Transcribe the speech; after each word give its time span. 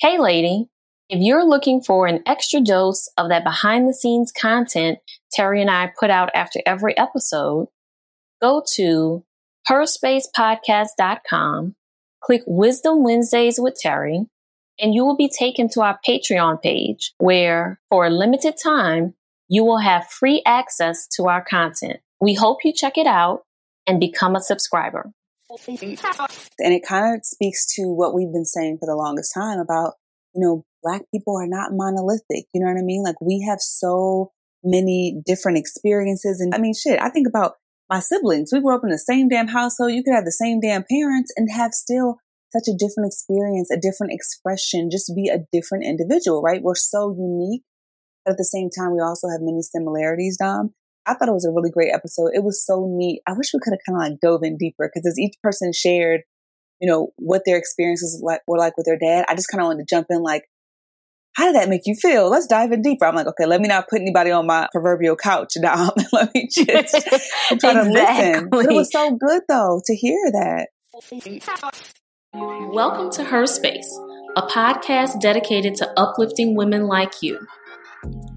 Hey, 0.00 0.18
lady, 0.18 0.66
if 1.10 1.20
you're 1.20 1.44
looking 1.44 1.82
for 1.82 2.06
an 2.06 2.22
extra 2.26 2.62
dose 2.62 3.06
of 3.18 3.28
that 3.28 3.44
behind 3.44 3.86
the 3.86 3.92
scenes 3.92 4.32
content 4.32 4.98
Terri 5.38 5.60
and 5.60 5.70
I 5.70 5.92
put 6.00 6.08
out 6.08 6.30
after 6.34 6.62
every 6.64 6.96
episode, 6.96 7.68
go 8.40 8.62
to 8.76 9.22
herspacepodcast.com, 9.68 11.74
click 12.22 12.40
Wisdom 12.46 13.04
Wednesdays 13.04 13.60
with 13.60 13.78
Terri, 13.84 14.24
and 14.78 14.94
you 14.94 15.04
will 15.04 15.18
be 15.18 15.28
taken 15.28 15.68
to 15.68 15.82
our 15.82 15.98
Patreon 16.08 16.62
page 16.62 17.12
where, 17.18 17.78
for 17.90 18.06
a 18.06 18.10
limited 18.10 18.54
time, 18.62 19.12
you 19.48 19.64
will 19.64 19.80
have 19.80 20.06
free 20.06 20.40
access 20.46 21.06
to 21.08 21.28
our 21.28 21.44
content. 21.44 22.00
We 22.22 22.32
hope 22.32 22.64
you 22.64 22.72
check 22.72 22.96
it 22.96 23.06
out 23.06 23.42
and 23.86 24.00
become 24.00 24.34
a 24.34 24.40
subscriber. 24.40 25.12
And 26.58 26.74
it 26.74 26.82
kind 26.86 27.16
of 27.16 27.24
speaks 27.24 27.66
to 27.76 27.84
what 27.84 28.14
we've 28.14 28.32
been 28.32 28.44
saying 28.44 28.78
for 28.78 28.86
the 28.86 28.96
longest 28.96 29.32
time 29.34 29.58
about, 29.58 29.94
you 30.34 30.42
know, 30.42 30.64
black 30.82 31.02
people 31.12 31.36
are 31.36 31.48
not 31.48 31.70
monolithic. 31.72 32.46
You 32.52 32.60
know 32.60 32.66
what 32.66 32.78
I 32.78 32.84
mean? 32.84 33.02
Like 33.02 33.20
we 33.20 33.44
have 33.48 33.60
so 33.60 34.32
many 34.62 35.22
different 35.24 35.58
experiences. 35.58 36.40
And 36.40 36.54
I 36.54 36.58
mean, 36.58 36.74
shit, 36.74 37.00
I 37.00 37.08
think 37.08 37.26
about 37.26 37.54
my 37.88 38.00
siblings. 38.00 38.50
We 38.52 38.60
grew 38.60 38.74
up 38.74 38.84
in 38.84 38.90
the 38.90 38.98
same 38.98 39.28
damn 39.28 39.48
household. 39.48 39.92
You 39.92 40.02
could 40.02 40.14
have 40.14 40.24
the 40.24 40.32
same 40.32 40.60
damn 40.60 40.84
parents 40.84 41.32
and 41.36 41.50
have 41.50 41.72
still 41.72 42.18
such 42.52 42.68
a 42.68 42.76
different 42.76 43.08
experience, 43.08 43.70
a 43.70 43.80
different 43.80 44.12
expression, 44.12 44.90
just 44.90 45.12
be 45.14 45.28
a 45.28 45.46
different 45.52 45.84
individual, 45.84 46.42
right? 46.42 46.62
We're 46.62 46.74
so 46.74 47.14
unique. 47.16 47.62
But 48.24 48.32
at 48.32 48.38
the 48.38 48.44
same 48.44 48.68
time, 48.70 48.92
we 48.92 49.00
also 49.00 49.28
have 49.28 49.40
many 49.40 49.62
similarities, 49.62 50.36
Dom. 50.36 50.74
I 51.10 51.14
thought 51.14 51.28
it 51.28 51.32
was 51.32 51.44
a 51.44 51.50
really 51.50 51.70
great 51.70 51.92
episode. 51.92 52.30
It 52.34 52.44
was 52.44 52.64
so 52.64 52.86
neat. 52.88 53.20
I 53.26 53.32
wish 53.32 53.52
we 53.52 53.58
could 53.60 53.72
have 53.72 53.80
kind 53.84 54.00
of 54.00 54.10
like 54.12 54.20
dove 54.20 54.44
in 54.44 54.56
deeper 54.56 54.88
because 54.88 55.04
as 55.08 55.18
each 55.18 55.34
person 55.42 55.72
shared, 55.72 56.20
you 56.80 56.88
know, 56.88 57.08
what 57.16 57.42
their 57.44 57.56
experiences 57.58 58.22
like 58.24 58.42
were 58.46 58.58
like 58.58 58.76
with 58.76 58.86
their 58.86 58.98
dad, 58.98 59.24
I 59.28 59.34
just 59.34 59.48
kind 59.48 59.60
of 59.60 59.66
wanted 59.66 59.88
to 59.88 59.92
jump 59.92 60.06
in 60.08 60.22
like, 60.22 60.44
how 61.34 61.46
did 61.46 61.56
that 61.56 61.68
make 61.68 61.82
you 61.84 61.96
feel? 61.96 62.30
Let's 62.30 62.46
dive 62.46 62.70
in 62.70 62.80
deeper. 62.82 63.06
I'm 63.06 63.16
like, 63.16 63.26
okay, 63.26 63.46
let 63.46 63.60
me 63.60 63.66
not 63.66 63.88
put 63.88 64.00
anybody 64.00 64.30
on 64.30 64.46
my 64.46 64.68
proverbial 64.70 65.16
couch 65.16 65.54
now. 65.56 65.90
let 66.12 66.32
me 66.32 66.48
just 66.48 66.94
try 67.58 67.74
to 67.74 67.90
listen. 67.90 68.48
But 68.48 68.66
it 68.66 68.72
was 68.72 68.92
so 68.92 69.10
good 69.10 69.42
though 69.48 69.82
to 69.84 69.96
hear 69.96 70.30
that. 70.30 70.68
Welcome 72.32 73.10
to 73.12 73.24
Her 73.24 73.46
Space, 73.46 73.98
a 74.36 74.42
podcast 74.42 75.20
dedicated 75.20 75.74
to 75.76 75.90
uplifting 75.98 76.54
women 76.54 76.86
like 76.86 77.20
you. 77.20 77.44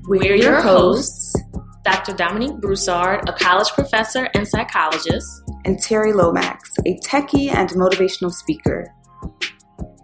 We're 0.08 0.36
your 0.36 0.60
hosts, 0.60 1.36
Dr. 1.84 2.14
Dominique 2.14 2.62
Broussard, 2.62 3.28
a 3.28 3.34
college 3.34 3.70
professor 3.72 4.30
and 4.34 4.48
psychologist, 4.48 5.44
and 5.66 5.78
Terri 5.78 6.14
Lomax, 6.16 6.72
a 6.86 6.98
techie 7.00 7.54
and 7.54 7.70
motivational 7.72 8.32
speaker. 8.32 8.88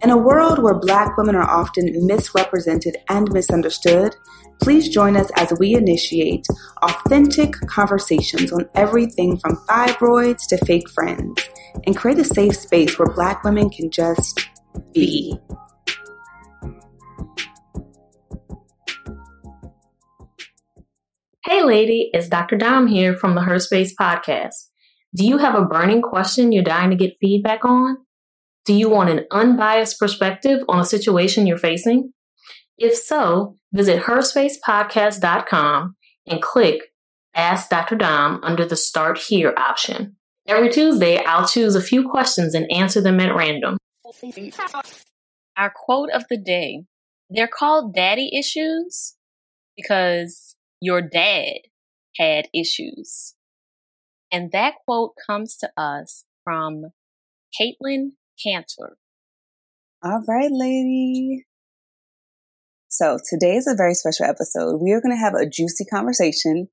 In 0.01 0.09
a 0.09 0.17
world 0.17 0.61
where 0.61 0.73
Black 0.73 1.17
women 1.17 1.35
are 1.35 1.49
often 1.49 2.05
misrepresented 2.05 2.97
and 3.09 3.31
misunderstood, 3.31 4.15
please 4.61 4.89
join 4.89 5.15
us 5.15 5.31
as 5.35 5.53
we 5.59 5.73
initiate 5.73 6.45
authentic 6.81 7.53
conversations 7.67 8.51
on 8.51 8.69
everything 8.75 9.37
from 9.37 9.55
fibroids 9.67 10.47
to 10.49 10.57
fake 10.65 10.89
friends 10.89 11.41
and 11.85 11.95
create 11.95 12.19
a 12.19 12.25
safe 12.25 12.55
space 12.55 12.99
where 12.99 13.13
Black 13.13 13.43
women 13.43 13.69
can 13.69 13.89
just 13.89 14.49
be. 14.93 15.37
Hey, 21.49 21.63
lady, 21.63 22.11
it's 22.13 22.29
Dr. 22.29 22.57
Dom 22.57 22.85
here 22.85 23.15
from 23.15 23.33
the 23.33 23.41
Her 23.41 23.57
Space 23.57 23.95
podcast. 23.99 24.67
Do 25.15 25.25
you 25.25 25.39
have 25.39 25.55
a 25.55 25.65
burning 25.65 26.03
question 26.03 26.51
you're 26.51 26.63
dying 26.63 26.91
to 26.91 26.95
get 26.95 27.17
feedback 27.19 27.65
on? 27.65 27.97
Do 28.65 28.75
you 28.75 28.87
want 28.87 29.09
an 29.09 29.25
unbiased 29.31 29.97
perspective 29.97 30.59
on 30.69 30.79
a 30.79 30.85
situation 30.85 31.47
you're 31.47 31.57
facing? 31.57 32.13
If 32.77 32.95
so, 32.95 33.55
visit 33.73 34.03
herspacepodcast.com 34.03 35.95
and 36.27 36.39
click 36.39 36.83
Ask 37.33 37.71
Dr. 37.71 37.95
Dom 37.95 38.41
under 38.43 38.63
the 38.63 38.77
Start 38.77 39.17
Here 39.17 39.55
option. 39.57 40.17
Every 40.47 40.69
Tuesday, 40.69 41.17
I'll 41.25 41.47
choose 41.47 41.73
a 41.73 41.81
few 41.81 42.07
questions 42.07 42.53
and 42.53 42.71
answer 42.71 43.01
them 43.01 43.19
at 43.19 43.35
random. 43.35 43.79
Our 45.57 45.73
quote 45.75 46.11
of 46.11 46.25
the 46.29 46.37
day 46.37 46.83
they're 47.27 47.47
called 47.47 47.95
daddy 47.95 48.29
issues 48.37 49.15
because 49.75 50.48
your 50.81 51.01
dad 51.01 51.59
had 52.17 52.47
issues. 52.53 53.35
And 54.31 54.51
that 54.51 54.75
quote 54.85 55.13
comes 55.25 55.57
to 55.57 55.69
us 55.77 56.25
from 56.43 56.91
Caitlin 57.59 58.11
Cantor. 58.41 58.97
All 60.03 60.23
right, 60.27 60.51
lady. 60.51 61.45
So 62.87 63.17
today 63.29 63.55
is 63.55 63.67
a 63.67 63.75
very 63.75 63.93
special 63.93 64.25
episode. 64.25 64.81
We 64.81 64.91
are 64.91 65.01
going 65.01 65.15
to 65.15 65.21
have 65.21 65.33
a 65.33 65.49
juicy 65.49 65.85
conversation 65.85 66.69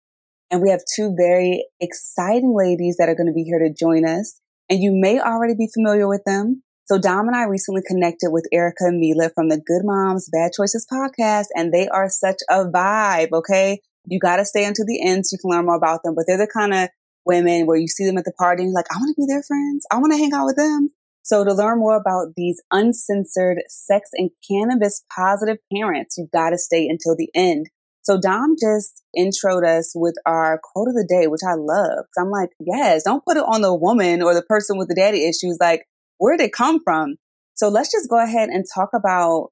and 0.50 0.62
we 0.62 0.70
have 0.70 0.80
two 0.94 1.14
very 1.16 1.64
exciting 1.80 2.54
ladies 2.56 2.96
that 2.98 3.08
are 3.08 3.14
going 3.14 3.26
to 3.26 3.32
be 3.32 3.42
here 3.42 3.58
to 3.58 3.72
join 3.72 4.06
us. 4.06 4.40
And 4.70 4.82
you 4.82 4.92
may 4.92 5.20
already 5.20 5.54
be 5.54 5.68
familiar 5.72 6.08
with 6.08 6.22
them. 6.24 6.62
So 6.86 6.98
Dom 6.98 7.26
and 7.26 7.36
I 7.36 7.44
recently 7.44 7.82
connected 7.84 8.30
with 8.30 8.46
Erica 8.52 8.84
and 8.84 9.02
Milah 9.02 9.32
from 9.34 9.48
the 9.48 9.56
Good 9.56 9.82
Moms 9.82 10.28
Bad 10.32 10.52
Choices 10.56 10.86
podcast, 10.90 11.46
and 11.54 11.72
they 11.72 11.88
are 11.88 12.08
such 12.08 12.36
a 12.48 12.64
vibe. 12.64 13.32
Okay. 13.32 13.80
You 14.06 14.18
got 14.18 14.36
to 14.36 14.44
stay 14.44 14.64
until 14.64 14.86
the 14.86 15.00
end 15.04 15.26
so 15.26 15.34
you 15.34 15.38
can 15.38 15.50
learn 15.50 15.66
more 15.66 15.76
about 15.76 16.02
them, 16.02 16.14
but 16.14 16.24
they're 16.26 16.38
the 16.38 16.46
kind 16.46 16.72
of 16.72 16.88
women 17.24 17.66
where 17.66 17.76
you 17.76 17.88
see 17.88 18.06
them 18.06 18.18
at 18.18 18.24
the 18.24 18.32
party 18.32 18.62
and 18.62 18.70
you're 18.70 18.78
like, 18.78 18.92
I 18.92 18.98
want 18.98 19.14
to 19.14 19.20
be 19.20 19.26
their 19.26 19.42
friends. 19.42 19.84
I 19.90 19.98
want 19.98 20.12
to 20.12 20.18
hang 20.18 20.32
out 20.32 20.46
with 20.46 20.56
them. 20.56 20.90
So 21.22 21.44
to 21.44 21.52
learn 21.52 21.80
more 21.80 21.96
about 21.96 22.34
these 22.36 22.62
uncensored 22.70 23.58
sex 23.68 24.10
and 24.14 24.30
cannabis 24.48 25.02
positive 25.14 25.58
parents, 25.74 26.16
you've 26.16 26.30
got 26.30 26.50
to 26.50 26.58
stay 26.58 26.86
until 26.86 27.16
the 27.16 27.28
end. 27.34 27.66
So 28.02 28.20
Dom 28.20 28.54
just 28.60 29.02
introed 29.18 29.66
us 29.66 29.90
with 29.92 30.14
our 30.24 30.60
quote 30.62 30.86
of 30.86 30.94
the 30.94 31.04
day, 31.08 31.26
which 31.26 31.40
I 31.44 31.54
love. 31.54 32.04
Cause 32.14 32.20
I'm 32.20 32.30
like, 32.30 32.50
yes, 32.60 33.02
don't 33.02 33.24
put 33.24 33.36
it 33.36 33.42
on 33.44 33.62
the 33.62 33.74
woman 33.74 34.22
or 34.22 34.32
the 34.32 34.42
person 34.42 34.78
with 34.78 34.86
the 34.86 34.94
daddy 34.94 35.24
issues. 35.28 35.58
Like, 35.60 35.86
where 36.18 36.36
did 36.36 36.44
it 36.44 36.52
come 36.52 36.80
from? 36.84 37.16
So 37.54 37.68
let's 37.68 37.90
just 37.90 38.08
go 38.08 38.22
ahead 38.22 38.48
and 38.48 38.64
talk 38.72 38.90
about 38.94 39.48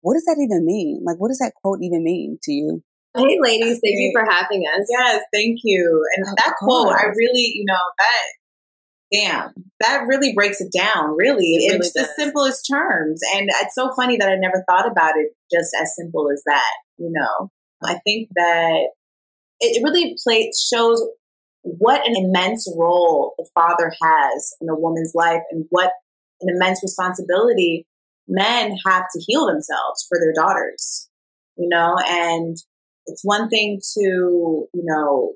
what 0.00 0.14
does 0.14 0.24
that 0.24 0.40
even 0.42 0.64
mean? 0.64 1.02
Like, 1.04 1.18
what 1.18 1.28
does 1.28 1.40
that 1.40 1.52
quote 1.62 1.80
even 1.82 2.02
mean 2.02 2.38
to 2.44 2.52
you? 2.52 2.82
Hey, 3.18 3.38
ladies, 3.40 3.80
thank 3.82 3.96
you 3.96 4.12
for 4.14 4.24
having 4.24 4.62
us. 4.76 4.86
Yes, 4.90 5.22
thank 5.32 5.58
you. 5.64 6.04
And 6.16 6.26
that 6.38 6.54
quote, 6.58 6.92
I 6.92 7.04
really, 7.06 7.52
you 7.54 7.64
know, 7.66 7.74
that, 7.98 8.24
damn, 9.12 9.52
that 9.80 10.06
really 10.06 10.32
breaks 10.34 10.60
it 10.60 10.72
down, 10.72 11.16
really. 11.16 11.56
It 11.56 11.72
really 11.72 11.78
it's 11.78 11.92
the 11.92 12.08
simplest 12.16 12.68
terms. 12.70 13.20
And 13.34 13.48
it's 13.62 13.74
so 13.74 13.92
funny 13.94 14.16
that 14.18 14.28
I 14.28 14.36
never 14.36 14.64
thought 14.68 14.90
about 14.90 15.16
it 15.16 15.32
just 15.52 15.70
as 15.80 15.94
simple 15.96 16.30
as 16.32 16.42
that, 16.46 16.72
you 16.96 17.10
know. 17.12 17.50
I 17.82 17.98
think 18.04 18.28
that 18.34 18.88
it 19.60 19.82
really 19.82 20.16
plays, 20.22 20.66
shows 20.72 21.04
what 21.62 22.06
an 22.06 22.14
immense 22.16 22.72
role 22.76 23.34
the 23.36 23.48
father 23.54 23.92
has 24.02 24.54
in 24.60 24.68
a 24.68 24.78
woman's 24.78 25.12
life 25.14 25.42
and 25.50 25.66
what 25.70 25.92
an 26.40 26.54
immense 26.54 26.82
responsibility 26.82 27.86
men 28.28 28.76
have 28.86 29.04
to 29.12 29.22
heal 29.26 29.46
themselves 29.46 30.06
for 30.08 30.18
their 30.18 30.32
daughters, 30.32 31.08
you 31.56 31.68
know, 31.68 31.96
and 32.06 32.56
it's 33.08 33.24
one 33.24 33.48
thing 33.48 33.80
to, 33.94 34.00
you 34.00 34.84
know, 34.84 35.32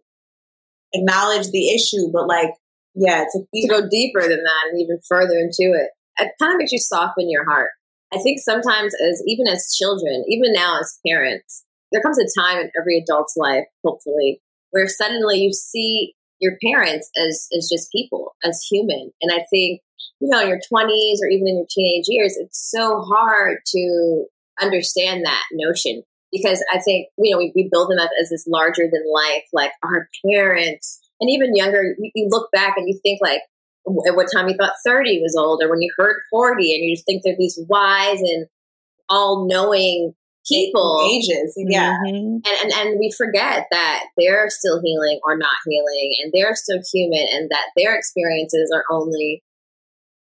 acknowledge 0.94 1.50
the 1.50 1.70
issue, 1.74 2.10
but 2.12 2.28
like 2.28 2.50
Yeah, 2.94 3.24
to, 3.32 3.38
to 3.54 3.68
go 3.68 3.88
deeper 3.88 4.20
than 4.20 4.42
that 4.44 4.64
and 4.70 4.80
even 4.80 4.98
further 5.08 5.38
into 5.38 5.72
it. 5.72 5.88
It 6.20 6.32
kind 6.38 6.52
of 6.52 6.58
makes 6.58 6.72
you 6.72 6.78
soften 6.78 7.30
your 7.30 7.44
heart. 7.48 7.70
I 8.12 8.18
think 8.18 8.38
sometimes 8.38 8.92
as 8.94 9.22
even 9.26 9.46
as 9.48 9.74
children, 9.74 10.24
even 10.28 10.52
now 10.52 10.78
as 10.78 10.98
parents, 11.06 11.64
there 11.90 12.02
comes 12.02 12.18
a 12.18 12.28
time 12.38 12.58
in 12.58 12.70
every 12.78 12.98
adult's 12.98 13.34
life, 13.36 13.64
hopefully, 13.82 14.42
where 14.70 14.86
suddenly 14.86 15.38
you 15.38 15.52
see 15.52 16.12
your 16.38 16.58
parents 16.62 17.10
as 17.16 17.48
as 17.56 17.70
just 17.72 17.90
people, 17.90 18.36
as 18.44 18.60
human. 18.70 19.10
And 19.22 19.32
I 19.32 19.44
think, 19.48 19.80
you 20.20 20.28
know, 20.28 20.42
in 20.42 20.48
your 20.48 20.60
twenties 20.68 21.20
or 21.22 21.28
even 21.28 21.48
in 21.48 21.56
your 21.56 21.66
teenage 21.70 22.04
years, 22.08 22.36
it's 22.36 22.70
so 22.70 23.00
hard 23.00 23.58
to 23.68 24.26
understand 24.60 25.24
that 25.24 25.44
notion 25.52 26.02
because 26.32 26.64
I 26.72 26.80
think, 26.80 27.08
you 27.18 27.32
know, 27.32 27.38
we, 27.38 27.52
we 27.54 27.68
build 27.70 27.90
them 27.90 27.98
up 27.98 28.10
as 28.20 28.30
this 28.30 28.46
larger 28.46 28.84
than 28.90 29.02
life, 29.12 29.44
like 29.52 29.72
our 29.84 30.08
parents 30.26 31.00
and 31.20 31.30
even 31.30 31.54
younger, 31.54 31.94
you, 31.98 32.10
you 32.14 32.28
look 32.30 32.50
back 32.52 32.74
and 32.76 32.88
you 32.88 32.98
think 33.02 33.20
like, 33.22 33.42
at 34.06 34.14
what 34.14 34.28
time 34.32 34.48
you 34.48 34.54
thought 34.54 34.72
30 34.86 35.20
was 35.22 35.36
old 35.36 35.60
or 35.62 35.68
when 35.68 35.82
you 35.82 35.92
heard 35.98 36.20
40 36.30 36.72
and 36.72 36.84
you 36.84 36.94
just 36.94 37.04
think 37.04 37.22
they're 37.24 37.34
these 37.36 37.58
wise 37.68 38.20
and 38.20 38.46
all 39.08 39.48
knowing 39.48 40.14
people 40.46 41.08
ages 41.12 41.52
yeah 41.56 41.96
mm-hmm. 42.06 42.36
and, 42.36 42.46
and 42.46 42.72
and 42.72 43.00
we 43.00 43.12
forget 43.16 43.66
that 43.72 44.04
they're 44.16 44.48
still 44.50 44.80
healing 44.84 45.18
or 45.24 45.36
not 45.36 45.54
healing 45.68 46.14
and 46.22 46.32
they're 46.32 46.54
still 46.54 46.80
human 46.92 47.26
and 47.32 47.50
that 47.50 47.66
their 47.76 47.96
experiences 47.96 48.72
are 48.72 48.84
only 48.88 49.42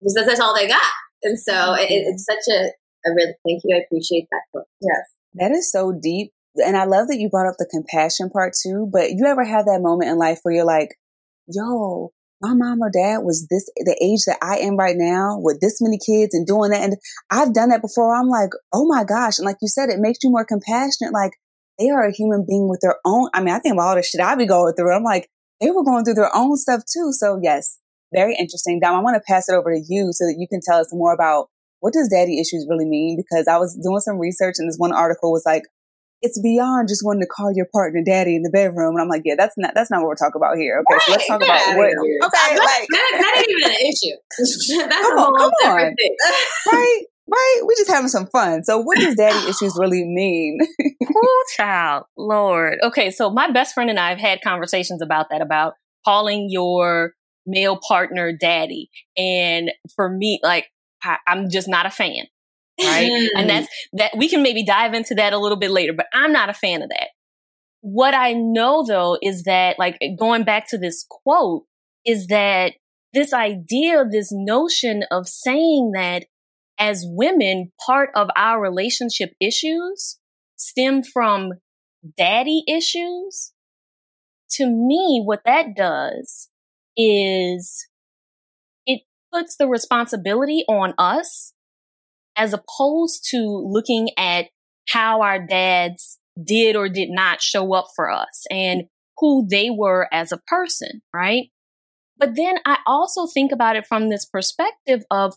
because 0.01 0.15
that's 0.25 0.39
all 0.39 0.55
they 0.55 0.67
got 0.67 0.91
and 1.21 1.37
so 1.39 1.53
mm-hmm. 1.53 1.81
it, 1.81 2.05
it's 2.07 2.25
such 2.25 2.51
a 2.51 2.71
I 3.05 3.09
really 3.09 3.33
thank 3.45 3.61
you. 3.63 3.75
I 3.75 3.81
appreciate 3.85 4.27
that 4.31 4.43
book. 4.53 4.67
Yes. 4.81 5.03
That 5.35 5.51
is 5.51 5.71
so 5.71 5.93
deep. 6.01 6.31
And 6.57 6.77
I 6.77 6.85
love 6.85 7.07
that 7.07 7.17
you 7.17 7.29
brought 7.29 7.49
up 7.49 7.55
the 7.57 7.69
compassion 7.69 8.29
part 8.29 8.53
too. 8.61 8.89
But 8.91 9.11
you 9.11 9.25
ever 9.25 9.43
have 9.43 9.65
that 9.65 9.81
moment 9.81 10.11
in 10.11 10.17
life 10.17 10.39
where 10.43 10.53
you're 10.53 10.65
like, 10.65 10.89
yo, 11.47 12.11
my 12.41 12.53
mom 12.53 12.81
or 12.81 12.91
dad 12.91 13.19
was 13.19 13.47
this, 13.49 13.69
the 13.77 13.97
age 14.03 14.25
that 14.27 14.37
I 14.41 14.57
am 14.57 14.75
right 14.75 14.95
now 14.97 15.39
with 15.39 15.61
this 15.61 15.81
many 15.81 15.97
kids 15.97 16.35
and 16.35 16.45
doing 16.45 16.71
that. 16.71 16.83
And 16.83 16.95
I've 17.31 17.53
done 17.53 17.69
that 17.69 17.81
before. 17.81 18.13
I'm 18.13 18.27
like, 18.27 18.49
oh 18.73 18.85
my 18.85 19.03
gosh. 19.03 19.39
And 19.39 19.45
like 19.45 19.57
you 19.61 19.67
said, 19.67 19.89
it 19.89 19.99
makes 19.99 20.19
you 20.23 20.29
more 20.29 20.45
compassionate. 20.45 21.13
Like 21.13 21.31
they 21.79 21.89
are 21.89 22.03
a 22.03 22.11
human 22.11 22.45
being 22.47 22.67
with 22.69 22.81
their 22.81 22.97
own. 23.05 23.29
I 23.33 23.41
mean, 23.41 23.53
I 23.53 23.59
think 23.59 23.73
about 23.73 23.87
all 23.87 23.95
the 23.95 24.03
shit 24.03 24.21
I 24.21 24.35
be 24.35 24.45
going 24.45 24.73
through. 24.75 24.93
I'm 24.93 25.03
like, 25.03 25.29
they 25.61 25.71
were 25.71 25.83
going 25.83 26.03
through 26.03 26.15
their 26.15 26.35
own 26.35 26.57
stuff 26.57 26.81
too. 26.85 27.11
So 27.13 27.39
yes, 27.41 27.79
very 28.13 28.35
interesting. 28.35 28.79
Dom, 28.79 28.95
I 28.95 29.01
want 29.01 29.15
to 29.15 29.23
pass 29.25 29.47
it 29.49 29.55
over 29.55 29.71
to 29.71 29.81
you 29.87 30.09
so 30.11 30.25
that 30.25 30.35
you 30.37 30.47
can 30.47 30.59
tell 30.61 30.79
us 30.79 30.91
more 30.91 31.13
about 31.13 31.47
what 31.83 31.91
does 31.91 32.07
daddy 32.07 32.39
issues 32.39 32.65
really 32.69 32.85
mean? 32.85 33.17
Because 33.19 33.45
I 33.45 33.57
was 33.57 33.75
doing 33.75 33.99
some 33.99 34.17
research 34.17 34.55
and 34.57 34.69
this 34.69 34.77
one 34.77 34.93
article 34.93 35.33
was 35.33 35.43
like, 35.45 35.63
it's 36.21 36.39
beyond 36.39 36.87
just 36.87 37.03
wanting 37.03 37.19
to 37.19 37.27
call 37.27 37.51
your 37.53 37.67
partner 37.73 38.01
daddy 38.01 38.37
in 38.37 38.41
the 38.41 38.49
bedroom. 38.49 38.95
And 38.95 39.01
I'm 39.01 39.09
like, 39.09 39.23
yeah, 39.25 39.35
that's 39.37 39.55
not 39.57 39.73
that's 39.75 39.91
not 39.91 39.99
what 39.99 40.07
we're 40.07 40.15
talking 40.15 40.39
about 40.39 40.55
here. 40.55 40.79
Okay, 40.79 40.95
right, 40.95 41.01
so 41.01 41.11
let's 41.11 41.27
talk 41.27 41.43
about 41.43 41.59
what. 41.75 41.91
Okay, 41.91 42.57
like 42.57 42.87
that, 42.87 43.11
that 43.19 43.33
ain't 43.35 43.49
even 43.49 43.69
an 43.69 43.77
issue. 43.83 44.15
that's 44.87 45.07
come 45.09 45.17
a 45.17 45.21
whole 45.21 45.35
on, 45.35 45.51
different 45.59 45.99
thing. 45.99 46.15
right, 46.71 47.01
right. 47.29 47.61
We 47.67 47.75
just 47.75 47.91
having 47.91 48.07
some 48.07 48.27
fun. 48.27 48.63
So, 48.63 48.79
what 48.79 48.97
does 48.99 49.15
daddy 49.15 49.49
issues 49.49 49.75
really 49.77 50.05
mean? 50.05 50.59
cool 51.05 51.39
child, 51.57 52.05
Lord. 52.17 52.77
Okay, 52.81 53.11
so 53.11 53.29
my 53.29 53.51
best 53.51 53.73
friend 53.73 53.89
and 53.89 53.99
I 53.99 54.07
have 54.07 54.19
had 54.19 54.39
conversations 54.41 55.01
about 55.01 55.25
that 55.31 55.41
about 55.41 55.73
calling 56.05 56.47
your 56.49 57.11
male 57.45 57.77
partner 57.85 58.31
daddy, 58.31 58.89
and 59.17 59.69
for 59.97 60.09
me, 60.09 60.39
like 60.41 60.67
I, 61.03 61.17
I'm 61.27 61.49
just 61.49 61.67
not 61.67 61.85
a 61.85 61.89
fan 61.89 62.25
right? 62.81 63.29
and 63.35 63.49
that's 63.49 63.67
that 63.93 64.11
we 64.17 64.27
can 64.29 64.41
maybe 64.41 64.65
dive 64.65 64.93
into 64.93 65.15
that 65.15 65.33
a 65.33 65.37
little 65.37 65.57
bit 65.57 65.71
later, 65.71 65.93
but 65.93 66.07
I'm 66.13 66.31
not 66.31 66.49
a 66.49 66.53
fan 66.53 66.81
of 66.81 66.89
that. 66.89 67.09
What 67.81 68.13
I 68.13 68.33
know 68.33 68.83
though 68.85 69.17
is 69.21 69.43
that 69.43 69.77
like 69.77 69.99
going 70.17 70.43
back 70.43 70.69
to 70.69 70.77
this 70.77 71.05
quote 71.09 71.63
is 72.05 72.27
that 72.27 72.73
this 73.13 73.33
idea, 73.33 74.05
this 74.09 74.29
notion 74.31 75.03
of 75.11 75.27
saying 75.27 75.91
that 75.93 76.25
as 76.79 77.05
women, 77.05 77.71
part 77.85 78.09
of 78.15 78.29
our 78.35 78.59
relationship 78.59 79.33
issues 79.39 80.17
stem 80.55 81.03
from 81.03 81.51
daddy 82.17 82.63
issues. 82.67 83.51
To 84.51 84.67
me, 84.67 85.21
what 85.23 85.41
that 85.45 85.75
does 85.75 86.49
is 86.95 87.87
puts 89.33 89.55
the 89.57 89.67
responsibility 89.67 90.63
on 90.67 90.93
us 90.97 91.53
as 92.35 92.53
opposed 92.53 93.27
to 93.29 93.37
looking 93.39 94.09
at 94.17 94.47
how 94.89 95.21
our 95.21 95.45
dads 95.45 96.19
did 96.43 96.75
or 96.75 96.89
did 96.89 97.09
not 97.09 97.41
show 97.41 97.73
up 97.73 97.87
for 97.95 98.09
us 98.09 98.45
and 98.49 98.83
who 99.17 99.47
they 99.49 99.69
were 99.69 100.07
as 100.11 100.31
a 100.31 100.41
person, 100.47 101.01
right? 101.13 101.49
But 102.17 102.35
then 102.35 102.55
I 102.65 102.77
also 102.87 103.27
think 103.27 103.51
about 103.51 103.75
it 103.75 103.85
from 103.85 104.09
this 104.09 104.25
perspective 104.25 105.03
of, 105.11 105.35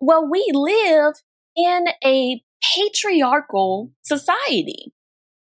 well, 0.00 0.28
we 0.30 0.46
live 0.52 1.14
in 1.56 1.86
a 2.04 2.42
patriarchal 2.74 3.92
society 4.02 4.92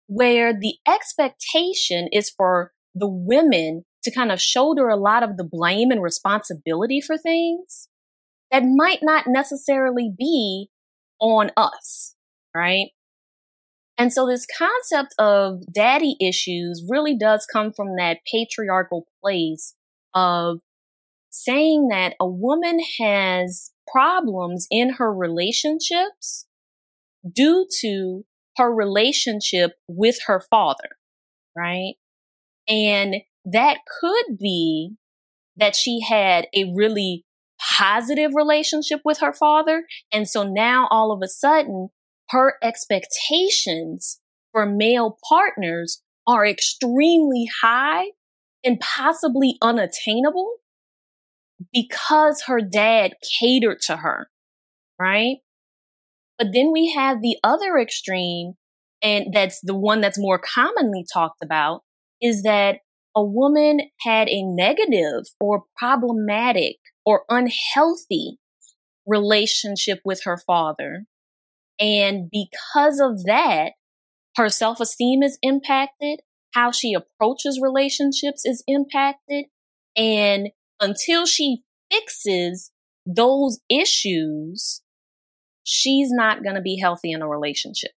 where 0.06 0.52
the 0.52 0.74
expectation 0.88 2.08
is 2.12 2.30
for 2.30 2.72
the 2.94 3.08
women 3.08 3.84
to 4.06 4.12
kind 4.12 4.32
of 4.32 4.40
shoulder 4.40 4.88
a 4.88 4.96
lot 4.96 5.22
of 5.22 5.36
the 5.36 5.44
blame 5.44 5.90
and 5.90 6.02
responsibility 6.02 7.00
for 7.00 7.18
things 7.18 7.88
that 8.50 8.62
might 8.64 9.00
not 9.02 9.26
necessarily 9.26 10.10
be 10.16 10.68
on 11.20 11.50
us, 11.56 12.14
right? 12.54 12.90
And 13.98 14.12
so 14.12 14.26
this 14.26 14.46
concept 14.46 15.14
of 15.18 15.62
daddy 15.72 16.16
issues 16.20 16.84
really 16.88 17.16
does 17.16 17.46
come 17.50 17.72
from 17.72 17.96
that 17.96 18.18
patriarchal 18.30 19.06
place 19.22 19.74
of 20.14 20.60
saying 21.30 21.88
that 21.88 22.14
a 22.20 22.28
woman 22.28 22.78
has 23.00 23.72
problems 23.90 24.66
in 24.70 24.94
her 24.94 25.12
relationships 25.12 26.46
due 27.30 27.66
to 27.80 28.24
her 28.56 28.72
relationship 28.72 29.72
with 29.88 30.18
her 30.26 30.40
father, 30.50 30.96
right? 31.56 31.94
And 32.68 33.16
that 33.46 33.78
could 34.00 34.36
be 34.38 34.96
that 35.56 35.74
she 35.74 36.00
had 36.06 36.48
a 36.54 36.70
really 36.74 37.24
positive 37.78 38.32
relationship 38.34 39.00
with 39.04 39.18
her 39.20 39.32
father. 39.32 39.84
And 40.12 40.28
so 40.28 40.42
now 40.42 40.88
all 40.90 41.12
of 41.12 41.22
a 41.22 41.28
sudden, 41.28 41.88
her 42.30 42.54
expectations 42.62 44.20
for 44.52 44.66
male 44.66 45.16
partners 45.28 46.02
are 46.26 46.44
extremely 46.44 47.48
high 47.62 48.06
and 48.64 48.80
possibly 48.80 49.56
unattainable 49.62 50.56
because 51.72 52.42
her 52.46 52.60
dad 52.60 53.14
catered 53.40 53.80
to 53.82 53.98
her, 53.98 54.28
right? 55.00 55.36
But 56.36 56.48
then 56.52 56.72
we 56.72 56.92
have 56.92 57.22
the 57.22 57.38
other 57.42 57.78
extreme, 57.78 58.54
and 59.00 59.32
that's 59.32 59.60
the 59.62 59.74
one 59.74 60.00
that's 60.00 60.18
more 60.18 60.38
commonly 60.38 61.06
talked 61.10 61.42
about, 61.42 61.82
is 62.20 62.42
that 62.42 62.80
a 63.16 63.24
woman 63.24 63.80
had 64.02 64.28
a 64.28 64.42
negative 64.42 65.24
or 65.40 65.64
problematic 65.76 66.76
or 67.04 67.24
unhealthy 67.30 68.38
relationship 69.06 70.00
with 70.04 70.22
her 70.24 70.36
father. 70.36 71.04
And 71.80 72.30
because 72.30 73.00
of 73.00 73.24
that, 73.24 73.72
her 74.36 74.50
self 74.50 74.80
esteem 74.80 75.22
is 75.22 75.38
impacted. 75.42 76.20
How 76.52 76.70
she 76.70 76.94
approaches 76.94 77.60
relationships 77.60 78.42
is 78.44 78.62
impacted. 78.66 79.46
And 79.96 80.50
until 80.80 81.24
she 81.26 81.62
fixes 81.90 82.70
those 83.06 83.60
issues, 83.70 84.82
she's 85.64 86.10
not 86.10 86.42
going 86.42 86.56
to 86.56 86.62
be 86.62 86.78
healthy 86.78 87.12
in 87.12 87.22
a 87.22 87.28
relationship. 87.28 87.92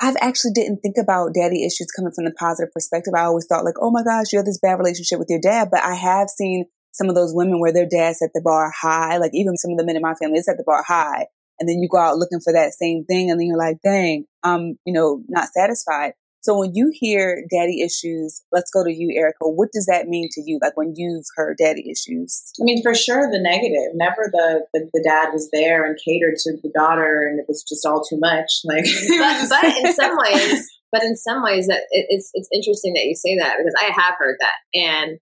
I've 0.00 0.16
actually 0.20 0.52
didn't 0.52 0.78
think 0.78 0.96
about 0.96 1.34
daddy 1.34 1.64
issues 1.64 1.90
coming 1.94 2.12
from 2.12 2.24
the 2.24 2.30
positive 2.32 2.72
perspective. 2.72 3.14
I 3.16 3.24
always 3.24 3.46
thought 3.46 3.64
like, 3.64 3.74
oh 3.80 3.90
my 3.90 4.04
gosh, 4.04 4.32
you 4.32 4.38
have 4.38 4.46
this 4.46 4.60
bad 4.60 4.78
relationship 4.78 5.18
with 5.18 5.28
your 5.28 5.40
dad. 5.40 5.68
But 5.70 5.82
I 5.82 5.94
have 5.94 6.28
seen 6.30 6.66
some 6.92 7.08
of 7.08 7.14
those 7.14 7.34
women 7.34 7.60
where 7.60 7.72
their 7.72 7.88
dad 7.88 8.16
set 8.16 8.30
the 8.32 8.40
bar 8.40 8.72
high, 8.80 9.18
like 9.18 9.32
even 9.34 9.56
some 9.56 9.72
of 9.72 9.78
the 9.78 9.84
men 9.84 9.96
in 9.96 10.02
my 10.02 10.14
family, 10.14 10.40
set 10.40 10.56
the 10.56 10.64
bar 10.64 10.84
high. 10.86 11.26
And 11.58 11.68
then 11.68 11.78
you 11.80 11.88
go 11.88 11.98
out 11.98 12.16
looking 12.16 12.40
for 12.40 12.52
that 12.52 12.72
same 12.72 13.04
thing 13.04 13.30
and 13.30 13.40
then 13.40 13.48
you're 13.48 13.58
like, 13.58 13.78
dang, 13.82 14.26
I'm, 14.44 14.78
you 14.84 14.92
know, 14.92 15.22
not 15.28 15.48
satisfied. 15.48 16.12
So 16.48 16.56
when 16.56 16.74
you 16.74 16.90
hear 16.94 17.44
daddy 17.50 17.82
issues, 17.82 18.42
let's 18.52 18.70
go 18.70 18.82
to 18.82 18.90
you, 18.90 19.12
Erica. 19.14 19.44
What 19.44 19.68
does 19.70 19.84
that 19.84 20.08
mean 20.08 20.30
to 20.32 20.40
you? 20.40 20.58
Like 20.62 20.78
when 20.78 20.94
you've 20.96 21.26
heard 21.36 21.58
daddy 21.58 21.84
issues? 21.90 22.54
I 22.58 22.64
mean, 22.64 22.82
for 22.82 22.94
sure, 22.94 23.30
the 23.30 23.38
negative. 23.38 23.92
Never 23.92 24.30
the 24.32 24.64
the, 24.72 24.88
the 24.94 25.04
dad 25.06 25.28
was 25.34 25.50
there 25.52 25.84
and 25.84 25.98
catered 26.02 26.36
to 26.38 26.56
the 26.62 26.72
daughter, 26.74 27.28
and 27.28 27.38
it 27.38 27.44
was 27.48 27.62
just 27.68 27.84
all 27.84 28.02
too 28.02 28.16
much. 28.18 28.48
Like, 28.64 28.86
but, 29.18 29.48
but 29.50 29.76
in 29.84 29.92
some 29.92 30.16
ways, 30.16 30.70
but 30.90 31.02
in 31.02 31.16
some 31.16 31.42
ways, 31.42 31.66
that 31.66 31.82
it, 31.90 32.06
it's 32.08 32.30
it's 32.32 32.48
interesting 32.50 32.94
that 32.94 33.04
you 33.04 33.14
say 33.14 33.36
that 33.36 33.56
because 33.58 33.74
I 33.78 33.92
have 33.92 34.14
heard 34.18 34.38
that, 34.40 34.56
and 34.72 35.18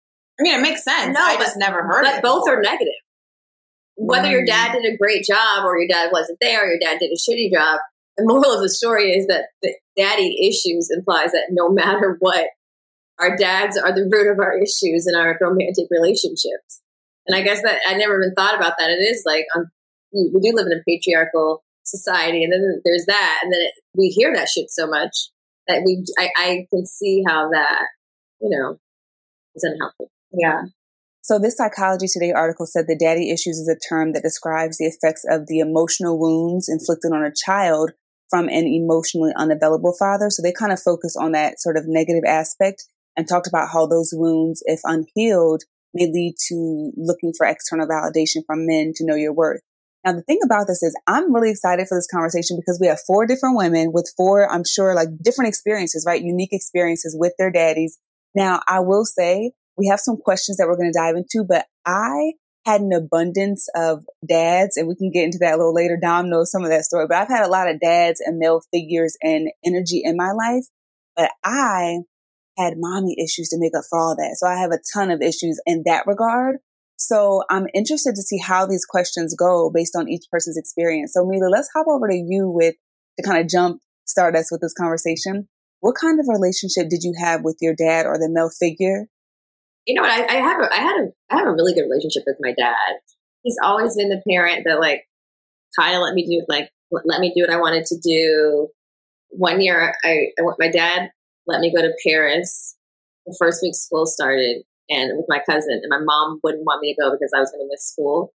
I 0.40 0.42
mean, 0.42 0.58
it 0.58 0.62
makes 0.62 0.82
sense. 0.82 1.14
No, 1.14 1.22
I 1.22 1.36
just 1.36 1.58
never 1.58 1.82
heard 1.82 2.04
but 2.04 2.14
it. 2.14 2.22
both 2.22 2.48
are 2.48 2.62
negative. 2.62 2.96
Whether 3.96 4.28
mm. 4.28 4.32
your 4.32 4.46
dad 4.46 4.72
did 4.72 4.90
a 4.90 4.96
great 4.96 5.24
job 5.24 5.66
or 5.66 5.78
your 5.78 5.86
dad 5.86 6.08
wasn't 6.10 6.38
there 6.40 6.64
or 6.64 6.70
your 6.70 6.78
dad 6.80 6.98
did 6.98 7.10
a 7.12 7.20
shitty 7.20 7.52
job, 7.52 7.80
the 8.20 8.26
moral 8.26 8.54
of 8.54 8.62
the 8.62 8.68
story 8.68 9.12
is 9.12 9.26
that 9.26 9.46
the 9.62 9.74
daddy 9.96 10.48
issues 10.48 10.88
implies 10.90 11.32
that 11.32 11.48
no 11.50 11.68
matter 11.68 12.16
what, 12.20 12.46
our 13.18 13.36
dads 13.36 13.76
are 13.76 13.92
the 13.92 14.08
root 14.10 14.30
of 14.30 14.38
our 14.38 14.56
issues 14.56 15.06
in 15.06 15.14
our 15.14 15.36
romantic 15.40 15.86
relationships. 15.90 16.80
And 17.26 17.36
I 17.36 17.42
guess 17.42 17.62
that 17.62 17.80
I 17.86 17.94
never 17.94 18.20
even 18.20 18.34
thought 18.34 18.56
about 18.56 18.74
that. 18.78 18.90
It 18.90 19.02
is 19.02 19.22
like 19.26 19.44
um, 19.54 19.66
we 20.12 20.40
do 20.40 20.54
live 20.54 20.66
in 20.66 20.72
a 20.72 20.82
patriarchal 20.88 21.62
society, 21.84 22.42
and 22.44 22.52
then 22.52 22.80
there's 22.84 23.04
that, 23.06 23.40
and 23.42 23.52
then 23.52 23.60
it, 23.60 23.74
we 23.96 24.08
hear 24.08 24.32
that 24.34 24.48
shit 24.48 24.70
so 24.70 24.86
much 24.86 25.30
that 25.68 25.82
we 25.84 26.04
I, 26.18 26.30
I 26.36 26.66
can 26.72 26.86
see 26.86 27.22
how 27.26 27.50
that 27.50 27.86
you 28.40 28.50
know 28.50 28.78
is 29.54 29.64
unhealthy. 29.64 30.12
Yeah. 30.32 30.62
So 31.22 31.38
this 31.38 31.56
Psychology 31.56 32.06
Today 32.10 32.32
article 32.32 32.66
said 32.66 32.86
that 32.88 32.98
daddy 32.98 33.30
issues 33.30 33.58
is 33.58 33.68
a 33.68 33.78
term 33.88 34.12
that 34.14 34.22
describes 34.22 34.78
the 34.78 34.86
effects 34.86 35.22
of 35.28 35.46
the 35.46 35.58
emotional 35.58 36.18
wounds 36.18 36.68
inflicted 36.68 37.12
on 37.12 37.22
a 37.22 37.32
child 37.46 37.92
from 38.30 38.48
an 38.48 38.66
emotionally 38.66 39.32
unavailable 39.36 39.94
father. 39.98 40.30
So 40.30 40.42
they 40.42 40.52
kind 40.52 40.72
of 40.72 40.80
focus 40.80 41.16
on 41.20 41.32
that 41.32 41.60
sort 41.60 41.76
of 41.76 41.84
negative 41.86 42.22
aspect 42.26 42.84
and 43.16 43.28
talked 43.28 43.48
about 43.48 43.70
how 43.72 43.86
those 43.86 44.10
wounds, 44.14 44.62
if 44.66 44.80
unhealed, 44.84 45.64
may 45.92 46.06
lead 46.06 46.36
to 46.48 46.92
looking 46.96 47.32
for 47.36 47.46
external 47.46 47.88
validation 47.88 48.42
from 48.46 48.66
men 48.66 48.92
to 48.94 49.04
know 49.04 49.16
your 49.16 49.32
worth. 49.32 49.60
Now, 50.04 50.12
the 50.12 50.22
thing 50.22 50.38
about 50.44 50.66
this 50.66 50.82
is 50.82 50.98
I'm 51.06 51.34
really 51.34 51.50
excited 51.50 51.86
for 51.88 51.98
this 51.98 52.08
conversation 52.10 52.56
because 52.56 52.78
we 52.80 52.86
have 52.86 53.00
four 53.06 53.26
different 53.26 53.56
women 53.56 53.90
with 53.92 54.10
four, 54.16 54.50
I'm 54.50 54.64
sure, 54.64 54.94
like 54.94 55.08
different 55.22 55.48
experiences, 55.48 56.04
right? 56.06 56.22
Unique 56.22 56.52
experiences 56.52 57.16
with 57.18 57.34
their 57.38 57.50
daddies. 57.50 57.98
Now, 58.34 58.62
I 58.68 58.80
will 58.80 59.04
say 59.04 59.52
we 59.76 59.88
have 59.88 60.00
some 60.00 60.16
questions 60.16 60.56
that 60.56 60.68
we're 60.68 60.76
going 60.76 60.92
to 60.92 60.98
dive 60.98 61.16
into, 61.16 61.44
but 61.46 61.66
I 61.84 62.32
had 62.64 62.80
an 62.82 62.92
abundance 62.92 63.68
of 63.74 64.04
dads, 64.26 64.76
and 64.76 64.86
we 64.86 64.94
can 64.94 65.10
get 65.10 65.24
into 65.24 65.38
that 65.38 65.54
a 65.54 65.56
little 65.56 65.74
later. 65.74 65.98
Dom 66.00 66.28
knows 66.28 66.50
some 66.50 66.62
of 66.62 66.70
that 66.70 66.84
story, 66.84 67.06
but 67.08 67.16
I've 67.16 67.28
had 67.28 67.44
a 67.44 67.50
lot 67.50 67.70
of 67.70 67.80
dads 67.80 68.20
and 68.20 68.38
male 68.38 68.60
figures 68.72 69.16
and 69.22 69.48
energy 69.64 70.02
in 70.04 70.16
my 70.16 70.32
life, 70.32 70.64
but 71.16 71.30
I 71.42 72.00
had 72.58 72.74
mommy 72.76 73.16
issues 73.18 73.48
to 73.48 73.58
make 73.58 73.72
up 73.76 73.84
for 73.88 73.98
all 73.98 74.14
that. 74.16 74.36
So 74.36 74.46
I 74.46 74.56
have 74.56 74.72
a 74.72 74.80
ton 74.92 75.10
of 75.10 75.22
issues 75.22 75.60
in 75.64 75.82
that 75.86 76.06
regard. 76.06 76.56
So 76.96 77.42
I'm 77.48 77.66
interested 77.72 78.14
to 78.14 78.22
see 78.22 78.36
how 78.36 78.66
these 78.66 78.84
questions 78.84 79.34
go 79.34 79.70
based 79.74 79.96
on 79.96 80.08
each 80.08 80.26
person's 80.30 80.58
experience. 80.58 81.14
So 81.14 81.24
Milah, 81.24 81.50
let's 81.50 81.70
hop 81.74 81.86
over 81.88 82.08
to 82.08 82.14
you 82.14 82.50
with 82.50 82.74
to 83.18 83.26
kind 83.26 83.40
of 83.40 83.48
jump 83.48 83.80
start 84.06 84.36
us 84.36 84.50
with 84.50 84.60
this 84.60 84.74
conversation. 84.74 85.48
What 85.80 85.94
kind 85.94 86.20
of 86.20 86.26
relationship 86.28 86.90
did 86.90 87.02
you 87.02 87.14
have 87.18 87.42
with 87.42 87.56
your 87.60 87.74
dad 87.74 88.04
or 88.04 88.18
the 88.18 88.28
male 88.28 88.50
figure 88.50 89.06
you 89.86 89.94
know 89.94 90.02
what? 90.02 90.10
I, 90.10 90.36
I 90.36 90.40
have 90.40 90.60
a, 90.60 90.72
I 90.72 90.76
had 90.76 90.96
a, 91.00 91.08
I 91.30 91.38
have 91.38 91.46
a 91.46 91.52
really 91.52 91.74
good 91.74 91.88
relationship 91.88 92.24
with 92.26 92.36
my 92.40 92.52
dad. 92.56 92.98
He's 93.42 93.58
always 93.62 93.96
been 93.96 94.08
the 94.08 94.22
parent 94.28 94.64
that 94.66 94.80
like 94.80 95.04
kind 95.78 95.94
of 95.94 96.02
let 96.02 96.14
me 96.14 96.26
do 96.26 96.44
like 96.48 96.70
let 97.04 97.20
me 97.20 97.32
do 97.34 97.42
what 97.42 97.50
I 97.52 97.60
wanted 97.60 97.86
to 97.86 97.98
do. 97.98 98.68
One 99.30 99.60
year, 99.60 99.94
I, 100.04 100.08
I 100.38 100.42
my 100.58 100.70
dad 100.70 101.10
let 101.46 101.60
me 101.60 101.72
go 101.74 101.82
to 101.82 101.92
Paris. 102.06 102.76
The 103.26 103.36
first 103.38 103.62
week 103.62 103.74
school 103.74 104.06
started, 104.06 104.62
and 104.88 105.16
with 105.16 105.26
my 105.28 105.40
cousin, 105.48 105.80
and 105.82 105.90
my 105.90 106.00
mom 106.02 106.40
wouldn't 106.42 106.64
want 106.64 106.80
me 106.80 106.94
to 106.94 107.00
go 107.00 107.10
because 107.10 107.32
I 107.34 107.40
was 107.40 107.50
going 107.50 107.64
to 107.64 107.68
miss 107.70 107.88
school. 107.88 108.32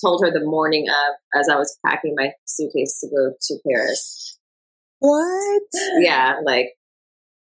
Told 0.00 0.22
her 0.22 0.30
the 0.30 0.44
morning 0.44 0.86
of, 0.88 1.40
as 1.40 1.48
I 1.48 1.56
was 1.56 1.76
packing 1.84 2.14
my 2.16 2.30
suitcase 2.46 3.00
to 3.00 3.08
go 3.08 3.32
to 3.40 3.58
Paris. 3.68 4.38
What? 5.00 5.62
Yeah, 5.98 6.36
like 6.44 6.68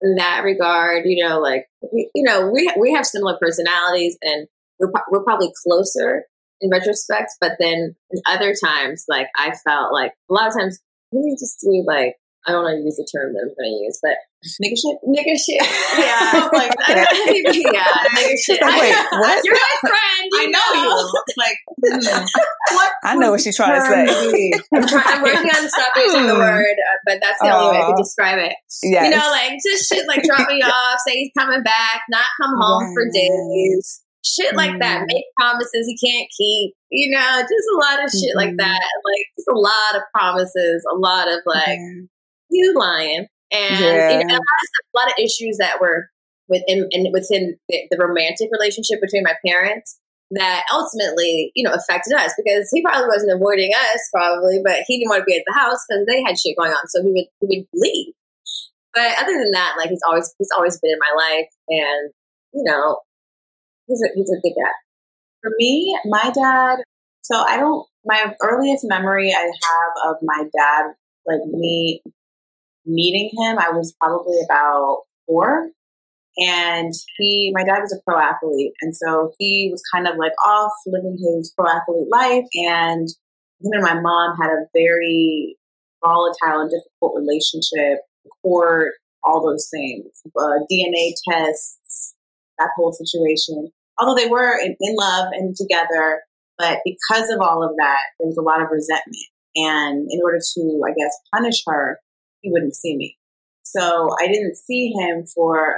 in 0.01 0.15
that 0.15 0.43
regard, 0.43 1.03
you 1.05 1.23
know, 1.23 1.39
like 1.39 1.67
you 1.91 2.23
know, 2.23 2.49
we 2.49 2.71
we 2.79 2.93
have 2.93 3.05
similar 3.05 3.37
personalities, 3.39 4.17
and 4.21 4.47
we're 4.79 4.91
we're 5.09 5.23
probably 5.23 5.51
closer 5.63 6.25
in 6.59 6.69
retrospect. 6.69 7.31
But 7.39 7.53
then 7.59 7.95
in 8.11 8.21
other 8.27 8.53
times, 8.53 9.05
like 9.07 9.27
I 9.37 9.53
felt 9.63 9.93
like 9.93 10.13
a 10.29 10.33
lot 10.33 10.47
of 10.47 10.53
times 10.53 10.79
we 11.11 11.35
just 11.39 11.59
do 11.61 11.83
like 11.85 12.15
I 12.47 12.57
don't 12.57 12.65
want 12.65 12.81
to 12.81 12.81
use 12.81 12.97
the 12.97 13.05
term 13.05 13.37
that 13.37 13.45
I'm 13.45 13.53
going 13.53 13.69
to 13.69 13.85
use, 13.85 14.01
but 14.01 14.17
nigga 14.57 14.73
shit, 14.73 14.97
nigga 15.05 15.37
shit. 15.37 15.61
Yeah, 15.93 16.49
like 16.49 16.73
yeah, 16.89 17.85
nigga 18.17 18.33
shit. 18.45 18.57
Like, 18.57 18.81
wait, 18.81 18.97
what? 19.13 19.45
You're 19.45 19.53
my 19.53 19.75
friend. 19.85 20.25
You 20.25 20.41
I 20.41 20.45
know, 20.49 20.67
know. 20.73 20.81
you. 20.81 21.23
Like, 21.37 21.57
hmm. 21.85 22.25
what? 22.73 22.91
I 23.05 23.15
know 23.15 23.31
what 23.31 23.41
she's 23.41 23.55
trying 23.55 23.77
to 23.77 23.85
say. 23.85 24.51
I'm, 24.73 24.87
trying, 24.87 25.05
I'm 25.05 25.21
working 25.21 25.53
on 25.53 25.69
stop 25.69 25.93
using 25.95 26.25
the 26.25 26.33
hmm. 26.33 26.41
word, 26.41 26.77
uh, 26.81 26.97
but 27.05 27.19
that's 27.21 27.37
the 27.41 27.53
only 27.53 27.77
way 27.77 27.83
I 27.83 27.85
could 27.85 28.01
describe 28.01 28.39
it. 28.39 28.53
Yes. 28.81 29.05
You 29.05 29.11
know, 29.13 29.27
like 29.29 29.61
just 29.61 29.85
shit 29.85 30.07
like 30.07 30.23
drop 30.23 30.49
me 30.49 30.61
off, 30.65 30.97
say 31.05 31.13
he's 31.21 31.31
coming 31.37 31.61
back, 31.61 32.01
not 32.09 32.25
come 32.41 32.57
home 32.57 32.89
for 32.95 33.05
days. 33.13 34.01
Shit 34.25 34.55
like 34.55 34.79
that. 34.79 35.01
Hmm. 35.01 35.05
Make 35.13 35.25
promises 35.37 35.85
he 35.85 35.97
can't 35.97 36.29
keep. 36.35 36.73
You 36.89 37.11
know, 37.11 37.41
just 37.41 37.69
a 37.69 37.77
lot 37.77 38.03
of 38.03 38.09
shit 38.09 38.35
like 38.35 38.49
mm-hmm. 38.49 38.65
that. 38.65 38.89
Like 39.05 39.25
just 39.37 39.47
a 39.47 39.57
lot 39.57 39.95
of 39.95 40.01
promises, 40.11 40.83
a 40.91 40.97
lot 40.97 41.27
of 41.27 41.41
like 41.45 41.79
you 42.51 42.73
lying. 42.77 43.27
And 43.51 43.79
Yeah. 43.79 44.11
you 44.11 44.25
know, 44.25 44.33
a, 44.33 44.37
lot 44.37 44.61
of, 44.63 44.69
a 44.93 44.97
lot 44.97 45.07
of 45.07 45.13
issues 45.19 45.57
that 45.57 45.81
were 45.81 46.07
within 46.47 46.87
and 46.91 47.07
within 47.11 47.57
the, 47.69 47.87
the 47.89 47.97
romantic 47.97 48.49
relationship 48.51 49.01
between 49.01 49.23
my 49.23 49.35
parents 49.45 49.97
that 50.31 50.63
ultimately, 50.71 51.51
you 51.55 51.63
know, 51.63 51.73
affected 51.73 52.13
us 52.13 52.33
because 52.37 52.69
he 52.71 52.81
probably 52.81 53.07
wasn't 53.07 53.31
avoiding 53.31 53.71
us, 53.73 53.99
probably, 54.13 54.61
but 54.63 54.83
he 54.87 54.97
didn't 54.97 55.09
want 55.09 55.21
to 55.21 55.25
be 55.25 55.35
at 55.35 55.43
the 55.45 55.53
house 55.59 55.83
because 55.87 56.05
they 56.07 56.23
had 56.23 56.39
shit 56.39 56.55
going 56.57 56.71
on, 56.71 56.87
so 56.87 57.01
he 57.03 57.11
would 57.11 57.25
he 57.41 57.47
would 57.59 57.67
leave. 57.73 58.13
But 58.93 59.11
other 59.19 59.33
than 59.33 59.51
that, 59.51 59.75
like 59.77 59.89
he's 59.89 60.01
always 60.07 60.33
he's 60.37 60.51
always 60.55 60.79
been 60.79 60.91
in 60.91 60.99
my 60.99 61.13
life, 61.15 61.49
and 61.69 62.11
you 62.53 62.63
know, 62.63 62.99
he's 63.87 64.01
a 64.01 64.07
he's 64.15 64.29
a 64.29 64.39
good 64.41 64.53
dad. 64.57 64.73
For 65.41 65.51
me, 65.57 65.97
my 66.05 66.31
dad, 66.33 66.79
so 67.21 67.35
I 67.35 67.57
don't, 67.57 67.85
my 68.05 68.33
earliest 68.41 68.85
memory 68.87 69.33
I 69.33 69.41
have 69.41 70.11
of 70.11 70.17
my 70.21 70.43
dad, 70.55 70.93
like 71.25 71.41
me 71.47 72.01
meeting 72.85 73.29
him, 73.37 73.57
I 73.59 73.71
was 73.71 73.95
probably 73.99 74.37
about 74.45 75.03
four. 75.25 75.69
And 76.37 76.93
he, 77.17 77.51
my 77.53 77.63
dad 77.63 77.81
was 77.81 77.93
a 77.93 78.01
pro 78.09 78.19
athlete. 78.19 78.71
And 78.81 78.95
so 78.95 79.33
he 79.37 79.69
was 79.71 79.83
kind 79.93 80.07
of 80.07 80.15
like 80.17 80.31
off 80.45 80.71
living 80.87 81.17
his 81.19 81.53
pro 81.57 81.67
athlete 81.67 82.07
life. 82.09 82.45
And 82.53 83.07
him 83.61 83.71
and 83.73 83.83
my 83.83 83.99
mom 83.99 84.37
had 84.41 84.49
a 84.49 84.65
very 84.73 85.57
volatile 86.03 86.61
and 86.61 86.71
difficult 86.71 87.19
relationship, 87.19 87.99
court, 88.41 88.93
all 89.23 89.45
those 89.45 89.69
things, 89.69 90.07
uh, 90.25 90.65
DNA 90.71 91.13
tests, 91.29 92.15
that 92.57 92.69
whole 92.75 92.93
situation. 92.93 93.71
Although 93.99 94.15
they 94.15 94.29
were 94.29 94.57
in, 94.57 94.75
in 94.79 94.95
love 94.95 95.29
and 95.33 95.55
together, 95.55 96.21
but 96.57 96.79
because 96.85 97.29
of 97.29 97.39
all 97.41 97.63
of 97.63 97.75
that, 97.77 98.01
there 98.19 98.27
was 98.27 98.37
a 98.37 98.41
lot 98.41 98.61
of 98.61 98.69
resentment. 98.71 99.25
And 99.55 100.07
in 100.09 100.19
order 100.23 100.39
to, 100.39 100.81
I 100.87 100.93
guess, 100.97 101.13
punish 101.33 101.63
her, 101.67 101.99
he 102.41 102.51
wouldn't 102.51 102.75
see 102.75 102.95
me. 102.95 103.17
So 103.63 104.09
I 104.19 104.27
didn't 104.27 104.57
see 104.57 104.91
him 104.91 105.25
for 105.25 105.75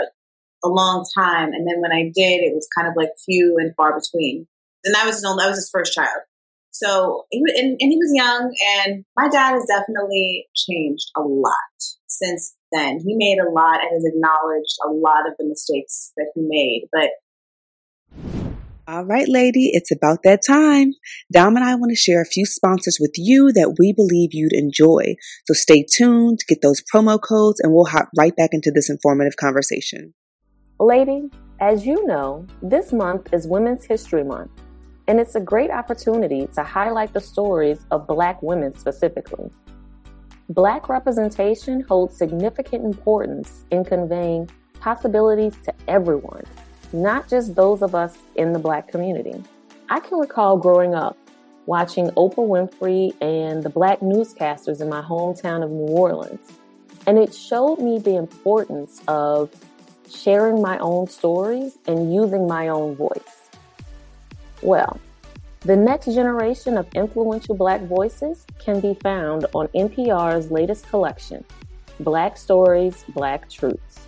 a 0.64 0.68
long 0.68 1.06
time. 1.16 1.52
And 1.54 1.68
then 1.68 1.82
when 1.82 1.92
I 1.92 2.12
did, 2.14 2.42
it 2.42 2.54
was 2.56 2.68
kind 2.76 2.88
of 2.88 2.96
like 2.96 3.10
few 3.26 3.58
and 3.60 3.76
far 3.76 4.00
between. 4.00 4.48
And 4.84 4.96
that 4.96 5.06
was 5.06 5.16
his 5.16 5.24
that 5.24 5.48
was 5.48 5.58
his 5.58 5.70
first 5.72 5.94
child. 5.94 6.22
So, 6.72 7.26
he, 7.30 7.40
and, 7.56 7.78
and 7.80 7.92
he 7.92 7.98
was 7.98 8.12
young, 8.16 8.52
and 8.80 9.06
my 9.16 9.30
dad 9.30 9.54
has 9.54 9.66
definitely 9.70 10.48
changed 10.56 11.06
a 11.16 11.22
lot 11.22 11.54
since 12.08 12.56
then. 12.72 13.00
He 13.00 13.16
made 13.16 13.38
a 13.38 13.50
lot 13.50 13.82
and 13.82 13.94
has 13.94 14.04
acknowledged 14.04 14.76
a 14.84 14.90
lot 14.90 15.30
of 15.30 15.38
the 15.38 15.46
mistakes 15.46 16.12
that 16.18 16.32
he 16.34 16.42
made. 16.42 16.88
But 16.92 17.12
All 18.86 19.06
right, 19.06 19.30
lady, 19.30 19.70
it's 19.72 19.92
about 19.92 20.24
that 20.26 20.42
time. 20.46 20.92
Dom 21.32 21.56
and 21.56 21.64
I 21.64 21.76
want 21.76 21.92
to 21.92 21.96
share 21.96 22.22
a 22.22 22.26
few 22.26 22.46
sponsors 22.46 22.98
with 23.00 23.14
you 23.16 23.54
that 23.54 23.78
we 23.80 23.94
believe 23.94 24.34
you'd 24.34 24.52
enjoy. 24.52 25.16
So 25.46 25.54
stay 25.54 25.86
tuned, 25.90 26.40
get 26.50 26.62
those 26.62 26.84
promo 26.94 27.18
codes, 27.22 27.62
and 27.62 27.74
we'll 27.74 27.86
hop 27.86 28.10
right 28.18 28.36
back 28.36 28.50
into 28.52 28.72
this 28.76 28.90
informative 28.90 29.38
conversation. 29.38 30.14
Lady, 30.82 31.30
as 31.62 31.86
you 31.86 32.06
know, 32.08 32.46
this 32.62 32.92
month 32.92 33.34
is 33.34 33.48
Women's 33.48 33.86
History 33.86 34.26
Month, 34.26 34.52
and 35.08 35.18
it's 35.18 35.36
a 35.36 35.40
great 35.40 35.72
opportunity 35.72 36.48
to 36.54 36.62
highlight 36.62 37.14
the 37.14 37.22
stories 37.22 37.86
of 37.90 38.06
Black 38.06 38.44
women 38.44 38.76
specifically. 38.78 39.50
Black 40.50 40.90
representation 40.90 41.80
holds 41.88 42.18
significant 42.18 42.84
importance 42.84 43.64
in 43.72 43.86
conveying 43.86 44.50
possibilities 44.82 45.56
to 45.64 45.74
everyone, 45.88 46.44
not 46.94 47.28
just 47.28 47.56
those 47.56 47.82
of 47.82 47.96
us 47.96 48.18
in 48.36 48.54
the 48.54 48.60
Black 48.60 48.88
community. 48.88 49.44
I 49.90 50.00
can 50.00 50.20
recall 50.20 50.58
growing 50.58 50.96
up 50.96 51.18
watching 51.66 52.10
Oprah 52.12 52.36
Winfrey 52.38 53.14
and 53.22 53.64
the 53.64 53.70
Black 53.70 54.00
newscasters 54.02 54.82
in 54.82 54.90
my 54.90 55.02
hometown 55.02 55.64
of 55.64 55.72
New 55.72 55.88
Orleans, 55.88 56.52
and 57.08 57.18
it 57.18 57.34
showed 57.34 57.80
me 57.80 58.00
the 58.00 58.16
importance 58.16 59.02
of 59.08 59.50
sharing 60.10 60.62
my 60.62 60.78
own 60.80 61.08
stories 61.08 61.78
and 61.88 62.14
using 62.14 62.48
my 62.48 62.68
own 62.68 62.96
voice. 62.96 63.50
Well, 64.62 65.00
the 65.62 65.76
next 65.76 66.06
generation 66.08 66.78
of 66.78 66.88
influential 66.94 67.56
Black 67.56 67.82
voices 67.82 68.46
can 68.60 68.80
be 68.80 68.94
found 68.96 69.46
on 69.54 69.68
NPR's 69.70 70.52
latest 70.52 70.88
collection, 70.90 71.44
Black 72.02 72.38
Stories, 72.38 73.06
Black 73.10 73.50
Truths. 73.50 74.08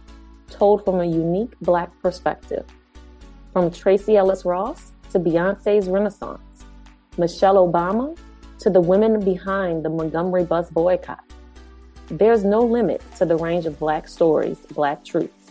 told 0.51 0.85
from 0.85 0.99
a 0.99 1.05
unique 1.05 1.53
Black 1.61 1.89
perspective. 2.01 2.65
From 3.53 3.71
Tracee 3.71 4.17
Ellis 4.17 4.45
Ross 4.45 4.91
to 5.11 5.19
Beyonce's 5.19 5.87
Renaissance, 5.87 6.41
Michelle 7.17 7.55
Obama 7.55 8.17
to 8.59 8.69
the 8.69 8.79
women 8.79 9.23
behind 9.23 9.83
the 9.83 9.89
Montgomery 9.89 10.43
bus 10.43 10.69
boycott. 10.69 11.23
There's 12.07 12.43
no 12.43 12.59
limit 12.59 13.01
to 13.17 13.25
the 13.25 13.37
range 13.37 13.65
of 13.65 13.79
Black 13.79 14.07
stories, 14.07 14.57
Black 14.73 15.03
truths. 15.03 15.41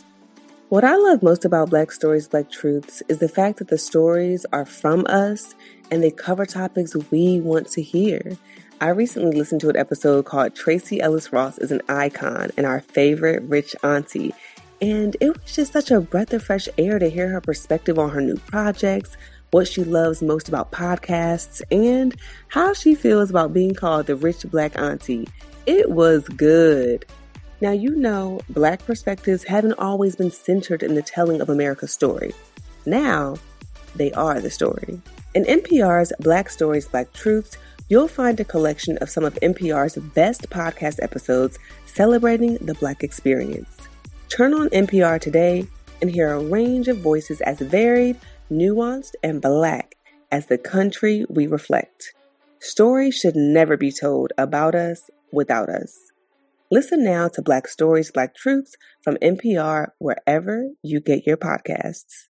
What 0.69 0.85
I 0.85 0.95
love 0.95 1.21
most 1.21 1.45
about 1.45 1.71
Black 1.71 1.91
Stories, 1.91 2.29
Black 2.29 2.49
Truths 2.49 3.03
is 3.09 3.19
the 3.19 3.29
fact 3.29 3.59
that 3.59 3.67
the 3.67 3.77
stories 3.77 4.47
are 4.53 4.65
from 4.65 5.05
us 5.09 5.57
and 5.91 6.01
they 6.01 6.13
cover 6.13 6.47
topics 6.47 6.95
we 7.11 7.41
want 7.41 7.69
to 7.71 7.83
hear. 7.83 8.39
I 8.81 8.91
recently 8.91 9.37
listened 9.37 9.63
to 9.63 9.69
an 9.69 9.77
episode 9.77 10.27
called 10.27 10.55
Tracee 10.55 11.01
Ellis 11.01 11.33
Ross 11.33 11.59
is 11.59 11.73
an 11.73 11.83
Icon 11.89 12.51
and 12.57 12.67
Our 12.67 12.83
Favorite 12.83 13.43
Rich 13.43 13.75
Auntie. 13.83 14.33
And 14.81 15.17
it 15.21 15.29
was 15.29 15.55
just 15.55 15.73
such 15.73 15.91
a 15.91 16.01
breath 16.01 16.33
of 16.33 16.43
fresh 16.43 16.69
air 16.79 16.99
to 16.99 17.09
hear 17.09 17.29
her 17.29 17.41
perspective 17.41 17.99
on 17.99 18.11
her 18.11 18.21
new 18.21 18.37
projects, 18.37 19.17
what 19.51 19.69
she 19.69 19.85
loves 19.85 20.23
most 20.23 20.49
about 20.49 20.73
podcasts, 20.73 21.61
and 21.71 22.15
how 22.49 22.73
she 22.73 22.95
feels 22.95 23.31
about 23.31 23.53
being 23.53 23.75
called 23.75 24.07
the 24.07 24.17
rich 24.17 24.45
black 24.51 24.79
auntie. 24.79 25.29
It 25.67 25.91
was 25.91 26.27
good. 26.29 27.05
Now, 27.61 27.73
you 27.73 27.95
know, 27.95 28.41
Black 28.49 28.85
perspectives 28.87 29.45
haven't 29.45 29.75
always 29.75 30.17
been 30.17 30.31
centered 30.31 30.83
in 30.83 30.95
the 30.95 31.03
telling 31.03 31.43
of 31.43 31.51
America's 31.51 31.93
story. 31.93 32.33
Now, 32.87 33.37
they 33.97 34.13
are 34.13 34.41
the 34.41 34.51
story. 34.51 35.01
In 35.35 35.45
NPR's 35.45 36.13
Black 36.21 36.49
Stories, 36.49 36.89
Black 36.89 37.13
Truths, 37.13 37.59
you'll 37.89 38.09
find 38.09 38.41
a 38.41 38.45
collection 38.45 38.97
of 38.99 39.11
some 39.11 39.25
of 39.25 39.35
NPR's 39.43 39.97
best 40.15 40.49
podcast 40.49 41.03
episodes 41.03 41.59
celebrating 41.85 42.55
the 42.63 42.75
Black 42.75 43.05
experience. 43.05 43.90
Turn 44.31 44.55
on 44.55 44.69
NPR 44.69 45.21
today 45.21 45.67
and 46.01 46.09
hear 46.09 46.33
a 46.33 46.39
range 46.39 46.87
of 46.87 46.99
voices 46.99 47.41
as 47.41 47.59
varied, 47.59 48.17
nuanced, 48.51 49.15
and 49.25 49.43
Black 49.43 49.97
as 50.31 50.47
the 50.47 50.57
country 50.57 51.27
we 51.29 51.49
reflect. 51.49 52.15
Stories 52.61 53.17
should 53.17 53.35
never 53.35 53.77
be 53.77 53.91
told 53.91 54.33
about 54.39 54.77
us 54.77 55.11
without 55.33 55.69
us. 55.69 55.99
Listen 56.71 57.03
now 57.03 57.27
to 57.27 57.43
Black 57.43 57.67
Stories, 57.67 58.13
Black 58.13 58.37
Truths 58.37 58.77
from 59.03 59.17
NPR 59.17 59.89
wherever 59.99 60.69
you 60.81 61.01
get 61.01 61.27
your 61.27 61.37
podcasts. 61.37 62.29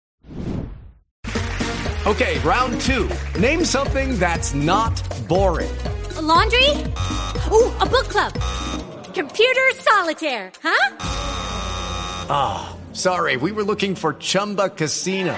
Okay, 2.07 2.39
round 2.41 2.79
two. 2.83 3.09
Name 3.41 3.65
something 3.65 4.19
that's 4.19 4.53
not 4.53 5.03
boring. 5.27 5.75
A 6.17 6.23
laundry? 6.23 6.69
Ooh, 7.51 7.73
a 7.81 7.87
book 7.87 8.05
club. 8.11 8.35
Computer 9.15 9.71
solitaire, 9.81 10.53
huh? 10.63 11.56
Ah, 12.29 12.77
oh, 12.77 12.95
sorry, 12.95 13.37
we 13.37 13.51
were 13.51 13.65
looking 13.65 13.97
for 13.97 14.15
Chumba 14.15 14.69
Casino. 14.69 15.37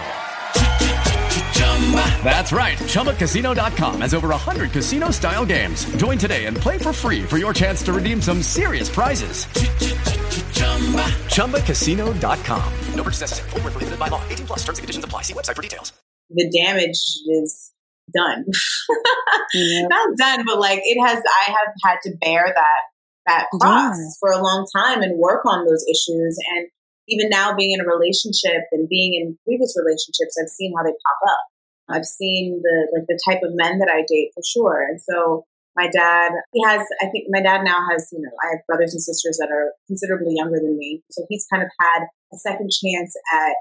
That's 2.23 2.53
right. 2.53 2.77
ChumbaCasino.com 2.77 4.03
has 4.03 4.13
over 4.13 4.29
100 4.29 4.73
casino 4.73 5.11
style 5.11 5.47
games. 5.47 5.85
Join 5.97 6.19
today 6.19 6.45
and 6.47 6.57
play 6.57 6.77
for 6.77 6.93
free 6.93 7.23
for 7.23 7.39
your 7.39 7.55
chance 7.55 7.83
to 7.85 7.93
redeem 7.95 8.21
some 8.21 8.43
serious 8.43 8.91
prizes. 8.91 9.47
ChumbaCasino.com. 11.35 12.73
No 12.95 13.03
purchase 13.03 13.21
necessary. 13.23 13.51
Full 13.51 13.61
prohibited 13.61 13.99
by 13.99 14.09
law. 14.09 14.23
18 14.29 14.47
plus 14.47 14.59
terms 14.65 14.79
and 14.79 14.85
conditions 14.85 15.05
apply. 15.05 15.23
See 15.23 15.35
website 15.35 15.57
for 15.57 15.63
details. 15.63 15.93
The 16.31 16.51
damage 16.51 17.01
is 17.27 17.73
done. 18.15 18.45
Not 19.55 20.17
done, 20.17 20.45
but 20.45 20.59
like 20.59 20.81
it 20.85 21.01
has, 21.01 21.19
I 21.19 21.51
have 21.51 21.75
had 21.85 21.99
to 22.05 22.17
bear 22.21 22.53
that, 22.55 22.81
that 23.27 23.47
cross 23.61 23.97
yeah. 23.99 24.09
for 24.21 24.31
a 24.31 24.43
long 24.43 24.67
time 24.77 25.03
and 25.03 25.19
work 25.19 25.47
on 25.47 25.65
those 25.65 25.85
issues. 25.89 26.39
And 26.55 26.69
even 27.09 27.29
now 27.29 27.55
being 27.57 27.73
in 27.73 27.81
a 27.81 27.89
relationship 27.89 28.69
and 28.73 28.89
being 28.89 29.15
in 29.15 29.39
previous 29.45 29.75
relationships, 29.77 30.37
I've 30.41 30.49
seen 30.49 30.73
how 30.77 30.85
they 30.85 30.93
pop 30.93 31.21
up. 31.29 31.45
I've 31.89 32.05
seen 32.05 32.61
the 32.63 32.89
like 32.93 33.07
the 33.09 33.19
type 33.27 33.43
of 33.43 33.57
men 33.57 33.79
that 33.79 33.89
I 33.89 34.05
date 34.07 34.31
for 34.35 34.43
sure. 34.45 34.85
And 34.85 35.01
so 35.01 35.45
my 35.79 35.89
dad, 35.89 36.33
he 36.53 36.61
has, 36.67 36.83
I 37.01 37.07
think 37.07 37.27
my 37.31 37.41
dad 37.41 37.63
now 37.63 37.79
has, 37.91 38.11
you 38.13 38.21
know, 38.21 38.35
I 38.43 38.57
have 38.57 38.67
brothers 38.67 38.93
and 38.93 39.03
sisters 39.03 39.39
that 39.39 39.55
are 39.55 39.73
considerably 39.87 40.35
younger 40.35 40.59
than 40.59 40.77
me. 40.77 41.03
So 41.11 41.25
he's 41.29 41.47
kind 41.47 41.63
of 41.63 41.71
had 41.81 42.03
a 42.35 42.37
second 42.37 42.71
chance 42.75 43.15
at 43.33 43.55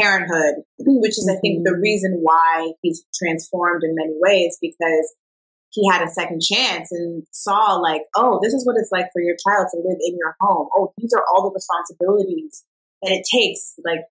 parenthood, 0.00 0.64
which 0.78 1.18
is, 1.18 1.28
I 1.30 1.38
think, 1.40 1.62
the 1.62 1.72
mm-hmm. 1.72 1.82
reason 1.82 2.18
why 2.22 2.72
he's 2.80 3.04
transformed 3.14 3.82
in 3.84 3.94
many 3.94 4.16
ways 4.16 4.56
because 4.60 5.12
he 5.70 5.88
had 5.88 6.02
a 6.02 6.10
second 6.10 6.40
chance 6.40 6.90
and 6.90 7.24
saw 7.32 7.76
like, 7.76 8.02
oh, 8.16 8.40
this 8.42 8.52
is 8.52 8.64
what 8.66 8.76
it's 8.78 8.92
like 8.92 9.08
for 9.12 9.20
your 9.22 9.36
child 9.46 9.68
to 9.72 9.78
live 9.78 9.98
in 10.00 10.16
your 10.16 10.36
home. 10.40 10.68
Oh, 10.74 10.92
these 10.98 11.12
are 11.14 11.24
all 11.28 11.48
the 11.48 11.54
responsibilities 11.54 12.64
that 13.02 13.12
it 13.12 13.26
takes. 13.30 13.74
Like, 13.84 14.04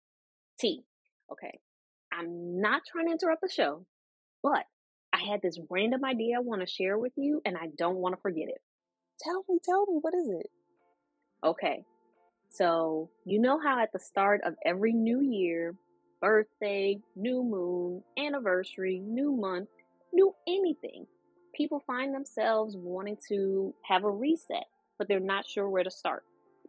T. 0.60 0.84
Okay. 1.32 1.60
I'm 2.12 2.60
not 2.60 2.82
trying 2.92 3.06
to 3.08 3.12
interrupt 3.14 3.42
the 3.42 3.50
show, 3.50 3.86
but 4.44 4.66
I 5.14 5.24
had 5.30 5.42
this 5.42 5.60
random 5.70 6.04
idea 6.04 6.38
I 6.38 6.42
want 6.42 6.62
to 6.62 6.68
share 6.68 6.98
with 6.98 7.14
you 7.16 7.42
and 7.46 7.58
I 7.58 7.68
don't 7.78 7.98
want 7.98 8.16
to 8.16 8.22
forget 8.22 8.48
it. 8.48 8.62
Tell 9.22 9.44
me, 9.48 9.60
tell 9.64 9.86
me, 9.86 10.00
what 10.02 10.14
is 10.14 10.30
it? 10.30 10.50
Okay. 11.44 11.84
So, 12.50 13.10
you 13.26 13.40
know 13.40 13.60
how 13.60 13.82
at 13.82 13.92
the 13.94 14.00
start 14.00 14.42
of 14.46 14.56
every 14.66 14.94
new 14.94 15.22
year, 15.22 15.76
birthday, 16.20 17.00
new 17.16 17.44
moon, 17.44 18.04
anniversary, 18.18 19.00
new 19.00 19.36
month, 19.36 19.70
new 20.12 20.34
anything, 20.48 21.06
people 21.54 21.84
find 21.86 22.14
themselves 22.14 22.76
wanting 22.76 23.18
to 23.30 23.74
have 23.86 24.04
a 24.04 24.10
reset, 24.10 24.66
but 24.98 25.08
they're 25.08 25.20
not 25.20 25.48
sure 25.48 25.70
where 25.70 25.84
to 25.84 25.92
start. 25.92 26.24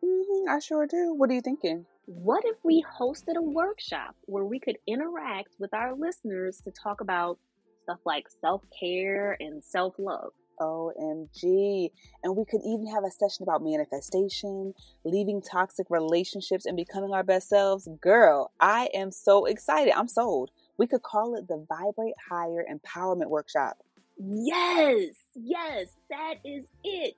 Mm-hmm, 0.05 0.49
I 0.49 0.59
sure 0.59 0.87
do. 0.87 1.15
What 1.15 1.31
are 1.31 1.35
you 1.35 1.43
thinking? 1.43 1.87
what 2.13 2.43
if 2.45 2.57
we 2.65 2.85
hosted 2.99 3.37
a 3.37 3.43
workshop 3.43 4.17
where 4.25 4.45
we 4.45 4.59
could 4.59 4.77
interact 4.89 5.55
with 5.61 5.73
our 5.73 5.95
listeners 5.95 6.61
to 6.65 6.73
talk 6.73 7.01
about 7.01 7.39
stuff 7.85 8.01
like 8.05 8.27
self 8.41 8.63
care 8.79 9.37
and 9.39 9.63
self 9.63 9.95
love? 9.97 10.33
OMG. 10.61 11.91
And 12.25 12.37
we 12.37 12.45
could 12.45 12.61
even 12.67 12.87
have 12.93 13.05
a 13.05 13.11
session 13.11 13.45
about 13.45 13.63
manifestation, 13.63 14.75
leaving 15.05 15.41
toxic 15.41 15.87
relationships, 15.89 16.67
and 16.67 16.77
becoming 16.77 17.13
our 17.13 17.23
best 17.23 17.49
selves. 17.49 17.89
Girl, 18.03 18.51
I 18.61 18.91
am 18.93 19.13
so 19.13 19.45
excited. 19.47 19.95
I'm 19.97 20.09
sold. 20.09 20.51
We 20.79 20.89
could 20.89 21.03
call 21.03 21.37
it 21.37 21.47
the 21.47 21.65
Vibrate 21.69 22.15
Higher 22.29 22.65
Empowerment 22.71 23.31
Workshop. 23.31 23.79
Yes, 24.19 25.15
yes, 25.35 25.87
that 26.11 26.35
is 26.45 26.67
it. 26.85 27.15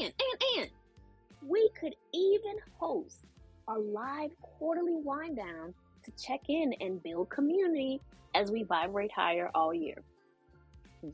And, 0.00 0.12
and, 0.18 0.42
and 0.58 0.70
we 1.46 1.70
could 1.78 1.94
even 2.12 2.56
host 2.78 3.24
a 3.68 3.78
live 3.78 4.30
quarterly 4.40 4.96
wind 4.96 5.36
down 5.36 5.72
to 6.04 6.10
check 6.22 6.40
in 6.48 6.74
and 6.80 7.02
build 7.02 7.28
community 7.30 8.00
as 8.34 8.50
we 8.50 8.64
vibrate 8.64 9.12
higher 9.12 9.50
all 9.54 9.72
year. 9.72 10.02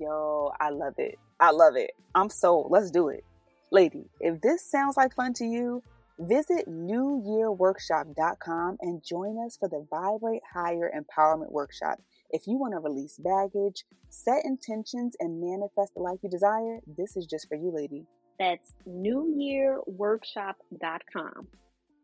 Yo, 0.01 0.51
I 0.61 0.71
love 0.71 0.95
it. 0.99 1.19
I 1.41 1.51
love 1.51 1.77
it. 1.77 1.91
I'm 2.15 2.31
sold. 2.31 2.71
Let's 2.71 2.91
do 2.91 3.09
it. 3.09 3.23
Lady, 3.71 4.07
if 4.21 4.41
this 4.41 4.65
sounds 4.65 4.97
like 4.97 5.15
fun 5.15 5.35
to 5.35 5.45
you, 5.45 5.83
visit 6.19 6.67
newyearworkshop.com 6.69 8.79
and 8.81 9.05
join 9.05 9.37
us 9.45 9.59
for 9.59 9.69
the 9.69 9.87
Vibrate 9.91 10.41
Higher 10.53 10.91
Empowerment 10.97 11.53
Workshop. 11.53 12.01
If 12.31 12.47
you 12.47 12.57
want 12.59 12.75
to 12.75 12.81
release 12.81 13.19
baggage, 13.19 13.85
set 14.11 14.45
intentions, 14.45 15.17
and 15.21 15.41
manifest 15.41 15.95
the 15.95 16.03
life 16.03 16.19
you 16.23 16.29
desire, 16.29 16.81
this 16.87 17.17
is 17.17 17.25
just 17.27 17.49
for 17.49 17.55
you, 17.55 17.71
lady. 17.75 18.05
That's 18.39 18.73
newyearworkshop.com. 18.89 21.49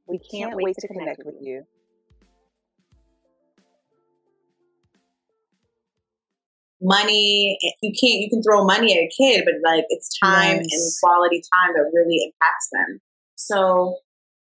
We 0.06 0.18
can't, 0.18 0.30
can't 0.30 0.54
wait, 0.56 0.64
wait, 0.64 0.76
to, 0.80 0.88
connect, 0.88 1.20
connect 1.20 1.24
with 1.24 1.36
you. 1.40 1.54
you. 1.54 1.64
Money, 6.82 7.56
you 7.82 7.92
can't, 7.98 8.20
you 8.20 8.28
can 8.28 8.42
throw 8.42 8.62
money 8.64 8.92
at 8.92 8.98
a 8.98 9.08
kid, 9.16 9.46
but 9.46 9.54
like 9.66 9.86
it's 9.88 10.18
time 10.18 10.60
yes. 10.60 10.68
and 10.70 10.92
quality 11.02 11.40
time 11.40 11.72
that 11.74 11.90
really 11.94 12.20
impacts 12.24 12.68
them. 12.72 13.00
So, 13.36 13.96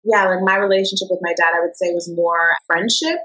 yeah, 0.03 0.27
like 0.27 0.43
my 0.43 0.57
relationship 0.57 1.07
with 1.11 1.21
my 1.23 1.35
dad, 1.35 1.55
I 1.55 1.61
would 1.61 1.77
say 1.77 1.93
was 1.93 2.11
more 2.13 2.57
friendship. 2.67 3.21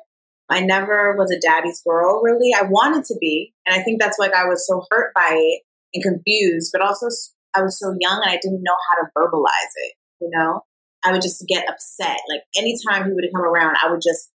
I 0.49 0.59
never 0.59 1.15
was 1.17 1.31
a 1.31 1.39
daddy's 1.39 1.81
girl, 1.87 2.21
really. 2.21 2.53
I 2.53 2.63
wanted 2.63 3.05
to 3.05 3.15
be. 3.19 3.53
And 3.65 3.79
I 3.79 3.83
think 3.83 4.01
that's 4.01 4.19
like 4.19 4.33
I 4.33 4.45
was 4.45 4.67
so 4.67 4.85
hurt 4.91 5.13
by 5.15 5.31
it 5.31 5.61
and 5.93 6.03
confused, 6.03 6.71
but 6.73 6.81
also 6.81 7.07
I 7.55 7.61
was 7.61 7.79
so 7.79 7.95
young 7.99 8.21
and 8.23 8.31
I 8.31 8.39
didn't 8.41 8.63
know 8.63 8.75
how 8.89 9.01
to 9.01 9.09
verbalize 9.17 9.73
it, 9.75 9.93
you 10.21 10.29
know? 10.31 10.61
I 11.03 11.11
would 11.11 11.21
just 11.21 11.43
get 11.47 11.69
upset. 11.69 12.17
Like 12.29 12.43
anytime 12.55 13.05
he 13.05 13.13
would 13.13 13.25
come 13.35 13.43
around, 13.43 13.77
I 13.83 13.91
would 13.91 14.01
just 14.01 14.29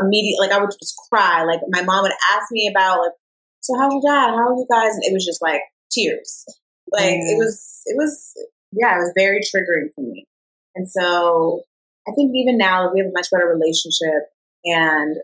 immediately, 0.00 0.46
like 0.46 0.52
I 0.52 0.60
would 0.60 0.70
just 0.70 0.94
cry. 1.10 1.44
Like 1.44 1.60
my 1.68 1.82
mom 1.82 2.02
would 2.02 2.12
ask 2.32 2.50
me 2.50 2.68
about 2.68 3.00
like, 3.00 3.12
so 3.60 3.78
how's 3.78 3.92
your 3.92 4.02
dad? 4.02 4.30
How 4.30 4.48
are 4.48 4.54
you 4.54 4.66
guys? 4.70 4.94
And 4.94 5.04
it 5.04 5.12
was 5.12 5.24
just 5.24 5.42
like 5.42 5.62
tears. 5.90 6.44
Like 6.92 7.20
mm. 7.20 7.32
it 7.32 7.38
was, 7.38 7.82
it 7.86 7.96
was, 7.96 8.34
yeah, 8.72 8.96
it 8.96 9.00
was 9.00 9.12
very 9.16 9.40
triggering 9.40 9.92
for 9.94 10.02
me. 10.02 10.26
And 10.74 10.88
so 10.88 11.62
I 12.06 12.12
think 12.12 12.32
even 12.34 12.58
now 12.58 12.92
we 12.92 13.00
have 13.00 13.08
a 13.08 13.12
much 13.12 13.30
better 13.30 13.46
relationship 13.46 14.28
and 14.64 15.16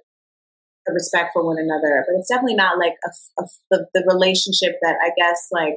a 0.89 0.93
respect 0.93 1.31
for 1.33 1.45
one 1.45 1.59
another. 1.59 2.05
But 2.07 2.19
it's 2.19 2.29
definitely 2.29 2.57
not 2.57 2.79
like 2.79 2.95
a, 3.05 3.43
a, 3.43 3.47
the, 3.71 3.87
the 3.93 4.05
relationship 4.07 4.77
that 4.83 4.97
I 5.03 5.11
guess 5.17 5.49
like 5.53 5.77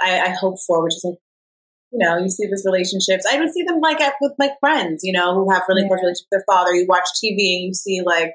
I, 0.00 0.20
I 0.20 0.28
hope 0.30 0.56
for, 0.66 0.82
which 0.82 0.94
is 0.94 1.04
like 1.04 1.18
you 1.94 2.04
know, 2.04 2.18
you 2.18 2.28
see 2.28 2.46
these 2.46 2.66
relationships. 2.66 3.24
I 3.30 3.38
would 3.38 3.52
see 3.52 3.62
them 3.62 3.78
like 3.80 4.00
with 4.20 4.32
like 4.36 4.58
friends, 4.58 5.02
you 5.04 5.12
know, 5.12 5.32
who 5.32 5.52
have 5.52 5.62
really 5.68 5.82
yeah. 5.82 5.88
close 5.88 6.02
relationship 6.02 6.26
with 6.26 6.42
their 6.42 6.44
father. 6.50 6.74
You 6.74 6.86
watch 6.88 7.06
TV 7.22 7.38
and 7.54 7.66
you 7.70 7.74
see 7.74 8.02
like, 8.04 8.34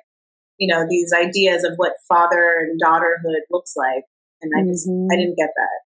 you 0.57 0.73
know, 0.73 0.85
these 0.89 1.11
ideas 1.13 1.65
of 1.65 1.73
what 1.75 1.91
father 2.07 2.39
and 2.39 2.79
daughterhood 2.81 3.43
looks 3.51 3.73
like. 3.75 4.03
And 4.41 4.53
I 4.57 4.63
just, 4.65 4.87
mm-hmm. 4.87 5.11
I 5.11 5.17
didn't 5.17 5.35
get 5.35 5.49
that. 5.53 5.79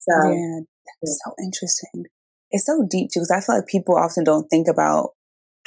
So, 0.00 0.28
yeah, 0.28 0.60
that's 1.00 1.20
so 1.24 1.32
interesting. 1.42 2.04
It's 2.50 2.66
so 2.66 2.86
deep 2.88 3.08
too, 3.08 3.20
because 3.20 3.30
I 3.30 3.40
feel 3.40 3.56
like 3.56 3.66
people 3.66 3.96
often 3.96 4.22
don't 4.22 4.48
think 4.48 4.68
about 4.68 5.12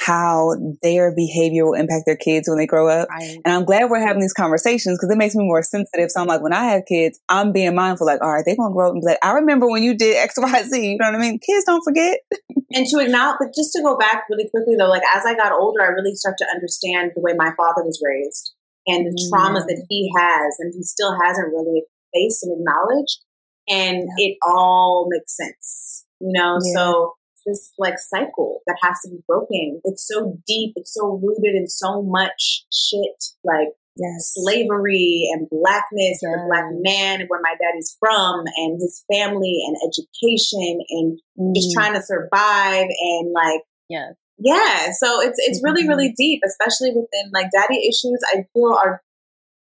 how 0.00 0.54
their 0.82 1.14
behavior 1.14 1.64
will 1.64 1.74
impact 1.74 2.04
their 2.06 2.16
kids 2.16 2.48
when 2.48 2.58
they 2.58 2.66
grow 2.66 2.88
up. 2.88 3.08
Right. 3.08 3.38
And 3.44 3.54
I'm 3.54 3.64
glad 3.64 3.88
we're 3.88 4.04
having 4.04 4.20
these 4.20 4.32
conversations 4.32 4.98
because 4.98 5.10
it 5.10 5.18
makes 5.18 5.34
me 5.34 5.44
more 5.44 5.62
sensitive. 5.62 6.10
So 6.10 6.20
I'm 6.20 6.26
like, 6.26 6.42
when 6.42 6.52
I 6.52 6.64
have 6.64 6.82
kids, 6.86 7.20
I'm 7.28 7.52
being 7.52 7.74
mindful, 7.74 8.06
like, 8.06 8.20
all 8.20 8.32
right, 8.32 8.44
they're 8.44 8.56
going 8.56 8.70
to 8.70 8.74
grow 8.74 8.88
up 8.88 8.92
and 8.92 9.00
be 9.00 9.06
like, 9.06 9.18
I 9.22 9.32
remember 9.32 9.70
when 9.70 9.82
you 9.82 9.96
did 9.96 10.16
X, 10.16 10.34
Y, 10.36 10.62
Z. 10.62 10.90
You 10.90 10.98
know 10.98 11.06
what 11.06 11.14
I 11.14 11.18
mean? 11.18 11.38
Kids 11.38 11.64
don't 11.64 11.82
forget. 11.82 12.18
and 12.72 12.86
to 12.86 12.98
acknowledge, 12.98 13.36
but 13.38 13.54
just 13.54 13.72
to 13.74 13.82
go 13.82 13.96
back 13.96 14.24
really 14.28 14.48
quickly 14.50 14.74
though, 14.76 14.90
like 14.90 15.02
as 15.14 15.24
I 15.24 15.34
got 15.34 15.52
older, 15.52 15.82
I 15.82 15.88
really 15.88 16.14
start 16.14 16.36
to 16.38 16.46
understand 16.52 17.12
the 17.14 17.22
way 17.22 17.32
my 17.36 17.52
father 17.56 17.82
was 17.82 18.02
raised 18.04 18.52
and 18.86 19.06
the 19.06 19.10
mm. 19.10 19.32
traumas 19.32 19.66
that 19.66 19.86
he 19.88 20.10
has 20.18 20.56
and 20.58 20.72
he 20.74 20.82
still 20.82 21.16
hasn't 21.22 21.48
really 21.48 21.82
faced 22.12 22.42
and 22.42 22.60
acknowledged. 22.60 23.20
And 23.68 24.08
yeah. 24.18 24.26
it 24.26 24.36
all 24.42 25.06
makes 25.08 25.36
sense, 25.36 26.04
you 26.20 26.32
know? 26.32 26.58
Yeah. 26.62 26.74
So 26.74 27.14
this 27.46 27.72
like 27.78 27.98
cycle 27.98 28.60
that 28.66 28.76
has 28.82 29.00
to 29.04 29.10
be 29.10 29.22
broken. 29.26 29.80
It's 29.84 30.06
so 30.06 30.38
deep. 30.46 30.74
It's 30.76 30.94
so 30.94 31.20
rooted 31.22 31.54
in 31.54 31.68
so 31.68 32.02
much 32.02 32.64
shit, 32.72 33.24
like 33.44 33.68
yes. 33.96 34.32
slavery 34.34 35.28
and 35.32 35.48
blackness 35.50 36.22
and 36.22 36.34
the 36.34 36.44
black 36.46 36.64
man 36.82 37.20
and 37.20 37.28
where 37.28 37.40
my 37.42 37.54
daddy's 37.60 37.96
from 37.98 38.44
and 38.56 38.80
his 38.80 39.04
family 39.12 39.60
and 39.66 39.76
education 39.86 40.78
and 40.90 41.20
mm. 41.38 41.54
just 41.54 41.72
trying 41.72 41.94
to 41.94 42.02
survive 42.02 42.86
and 42.88 43.32
like 43.32 43.60
yeah 43.88 44.10
yeah 44.38 44.88
so 44.98 45.20
it's 45.20 45.38
it's 45.38 45.62
really 45.62 45.82
mm-hmm. 45.82 45.90
really 45.90 46.14
deep 46.16 46.40
especially 46.44 46.90
within 46.90 47.30
like 47.32 47.50
daddy 47.52 47.78
issues 47.86 48.18
i 48.34 48.44
feel 48.52 48.74
are 48.74 49.00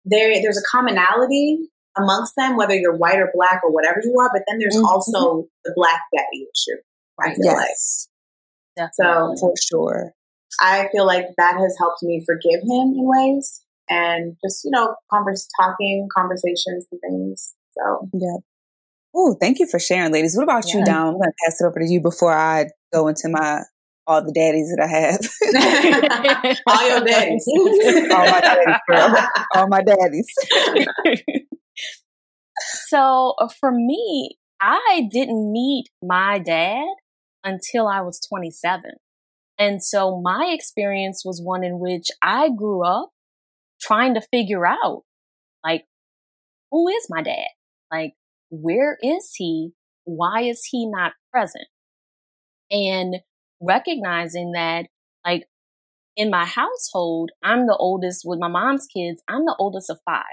there 0.04 0.32
there's 0.42 0.58
a 0.58 0.68
commonality 0.70 1.58
amongst 1.96 2.34
them 2.36 2.56
whether 2.56 2.74
you're 2.74 2.96
white 2.96 3.18
or 3.18 3.30
black 3.34 3.60
or 3.62 3.72
whatever 3.72 4.00
you 4.02 4.14
are 4.20 4.30
but 4.32 4.42
then 4.48 4.58
there's 4.58 4.76
mm-hmm. 4.76 4.86
also 4.86 5.46
the 5.64 5.72
black 5.76 6.00
daddy 6.14 6.46
issue 6.54 6.80
I 7.20 7.34
feel 7.34 7.44
yes. 7.44 8.08
like. 8.78 8.90
So 8.92 9.34
for 9.40 9.54
sure. 9.62 10.12
I 10.60 10.88
feel 10.92 11.06
like 11.06 11.26
that 11.36 11.56
has 11.58 11.76
helped 11.78 12.02
me 12.02 12.22
forgive 12.24 12.62
him 12.62 12.94
in 12.94 13.06
ways 13.06 13.62
and 13.88 14.36
just, 14.44 14.64
you 14.64 14.70
know, 14.70 14.96
converse 15.12 15.48
talking, 15.60 16.08
conversations 16.14 16.86
and 16.90 17.00
things. 17.00 17.54
So 17.76 18.08
Yeah. 18.12 18.36
Oh, 19.14 19.34
thank 19.40 19.58
you 19.58 19.66
for 19.66 19.78
sharing, 19.78 20.12
ladies. 20.12 20.36
What 20.36 20.42
about 20.42 20.68
yeah. 20.68 20.78
you, 20.78 20.84
Dom? 20.84 21.08
I'm 21.08 21.12
gonna 21.14 21.32
pass 21.44 21.60
it 21.60 21.64
over 21.64 21.78
to 21.78 21.86
you 21.86 22.00
before 22.00 22.34
I 22.34 22.66
go 22.92 23.08
into 23.08 23.28
my 23.28 23.62
all 24.06 24.22
the 24.22 24.32
daddies 24.32 24.72
that 24.74 24.82
I 24.82 24.86
have. 24.86 25.20
all 26.66 26.88
your 26.88 27.00
daddies. 27.04 27.44
all 28.12 28.30
my 28.30 28.40
daddies, 28.40 28.76
girl. 28.88 29.28
All 29.54 29.68
my 29.68 29.82
daddies. 29.82 30.26
so 32.88 33.34
uh, 33.38 33.48
for 33.48 33.72
me, 33.72 34.36
I 34.60 35.08
didn't 35.10 35.50
meet 35.52 35.88
my 36.02 36.38
dad 36.38 36.86
until 37.44 37.86
I 37.86 38.00
was 38.00 38.20
27. 38.28 38.82
And 39.58 39.82
so 39.82 40.20
my 40.20 40.50
experience 40.52 41.22
was 41.24 41.40
one 41.42 41.64
in 41.64 41.78
which 41.78 42.08
I 42.22 42.50
grew 42.50 42.84
up 42.84 43.10
trying 43.80 44.14
to 44.14 44.20
figure 44.20 44.66
out, 44.66 45.02
like, 45.64 45.84
who 46.70 46.88
is 46.88 47.06
my 47.08 47.22
dad? 47.22 47.48
Like, 47.90 48.14
where 48.50 48.98
is 49.02 49.32
he? 49.34 49.70
Why 50.04 50.42
is 50.42 50.62
he 50.70 50.86
not 50.88 51.12
present? 51.32 51.66
And 52.70 53.16
recognizing 53.60 54.52
that, 54.52 54.86
like, 55.24 55.44
in 56.16 56.30
my 56.30 56.44
household, 56.44 57.30
I'm 57.42 57.66
the 57.66 57.76
oldest 57.76 58.22
with 58.24 58.38
my 58.38 58.48
mom's 58.48 58.86
kids. 58.86 59.22
I'm 59.28 59.44
the 59.44 59.56
oldest 59.58 59.90
of 59.90 59.98
five. 60.04 60.24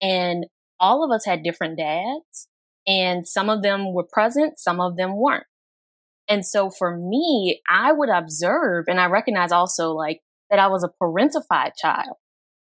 And 0.00 0.46
all 0.80 1.04
of 1.04 1.14
us 1.14 1.24
had 1.24 1.42
different 1.42 1.78
dads 1.78 2.48
and 2.86 3.26
some 3.26 3.50
of 3.50 3.62
them 3.62 3.92
were 3.92 4.04
present, 4.04 4.58
some 4.58 4.80
of 4.80 4.96
them 4.96 5.16
weren't. 5.16 5.46
And 6.28 6.44
so 6.44 6.70
for 6.70 6.96
me, 6.96 7.60
I 7.68 7.92
would 7.92 8.08
observe 8.08 8.86
and 8.88 9.00
I 9.00 9.06
recognize 9.06 9.52
also 9.52 9.92
like 9.92 10.20
that 10.50 10.58
I 10.58 10.68
was 10.68 10.84
a 10.84 10.90
parentified 11.02 11.72
child. 11.80 12.16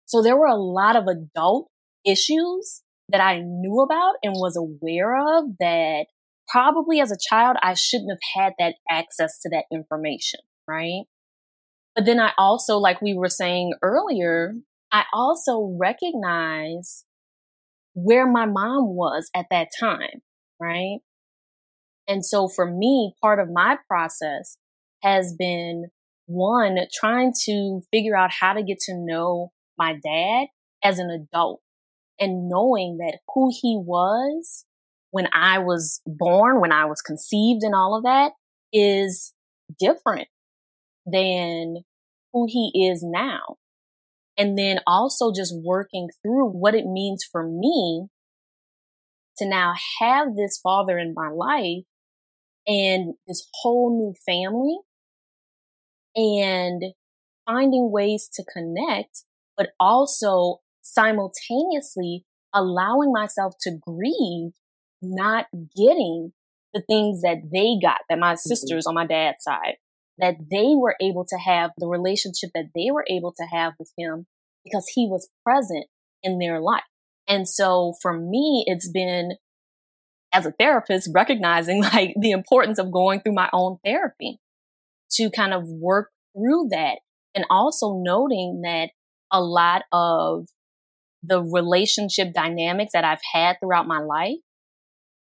So 0.07 0.23
there 0.23 0.37
were 0.37 0.47
a 0.47 0.57
lot 0.57 0.97
of 0.97 1.07
adult 1.07 1.71
issues 2.05 2.83
that 3.09 3.21
I 3.21 3.41
knew 3.41 3.81
about 3.81 4.15
and 4.23 4.35
was 4.35 4.57
aware 4.57 5.17
of 5.39 5.57
that 5.61 6.07
probably 6.49 7.01
as 7.01 7.11
a 7.11 7.19
child, 7.29 7.57
I 7.63 7.75
shouldn't 7.75 8.11
have 8.11 8.43
had 8.43 8.53
that 8.59 8.77
access 8.91 9.39
to 9.41 9.49
that 9.51 9.65
information, 9.73 10.41
right? 10.69 11.05
But 11.95 12.07
then 12.07 12.21
I 12.21 12.33
also, 12.37 12.77
like 12.77 13.01
we 13.01 13.15
were 13.15 13.29
saying 13.29 13.75
earlier, 13.83 14.55
I 14.93 15.05
also 15.13 15.77
recognize 15.79 17.05
where 17.95 18.27
my 18.27 18.47
mom 18.47 18.95
was 18.95 19.31
at 19.35 19.47
that 19.51 19.69
time, 19.79 20.23
right? 20.61 20.99
And 22.07 22.25
so 22.25 22.49
for 22.49 22.71
me, 22.71 23.15
part 23.21 23.41
of 23.41 23.49
my 23.51 23.79
process 23.89 24.59
has 25.03 25.35
been 25.39 25.87
one, 26.27 26.79
trying 26.93 27.33
to 27.45 27.81
figure 27.93 28.17
out 28.17 28.31
how 28.31 28.55
to 28.55 28.63
get 28.63 28.79
to 28.81 28.95
know 28.95 29.53
my 29.79 29.95
dad 29.95 30.47
as 30.83 30.99
an 30.99 31.11
adult 31.11 31.61
and 32.19 32.49
knowing 32.49 32.99
that 32.99 33.19
who 33.35 33.51
he 33.51 33.77
was 33.79 34.65
when 35.11 35.29
I 35.33 35.59
was 35.59 36.01
born, 36.07 36.61
when 36.61 36.73
I 36.73 36.87
was 36.87 37.01
conceived 37.01 37.63
and 37.63 37.75
all 37.75 37.97
of 37.97 38.05
that 38.05 38.33
is 38.73 39.33
different 39.79 40.29
than 41.07 41.79
who 42.33 42.47
he 42.49 42.91
is 42.91 43.03
now. 43.03 43.57
And 44.37 44.59
then 44.59 44.81
also 44.87 45.33
just 45.33 45.55
working 45.63 46.09
through 46.23 46.49
what 46.49 46.75
it 46.75 46.87
means 46.87 47.25
for 47.31 47.49
me 47.49 48.09
to 49.39 49.47
now 49.47 49.75
have 50.01 50.35
this 50.35 50.59
father 50.63 50.99
in 50.99 51.15
my 51.15 51.29
life 51.29 51.85
and 52.67 53.15
this 53.27 53.49
whole 53.55 53.97
new 53.97 54.15
family 54.27 54.79
and 56.17 56.95
finding 57.47 57.91
ways 57.91 58.29
to 58.35 58.45
connect, 58.45 59.25
but 59.57 59.71
also 59.79 60.61
simultaneously 60.83 62.25
allowing 62.55 63.13
myself 63.13 63.55
to 63.61 63.73
grieve 63.85 64.53
not 65.03 65.47
getting 65.77 66.33
the 66.73 66.83
things 66.83 67.23
that 67.23 67.39
they 67.53 67.77
got, 67.81 67.99
that 68.09 68.19
my 68.19 68.33
mm-hmm. 68.33 68.49
sisters 68.49 68.87
on 68.87 68.95
my 68.95 69.07
dad's 69.07 69.43
side, 69.43 69.77
that 70.19 70.37
they 70.51 70.75
were 70.75 70.97
able 71.01 71.25
to 71.25 71.37
have 71.37 71.71
the 71.79 71.87
relationship 71.87 72.51
that 72.55 72.71
they 72.75 72.91
were 72.91 73.05
able 73.11 73.33
to 73.33 73.45
have 73.45 73.75
with 73.79 73.93
him 73.99 74.27
because 74.65 74.89
he 74.95 75.07
was 75.07 75.29
present 75.45 75.87
in 76.23 76.39
their 76.39 76.61
life. 76.61 76.83
And 77.29 77.49
so 77.49 77.95
for 78.03 78.19
me, 78.19 78.65
it's 78.67 78.89
been 78.89 79.33
as 80.35 80.45
a 80.45 80.53
therapist, 80.53 81.11
recognizing 81.15 81.83
like 81.95 82.15
the 82.21 82.33
importance 82.33 82.79
of 82.79 82.93
going 82.93 83.21
through 83.21 83.35
my 83.35 83.49
own 83.53 83.79
therapy 83.85 84.39
to 85.13 85.31
kind 85.31 85.55
of 85.55 85.63
work 85.67 86.11
through 86.37 86.69
that 86.71 86.99
and 87.35 87.45
also 87.49 88.01
noting 88.03 88.63
that 88.65 88.91
a 89.33 89.41
lot 89.41 89.83
of 89.93 90.49
the 91.23 91.43
relationship 91.43 92.35
dynamics 92.35 92.93
that 92.93 93.05
I've 93.05 93.21
had 93.33 93.57
throughout 93.61 93.87
my 93.87 94.01
life 94.01 94.37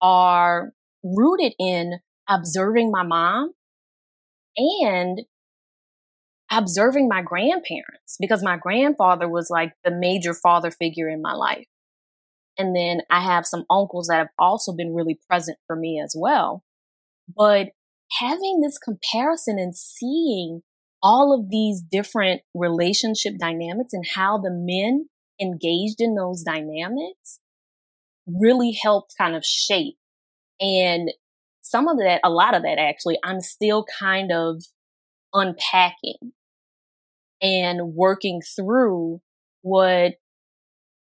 are 0.01 0.73
rooted 1.05 1.55
in 1.59 2.01
observing 2.29 2.91
my 2.91 3.03
mom 3.03 3.53
and 4.57 5.23
observing 6.51 7.09
my 7.09 7.23
grandparents 7.23 8.17
because 8.21 8.43
my 8.43 8.57
grandfather 8.57 9.29
was 9.29 9.49
like 9.49 9.73
the 9.85 9.91
major 9.91 10.35
father 10.35 10.71
figure 10.71 11.09
in 11.09 11.23
my 11.23 11.33
life. 11.33 11.67
And 12.59 12.77
then 12.77 13.01
I 13.11 13.21
have 13.21 13.47
some 13.47 13.65
uncles 13.71 14.09
that 14.09 14.19
have 14.19 14.29
also 14.39 14.73
been 14.73 14.95
really 14.95 15.19
present 15.29 15.59
for 15.67 15.77
me 15.77 16.01
as 16.03 16.15
well. 16.19 16.63
But 17.35 17.69
having 18.19 18.61
this 18.61 18.79
comparison 18.79 19.59
and 19.59 19.77
seeing 19.77 20.63
all 21.03 21.35
of 21.39 21.51
these 21.51 21.83
different 21.83 22.43
relationship 22.55 23.35
dynamics 23.39 23.93
and 23.93 24.05
how 24.15 24.39
the 24.39 24.51
men 24.51 25.09
engaged 25.41 25.97
in 26.01 26.15
those 26.15 26.43
dynamics 26.43 27.41
really 28.27 28.79
helped 28.81 29.15
kind 29.19 29.35
of 29.35 29.45
shape. 29.45 29.97
And 30.61 31.11
some 31.63 31.89
of 31.89 31.99
that, 31.99 32.21
a 32.23 32.31
lot 32.31 32.55
of 32.55 32.63
that 32.63 32.79
actually, 32.79 33.19
I'm 33.25 33.41
still 33.41 33.85
kind 33.99 34.31
of 34.31 34.63
unpacking 35.35 36.33
and 37.41 37.95
working 37.95 38.41
through 38.41 39.21
what 39.63 40.15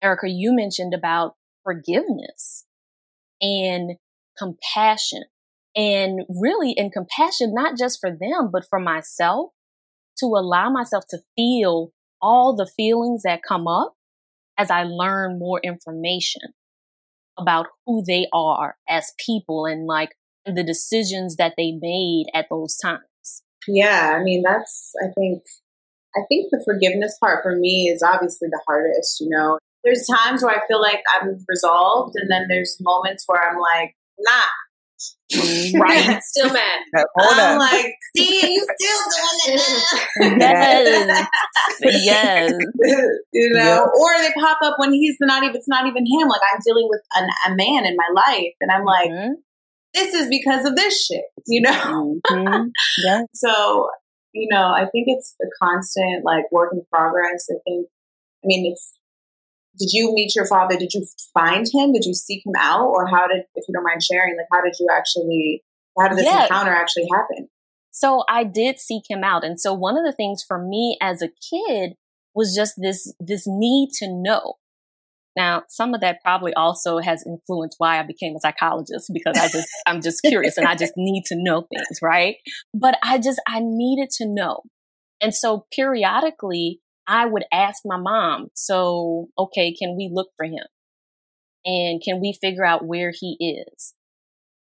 Erica, 0.03 0.29
you 0.29 0.55
mentioned 0.55 0.95
about 0.95 1.35
forgiveness 1.71 2.67
and 3.41 3.93
compassion 4.39 5.23
and 5.77 6.23
really 6.29 6.73
in 6.73 6.91
compassion, 6.91 7.55
not 7.55 7.77
just 7.79 8.01
for 8.01 8.11
them, 8.11 8.51
but 8.53 8.65
for 8.69 8.81
myself 8.81 9.51
to 10.19 10.27
allow 10.27 10.71
myself 10.71 11.05
to 11.11 11.19
feel 11.37 11.93
all 12.21 12.55
the 12.55 12.67
feelings 12.67 13.23
that 13.23 13.43
come 13.47 13.67
up 13.67 13.95
as 14.59 14.71
I 14.71 14.83
learn 14.83 15.39
more 15.39 15.61
information 15.63 16.43
about 17.39 17.67
who 17.87 18.03
they 18.07 18.27
are 18.33 18.77
as 18.89 19.15
people 19.25 19.67
and 19.67 19.87
like 19.87 20.11
the 20.45 20.65
decisions 20.65 21.37
that 21.37 21.55
they 21.57 21.73
made 21.81 22.27
at 22.35 22.47
those 22.51 22.77
times. 22.77 23.01
Yeah, 23.67 24.17
I 24.19 24.23
mean 24.23 24.43
that's 24.43 24.93
I 25.03 25.09
think 25.15 25.43
I 26.17 26.21
think 26.29 26.51
the 26.51 26.63
forgiveness 26.65 27.17
part 27.21 27.43
for 27.43 27.57
me 27.57 27.89
is 27.89 28.03
obviously 28.03 28.49
the 28.51 28.61
hardest, 28.67 29.21
you 29.21 29.29
know. 29.31 29.59
There's 29.85 30.07
times 30.07 30.43
where 30.43 30.55
I 30.55 30.61
feel 30.69 30.81
like 30.81 31.01
I'm 31.21 31.39
resolved 31.49 32.15
and 32.17 32.31
then 32.31 32.47
there's 32.49 32.77
moments 32.81 33.25
where 33.27 33.41
I'm 33.43 33.59
like, 33.59 33.95
nah. 34.19 34.43
Right. 35.79 36.21
Still 36.23 36.53
mad. 36.53 36.81
Hold 37.17 37.39
I'm 37.39 37.55
up. 37.55 37.59
like, 37.73 37.95
see, 38.17 38.53
you 38.55 38.67
still 38.79 39.01
doing 39.47 39.57
it. 39.57 40.41
Yes. 40.41 41.27
yes. 42.05 42.53
you 43.33 43.51
know, 43.55 43.61
Yeah. 43.65 43.85
or 43.99 44.11
they 44.19 44.33
pop 44.39 44.59
up 44.63 44.75
when 44.79 44.93
he's 44.93 45.17
not 45.21 45.43
even, 45.45 45.57
it's 45.57 45.69
not 45.69 45.87
even 45.87 46.05
him. 46.05 46.29
Like 46.29 46.41
I'm 46.53 46.61
dealing 46.67 46.89
with 46.91 47.01
an, 47.15 47.29
a 47.47 47.55
man 47.57 47.87
in 47.87 47.97
my 47.97 48.09
life 48.15 48.53
and 48.61 48.71
I'm 48.71 48.85
like, 48.85 49.09
Mhm. 49.11 49.35
this 49.95 50.13
is 50.15 50.29
because 50.29 50.67
of 50.67 50.77
this 50.77 51.07
shit, 51.07 51.25
you 51.47 51.63
know? 51.63 52.17
Mhm. 52.29 52.71
Yeah. 53.05 53.23
So, 53.33 53.89
you 54.33 54.49
know, 54.51 54.65
I 54.67 54.81
think 54.93 55.07
it's 55.09 55.35
a 55.43 55.47
constant 55.65 56.25
like 56.25 56.51
work 56.53 56.71
in 56.75 56.83
progress. 56.93 57.47
I 57.51 57.57
think, 57.65 57.87
I 58.45 58.47
mean, 58.47 58.71
it's, 58.73 58.93
did 59.79 59.89
you 59.93 60.13
meet 60.13 60.35
your 60.35 60.47
father? 60.47 60.77
Did 60.77 60.93
you 60.93 61.07
find 61.33 61.67
him? 61.73 61.93
Did 61.93 62.05
you 62.05 62.15
seek 62.15 62.45
him 62.45 62.55
out? 62.59 62.87
Or 62.89 63.07
how 63.07 63.27
did, 63.27 63.45
if 63.55 63.65
you 63.69 63.75
don't 63.75 63.85
mind 63.85 64.03
sharing, 64.03 64.37
like, 64.37 64.47
how 64.53 64.63
did 64.63 64.75
you 64.79 64.89
actually, 64.91 65.63
how 65.99 66.09
did 66.09 66.19
this 66.19 66.27
Yeah. 66.27 66.43
encounter 66.43 66.73
actually 66.73 67.07
happen? 67.13 67.49
So 67.93 68.25
I 68.29 68.45
did 68.45 68.79
seek 68.79 69.05
him 69.09 69.25
out. 69.25 69.45
And 69.45 69.61
so 69.61 69.73
one 69.75 69.97
of 69.97 70.05
the 70.05 70.13
things 70.13 70.45
for 70.47 70.59
me 70.59 70.97
as 71.01 71.23
a 71.23 71.29
kid 71.29 71.95
was 72.35 72.55
just 72.55 72.75
this, 72.77 73.13
this 73.19 73.45
need 73.47 73.91
to 73.99 74.09
know. 74.09 74.55
Now, 75.37 75.63
some 75.69 75.95
of 75.95 76.01
that 76.01 76.21
probably 76.23 76.53
also 76.55 76.99
has 76.99 77.25
influenced 77.27 77.77
why 77.79 77.99
I 77.99 78.03
became 78.03 78.35
a 78.35 78.41
psychologist 78.41 79.11
because 79.13 79.39
I 79.39 79.49
just, 79.49 79.69
I'm 79.87 80.03
just 80.03 80.23
curious 80.23 80.57
and 80.57 80.67
I 80.67 80.75
just 80.75 80.95
need 80.97 81.25
to 81.27 81.37
know 81.39 81.67
things, 81.73 82.01
right? 82.03 82.37
But 82.75 82.99
I 83.03 83.19
just, 83.19 83.41
I 83.47 83.61
needed 83.63 84.11
to 84.19 84.27
know. 84.27 84.63
And 85.21 85.35
so 85.35 85.67
periodically 85.73 86.81
I 87.11 87.27
would 87.27 87.45
ask 87.53 87.83
my 87.85 87.97
mom, 87.97 88.49
so, 88.55 89.27
okay, 89.37 89.75
can 89.75 89.97
we 89.97 90.09
look 90.13 90.29
for 90.37 90.47
him? 90.47 90.65
And 91.65 92.01
can 92.03 92.21
we 92.21 92.39
figure 92.41 92.65
out 92.65 92.87
where 92.87 93.13
he 93.13 93.37
is? 93.41 93.95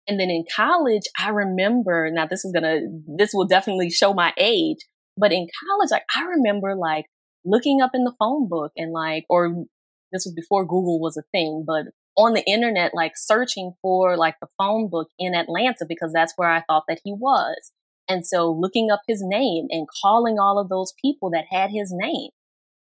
And 0.07 0.19
then 0.19 0.31
in 0.31 0.43
college, 0.53 1.03
I 1.17 1.29
remember, 1.29 2.09
now 2.11 2.25
this 2.25 2.43
is 2.43 2.51
gonna, 2.51 2.79
this 3.15 3.29
will 3.31 3.45
definitely 3.45 3.91
show 3.91 4.13
my 4.13 4.33
age, 4.37 4.79
but 5.15 5.31
in 5.31 5.47
college, 5.67 5.91
like 5.91 6.05
I 6.15 6.23
remember 6.23 6.75
like 6.75 7.05
looking 7.45 7.79
up 7.79 7.91
in 7.93 8.03
the 8.05 8.15
phone 8.17 8.49
book 8.49 8.71
and 8.75 8.91
like, 8.91 9.25
or 9.29 9.65
this 10.11 10.25
was 10.25 10.33
before 10.35 10.65
Google 10.65 10.99
was 10.99 11.17
a 11.17 11.23
thing, 11.31 11.63
but 11.65 11.85
on 12.17 12.33
the 12.33 12.43
internet, 12.49 12.95
like 12.95 13.13
searching 13.15 13.73
for 13.83 14.17
like 14.17 14.35
the 14.41 14.47
phone 14.57 14.89
book 14.89 15.09
in 15.19 15.35
Atlanta 15.35 15.85
because 15.87 16.11
that's 16.11 16.33
where 16.35 16.49
I 16.49 16.63
thought 16.67 16.85
that 16.87 17.01
he 17.03 17.13
was. 17.13 17.71
And 18.11 18.27
so 18.27 18.51
looking 18.51 18.91
up 18.91 18.99
his 19.07 19.23
name 19.23 19.67
and 19.69 19.87
calling 20.03 20.37
all 20.37 20.59
of 20.59 20.67
those 20.67 20.93
people 21.01 21.29
that 21.29 21.45
had 21.49 21.69
his 21.71 21.93
name. 21.95 22.31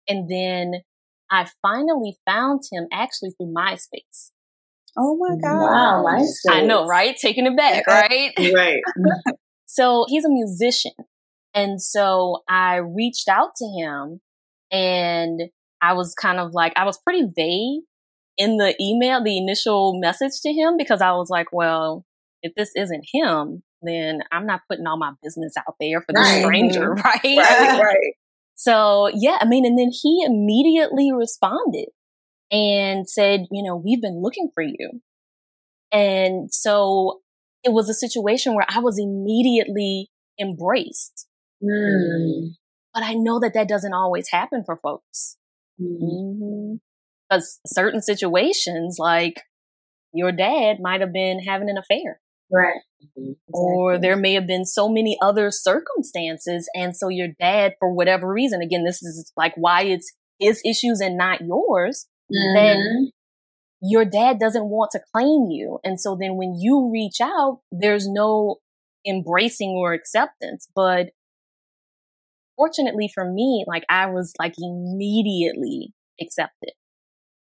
And 0.10 0.28
then 0.28 0.82
I 1.30 1.46
finally 1.62 2.18
found 2.26 2.64
him 2.72 2.88
actually 2.92 3.30
through 3.38 3.54
MySpace. 3.56 4.32
Oh 4.98 5.16
my 5.18 5.36
God. 5.40 5.62
Wow, 5.62 6.04
my 6.04 6.26
I 6.50 6.62
know, 6.62 6.88
right? 6.88 7.16
Taking 7.16 7.46
it 7.46 7.56
back, 7.56 7.86
right? 7.86 8.34
Right. 8.54 8.82
So 9.68 10.04
he's 10.10 10.26
a 10.26 10.30
musician. 10.30 10.92
And 11.54 11.82
so 11.82 12.40
I 12.50 12.78
reached 12.78 13.30
out 13.30 13.52
to 13.56 13.66
him 13.66 14.20
and 14.70 15.44
I 15.82 15.94
was 15.94 16.14
kind 16.14 16.42
of 16.42 16.52
like, 16.54 16.74
I 16.76 16.84
was 16.84 16.98
pretty 16.98 17.24
vague 17.34 17.84
in 18.38 18.58
the 18.58 18.76
email, 18.82 19.24
the 19.24 19.38
initial 19.38 19.98
message 19.98 20.42
to 20.42 20.52
him 20.52 20.76
because 20.76 21.02
I 21.02 21.14
was 21.14 21.30
like, 21.30 21.54
well, 21.54 22.04
if 22.44 22.54
this 22.56 22.72
isn't 22.76 23.06
him, 23.14 23.64
then 23.82 24.22
I'm 24.32 24.46
not 24.46 24.62
putting 24.70 24.86
all 24.88 24.98
my 24.98 25.12
business 25.24 25.54
out 25.58 25.76
there 25.80 26.02
for 26.02 26.14
the 26.14 26.20
Right. 26.20 26.42
stranger, 26.44 26.94
right? 26.94 27.22
Right, 27.24 27.82
right. 27.84 28.14
So 28.56 29.10
yeah, 29.14 29.38
I 29.42 29.46
mean, 29.46 29.66
and 29.66 29.78
then 29.78 29.92
he 29.92 30.24
immediately 30.26 31.12
responded 31.12 31.88
and 32.52 33.10
said, 33.10 33.48
you 33.52 33.64
know, 33.64 33.76
we've 33.76 34.02
been 34.02 34.22
looking 34.22 34.50
for 34.54 34.62
you. 34.64 35.02
And 35.92 36.54
so 36.54 37.22
it 37.64 37.74
was 37.74 37.90
a 37.90 37.94
situation 37.94 38.56
where 38.56 38.66
I 38.70 38.80
was 38.80 38.98
immediately 39.00 40.10
embraced. 40.40 41.28
Mm. 41.64 42.52
But 42.94 43.04
I 43.04 43.14
know 43.14 43.40
that 43.40 43.54
that 43.54 43.68
doesn't 43.68 43.94
always 43.94 44.30
happen 44.30 44.64
for 44.66 44.78
folks. 44.78 45.38
Mm. 45.82 46.80
Because 47.30 47.60
certain 47.66 48.02
situations, 48.02 48.98
like 49.00 49.42
your 50.14 50.32
dad 50.32 50.78
might 50.82 51.02
have 51.02 51.14
been 51.14 51.40
having 51.40 51.70
an 51.70 51.78
affair. 51.78 52.20
Right. 52.52 52.82
or 53.54 53.98
there 53.98 54.16
may 54.16 54.34
have 54.34 54.48
been 54.48 54.66
so 54.66 54.88
many 54.88 55.18
other 55.22 55.52
circumstances. 55.52 56.70
And 56.76 56.96
so 56.96 57.10
your 57.10 57.28
dad, 57.40 57.76
for 57.80 57.92
whatever 57.94 58.32
reason, 58.32 58.62
again, 58.62 58.84
this 58.84 59.02
is 59.04 59.32
like 59.36 59.54
why 59.56 59.84
it's 59.84 60.14
his 60.40 60.62
issues 60.66 61.02
and 61.02 61.18
not 61.18 61.42
yours, 61.42 62.08
then 62.30 62.78
Mhm. 62.78 63.12
your 63.82 64.06
dad 64.06 64.40
doesn't 64.40 64.70
want 64.70 64.92
to 64.92 65.02
claim 65.14 65.48
you. 65.50 65.80
And 65.84 66.00
so 66.00 66.16
then 66.16 66.38
when 66.38 66.56
you 66.56 66.90
reach 66.92 67.20
out, 67.22 67.62
there's 67.72 68.08
no 68.08 68.58
embracing 69.06 69.72
or 69.72 69.94
acceptance. 69.94 70.68
But 70.74 71.12
fortunately 72.56 73.10
for 73.14 73.26
me, 73.26 73.66
like 73.68 73.84
I 73.90 74.08
was 74.08 74.34
like 74.40 74.54
immediately 74.60 75.94
accepted. 76.20 76.72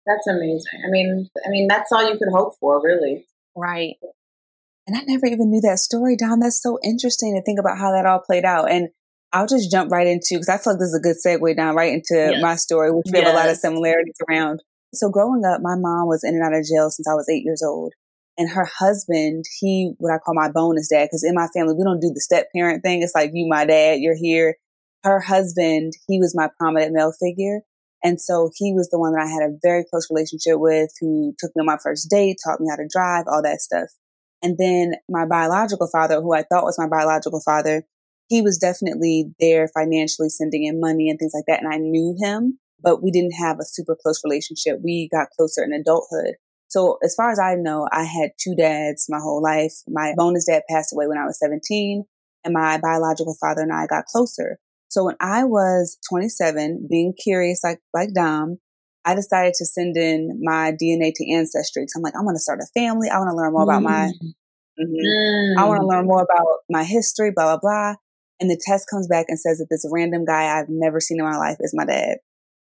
That's 0.05 0.27
amazing. 0.27 0.81
I 0.85 0.89
mean, 0.89 1.29
I 1.45 1.49
mean, 1.49 1.67
that's 1.67 1.91
all 1.91 2.07
you 2.09 2.17
could 2.17 2.29
hope 2.31 2.53
for, 2.59 2.81
really. 2.81 3.25
Right. 3.55 3.97
And 4.87 4.95
I 4.95 5.01
never 5.05 5.25
even 5.25 5.51
knew 5.51 5.61
that 5.61 5.79
story, 5.79 6.15
Dom. 6.15 6.39
That's 6.39 6.61
so 6.61 6.79
interesting 6.81 7.35
to 7.35 7.43
think 7.43 7.59
about 7.59 7.77
how 7.77 7.91
that 7.91 8.05
all 8.05 8.23
played 8.25 8.45
out. 8.45 8.71
And 8.71 8.87
I'll 9.33 9.47
just 9.47 9.69
jump 9.69 9.91
right 9.91 10.07
into 10.07 10.35
because 10.35 10.47
I 10.47 10.57
feel 10.57 10.73
like 10.73 10.79
this 10.79 10.89
is 10.89 10.95
a 10.95 11.03
good 11.03 11.17
segue 11.19 11.57
down 11.57 11.75
right 11.75 11.91
into 11.91 12.15
Yes. 12.15 12.41
my 12.41 12.55
story, 12.55 12.91
which 12.91 13.07
we 13.11 13.19
have 13.19 13.27
a 13.27 13.35
lot 13.35 13.49
of 13.49 13.57
similarities 13.57 14.15
around. 14.29 14.63
So 14.93 15.09
growing 15.09 15.43
up, 15.43 15.59
my 15.61 15.75
mom 15.75 16.07
was 16.07 16.23
in 16.23 16.35
and 16.35 16.43
out 16.43 16.57
of 16.57 16.63
jail 16.65 16.89
since 16.89 17.07
I 17.07 17.13
was 17.13 17.27
eight 17.29 17.43
years 17.43 17.61
old. 17.61 17.93
And 18.37 18.49
her 18.49 18.65
husband, 18.79 19.43
he, 19.59 19.93
what 19.97 20.13
I 20.13 20.19
call 20.19 20.35
my 20.35 20.49
bonus 20.49 20.87
dad, 20.89 21.05
because 21.05 21.25
in 21.25 21.35
my 21.35 21.47
family, 21.53 21.73
we 21.77 21.83
don't 21.83 21.99
do 21.99 22.11
the 22.13 22.21
step 22.21 22.47
parent 22.55 22.83
thing. 22.83 23.01
It's 23.01 23.15
like, 23.15 23.31
you, 23.33 23.47
my 23.49 23.65
dad, 23.65 23.99
you're 23.99 24.15
here. 24.15 24.55
Her 25.03 25.19
husband, 25.19 25.93
he 26.07 26.19
was 26.19 26.35
my 26.35 26.47
prominent 26.57 26.93
male 26.93 27.11
figure. 27.19 27.61
And 28.03 28.21
so 28.21 28.51
he 28.55 28.73
was 28.73 28.89
the 28.89 28.99
one 28.99 29.13
that 29.13 29.25
I 29.25 29.27
had 29.27 29.49
a 29.49 29.57
very 29.61 29.83
close 29.89 30.07
relationship 30.09 30.59
with 30.59 30.91
who 31.01 31.33
took 31.39 31.51
me 31.55 31.61
on 31.61 31.65
my 31.65 31.77
first 31.81 32.09
date, 32.09 32.37
taught 32.45 32.61
me 32.61 32.67
how 32.69 32.75
to 32.77 32.87
drive, 32.89 33.25
all 33.27 33.41
that 33.41 33.59
stuff. 33.59 33.89
And 34.41 34.57
then 34.57 34.93
my 35.09 35.25
biological 35.25 35.87
father, 35.87 36.21
who 36.21 36.33
I 36.33 36.43
thought 36.43 36.63
was 36.63 36.77
my 36.77 36.87
biological 36.87 37.41
father, 37.41 37.83
he 38.29 38.41
was 38.41 38.57
definitely 38.57 39.33
there 39.39 39.67
financially 39.67 40.29
sending 40.29 40.65
in 40.65 40.79
money 40.79 41.09
and 41.09 41.17
things 41.17 41.31
like 41.33 41.45
that. 41.47 41.63
And 41.63 41.73
I 41.73 41.77
knew 41.77 42.15
him, 42.19 42.59
but 42.81 43.01
we 43.01 43.11
didn't 43.11 43.31
have 43.31 43.57
a 43.59 43.65
super 43.65 43.95
close 44.01 44.21
relationship. 44.23 44.79
We 44.83 45.09
got 45.11 45.29
closer 45.35 45.63
in 45.63 45.73
adulthood. 45.73 46.35
So 46.69 46.97
as 47.03 47.15
far 47.15 47.31
as 47.31 47.39
I 47.39 47.55
know, 47.55 47.87
I 47.91 48.03
had 48.03 48.31
two 48.37 48.53
dads 48.55 49.07
my 49.09 49.19
whole 49.19 49.41
life. 49.41 49.73
My 49.87 50.13
bonus 50.17 50.45
dad 50.45 50.63
passed 50.69 50.93
away 50.93 51.07
when 51.07 51.17
I 51.17 51.25
was 51.25 51.39
17 51.39 52.03
and 52.43 52.53
my 52.53 52.77
biological 52.77 53.35
father 53.39 53.61
and 53.61 53.73
I 53.73 53.87
got 53.87 54.05
closer. 54.05 54.59
So 54.89 55.05
when 55.05 55.15
I 55.19 55.45
was 55.45 55.97
27, 56.09 56.87
being 56.89 57.13
curious 57.13 57.61
like, 57.63 57.79
like 57.93 58.13
Dom, 58.13 58.57
I 59.07 59.15
decided 59.15 59.53
to 59.55 59.65
send 59.65 59.95
in 59.95 60.39
my 60.43 60.71
DNA 60.73 61.11
to 61.15 61.31
Ancestry. 61.31 61.85
So 61.87 61.97
I'm 61.97 62.03
like, 62.03 62.15
I 62.15 62.21
want 62.21 62.35
to 62.35 62.41
start 62.41 62.59
a 62.61 62.67
family. 62.79 63.09
I 63.09 63.17
want 63.19 63.29
to 63.31 63.35
learn 63.37 63.53
more 63.53 63.63
about 63.63 63.81
my, 63.81 64.11
Mhm. 64.79 65.57
I 65.57 65.65
want 65.65 65.79
to 65.81 65.87
learn 65.87 66.05
more 66.05 66.21
about 66.21 66.45
my 66.69 66.83
history, 66.83 67.31
blah, 67.35 67.57
blah, 67.57 67.59
blah. 67.61 67.95
And 68.39 68.51
the 68.51 68.61
test 68.63 68.85
comes 68.89 69.07
back 69.07 69.25
and 69.29 69.39
says 69.39 69.57
that 69.57 69.67
this 69.69 69.85
random 69.91 70.25
guy 70.25 70.59
I've 70.59 70.69
never 70.69 70.99
seen 70.99 71.19
in 71.19 71.25
my 71.25 71.37
life 71.37 71.57
is 71.61 71.73
my 71.73 71.85
dad. 71.85 72.17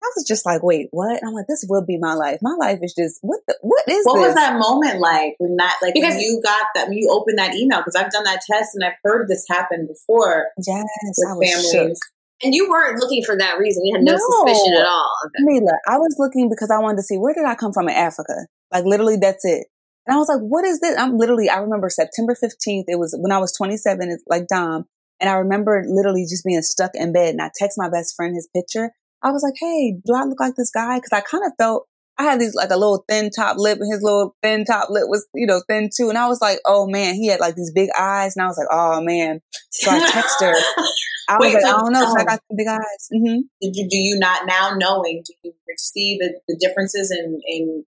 I 0.02 0.06
was 0.16 0.24
just 0.26 0.46
like, 0.46 0.62
wait, 0.62 0.88
what? 0.92 1.20
And 1.20 1.28
I'm 1.28 1.34
like, 1.34 1.46
this 1.46 1.64
will 1.68 1.84
be 1.86 1.98
my 1.98 2.14
life. 2.14 2.38
My 2.40 2.56
life 2.58 2.78
is 2.82 2.94
just, 2.98 3.18
what 3.20 3.40
the, 3.46 3.54
what 3.60 3.84
is 3.86 4.04
What 4.06 4.14
this? 4.16 4.26
was 4.28 4.34
that 4.34 4.58
moment 4.58 4.98
like 4.98 5.36
when 5.38 5.56
that, 5.56 5.76
like, 5.82 5.92
Because- 5.94 6.14
when 6.14 6.20
you 6.22 6.40
got 6.42 6.66
that, 6.74 6.88
when 6.88 6.96
you 6.96 7.10
opened 7.12 7.38
that 7.38 7.54
email? 7.54 7.78
Because 7.80 7.94
I've 7.96 8.10
done 8.10 8.24
that 8.24 8.40
test 8.50 8.70
and 8.74 8.82
I've 8.82 8.96
heard 9.04 9.28
this 9.28 9.44
happen 9.48 9.86
before 9.86 10.46
Yes, 10.66 10.84
I 11.28 11.34
with 11.36 11.38
was 11.38 11.70
shook. 11.70 11.96
And 12.42 12.54
you 12.54 12.68
weren't 12.70 12.98
looking 13.00 13.22
for 13.24 13.36
that 13.36 13.58
reason. 13.58 13.84
You 13.84 13.96
had 13.96 14.04
no, 14.04 14.12
No. 14.12 14.18
suspicion 14.18 14.74
at 14.78 14.86
all. 14.86 15.12
it. 15.34 15.44
Milah, 15.44 15.76
I 15.86 15.98
was 15.98 16.16
looking 16.18 16.48
because 16.48 16.70
I 16.70 16.78
wanted 16.78 16.96
to 16.96 17.02
see 17.02 17.16
where 17.18 17.34
did 17.34 17.44
I 17.44 17.54
come 17.54 17.72
from 17.72 17.88
in 17.88 17.94
Africa? 17.94 18.46
Like 18.72 18.84
literally 18.84 19.16
that's 19.16 19.44
it. 19.44 19.66
And 20.06 20.14
I 20.14 20.18
was 20.18 20.28
like, 20.28 20.40
what 20.40 20.64
is 20.64 20.80
this? 20.80 20.98
I'm 20.98 21.16
literally, 21.18 21.48
I 21.50 21.58
remember 21.58 21.90
September 21.90 22.34
15th. 22.34 22.84
It 22.88 22.98
was 22.98 23.16
when 23.20 23.32
I 23.32 23.38
was 23.38 23.52
27, 23.56 24.10
it's 24.10 24.24
like 24.26 24.48
Dom. 24.48 24.84
And 25.20 25.28
I 25.28 25.34
remember 25.34 25.84
literally 25.86 26.22
just 26.22 26.44
being 26.44 26.62
stuck 26.62 26.92
in 26.94 27.12
bed 27.12 27.30
and 27.30 27.42
I 27.42 27.50
text 27.54 27.76
my 27.78 27.90
best 27.90 28.16
friend 28.16 28.34
his 28.34 28.48
picture. 28.56 28.90
I 29.22 29.30
was 29.32 29.42
like, 29.42 29.54
Hey, 29.60 29.96
do 30.04 30.14
I 30.14 30.24
look 30.24 30.40
like 30.40 30.54
this 30.56 30.70
guy? 30.70 30.98
Cause 30.98 31.10
I 31.12 31.20
kind 31.20 31.44
of 31.44 31.52
felt 31.58 31.86
I 32.18 32.24
had 32.24 32.40
these 32.40 32.54
like 32.54 32.70
a 32.70 32.76
little 32.76 33.04
thin 33.08 33.30
top 33.30 33.56
lip 33.58 33.78
and 33.80 33.92
his 33.92 34.02
little 34.02 34.34
thin 34.42 34.64
top 34.64 34.88
lip 34.90 35.04
was, 35.08 35.26
you 35.34 35.46
know, 35.46 35.60
thin 35.68 35.90
too. 35.94 36.08
And 36.08 36.16
I 36.18 36.28
was 36.28 36.40
like, 36.40 36.58
Oh 36.64 36.86
man, 36.86 37.14
he 37.14 37.28
had 37.28 37.40
like 37.40 37.54
these 37.54 37.72
big 37.74 37.90
eyes. 37.98 38.34
And 38.36 38.42
I 38.42 38.46
was 38.48 38.56
like, 38.58 38.68
Oh 38.70 39.02
man. 39.02 39.40
So 39.70 39.90
I 39.90 39.98
text 40.10 40.40
her. 40.40 40.54
I 41.30 41.38
was 41.38 41.54
like, 41.54 41.64
I 41.64 41.78
don't 41.78 41.92
know, 41.92 42.00
'cause 42.04 42.16
I 42.18 42.24
got 42.24 42.40
the 42.50 42.56
big 42.56 42.66
eyes. 42.68 43.02
hmm 43.12 43.40
Did 43.62 43.76
you 43.76 43.88
do 43.88 43.96
you 43.96 44.18
not 44.18 44.46
now 44.46 44.74
knowing? 44.76 45.22
Do 45.26 45.32
you 45.44 45.52
see 45.78 46.18
the, 46.20 46.40
the 46.48 46.56
differences 46.58 47.10
in 47.10 47.40
in 47.46 47.84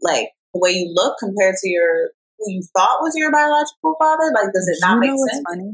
like 0.00 0.30
the 0.54 0.60
way 0.60 0.70
you 0.72 0.92
look 0.94 1.18
compared 1.18 1.56
to 1.56 1.68
your 1.68 2.10
who 2.38 2.50
you 2.52 2.62
thought 2.76 3.02
was 3.02 3.14
your 3.16 3.30
biological 3.32 3.94
father? 3.98 4.32
Like, 4.34 4.52
does 4.52 4.68
it 4.68 4.78
not 4.80 4.94
you 4.94 5.00
make 5.00 5.30
sense? 5.32 5.44
funny? 5.48 5.72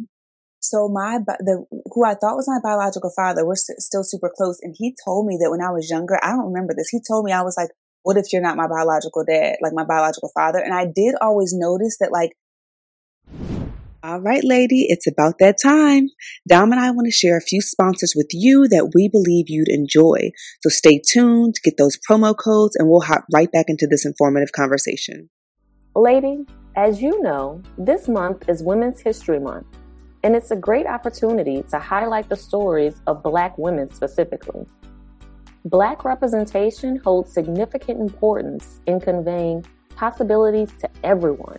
So 0.61 0.89
my 0.89 1.19
the 1.41 1.65
who 1.95 2.05
I 2.05 2.15
thought 2.15 2.37
was 2.37 2.49
my 2.49 2.59
biological 2.63 3.11
father, 3.15 3.47
we're 3.47 3.53
s- 3.53 3.71
still 3.79 4.03
super 4.05 4.31
close, 4.35 4.59
and 4.63 4.75
he 4.77 4.95
told 5.05 5.27
me 5.27 5.39
that 5.41 5.51
when 5.51 5.63
I 5.63 5.71
was 5.71 5.89
younger, 5.91 6.19
I 6.23 6.31
don't 6.33 6.47
remember 6.53 6.75
this. 6.77 6.89
He 6.89 7.01
told 7.07 7.25
me 7.25 7.33
I 7.33 7.43
was 7.43 7.57
like, 7.57 7.71
"What 8.03 8.17
if 8.17 8.33
you're 8.33 8.43
not 8.43 8.57
my 8.57 8.67
biological 8.67 9.25
dad, 9.25 9.57
like 9.63 9.73
my 9.73 9.85
biological 9.85 10.31
father?" 10.35 10.59
And 10.59 10.75
I 10.75 10.85
did 10.87 11.15
always 11.21 11.53
notice 11.55 11.97
that, 12.01 12.13
like. 12.13 12.33
All 14.09 14.23
right, 14.23 14.43
lady, 14.43 14.87
it's 14.89 15.07
about 15.07 15.35
that 15.39 15.57
time. 15.63 16.09
Dom 16.49 16.73
and 16.73 16.81
I 16.81 16.91
want 16.93 17.05
to 17.09 17.11
share 17.11 17.37
a 17.37 17.43
few 17.43 17.61
sponsors 17.61 18.15
with 18.17 18.29
you 18.33 18.67
that 18.69 18.93
we 18.95 19.07
believe 19.07 19.51
you'd 19.51 19.69
enjoy. 19.69 20.31
So 20.63 20.71
stay 20.71 20.99
tuned, 21.13 21.57
get 21.63 21.75
those 21.77 21.99
promo 22.09 22.35
codes, 22.35 22.75
and 22.75 22.89
we'll 22.89 23.03
hop 23.03 23.27
right 23.35 23.53
back 23.53 23.67
into 23.69 23.87
this 23.87 24.07
informative 24.07 24.53
conversation. 24.53 25.29
Lady, 25.95 26.47
as 26.75 27.03
you 27.03 27.21
know, 27.21 27.61
this 27.77 28.09
month 28.09 28.49
is 28.49 28.63
Women's 28.63 29.03
History 29.03 29.39
Month, 29.39 29.67
and 30.25 30.35
it's 30.35 30.53
a 30.53 30.57
great 30.57 30.87
opportunity 30.87 31.63
to 31.71 31.79
highlight 31.79 32.31
the 32.31 32.37
stories 32.37 33.03
of 33.07 33.23
Black 33.23 33.59
women 33.59 33.93
specifically. 33.93 34.65
Black 35.67 36.07
representation 36.07 36.97
holds 36.97 37.31
significant 37.31 38.01
importance 38.01 38.81
in 38.87 39.01
conveying 39.01 39.67
possibilities 39.97 40.71
to 40.81 40.89
everyone, 41.05 41.59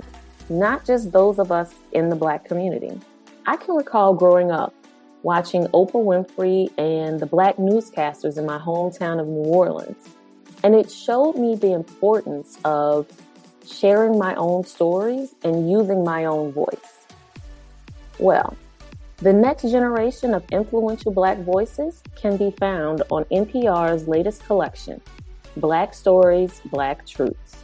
not 0.49 0.85
just 0.85 1.11
those 1.11 1.39
of 1.39 1.51
us 1.51 1.73
in 1.91 2.09
the 2.09 2.15
Black 2.15 2.45
community. 2.45 2.99
I 3.45 3.57
can 3.57 3.75
recall 3.75 4.13
growing 4.13 4.51
up 4.51 4.73
watching 5.23 5.65
Oprah 5.67 5.93
Winfrey 5.93 6.69
and 6.77 7.19
the 7.19 7.25
Black 7.25 7.57
newscasters 7.57 8.37
in 8.37 8.45
my 8.45 8.57
hometown 8.57 9.19
of 9.19 9.27
New 9.27 9.43
Orleans, 9.43 10.09
and 10.63 10.75
it 10.75 10.91
showed 10.91 11.35
me 11.35 11.55
the 11.55 11.73
importance 11.73 12.57
of 12.63 13.07
sharing 13.65 14.17
my 14.17 14.33
own 14.35 14.63
stories 14.63 15.35
and 15.43 15.69
using 15.69 16.03
my 16.03 16.25
own 16.25 16.51
voice. 16.51 17.05
Well, 18.17 18.57
the 19.17 19.33
next 19.33 19.63
generation 19.63 20.33
of 20.33 20.43
influential 20.51 21.11
Black 21.11 21.39
voices 21.39 22.01
can 22.15 22.37
be 22.37 22.51
found 22.51 23.03
on 23.11 23.25
NPR's 23.25 24.07
latest 24.07 24.45
collection, 24.45 25.01
Black 25.57 25.93
Stories, 25.93 26.61
Black 26.65 27.05
Truths. 27.05 27.63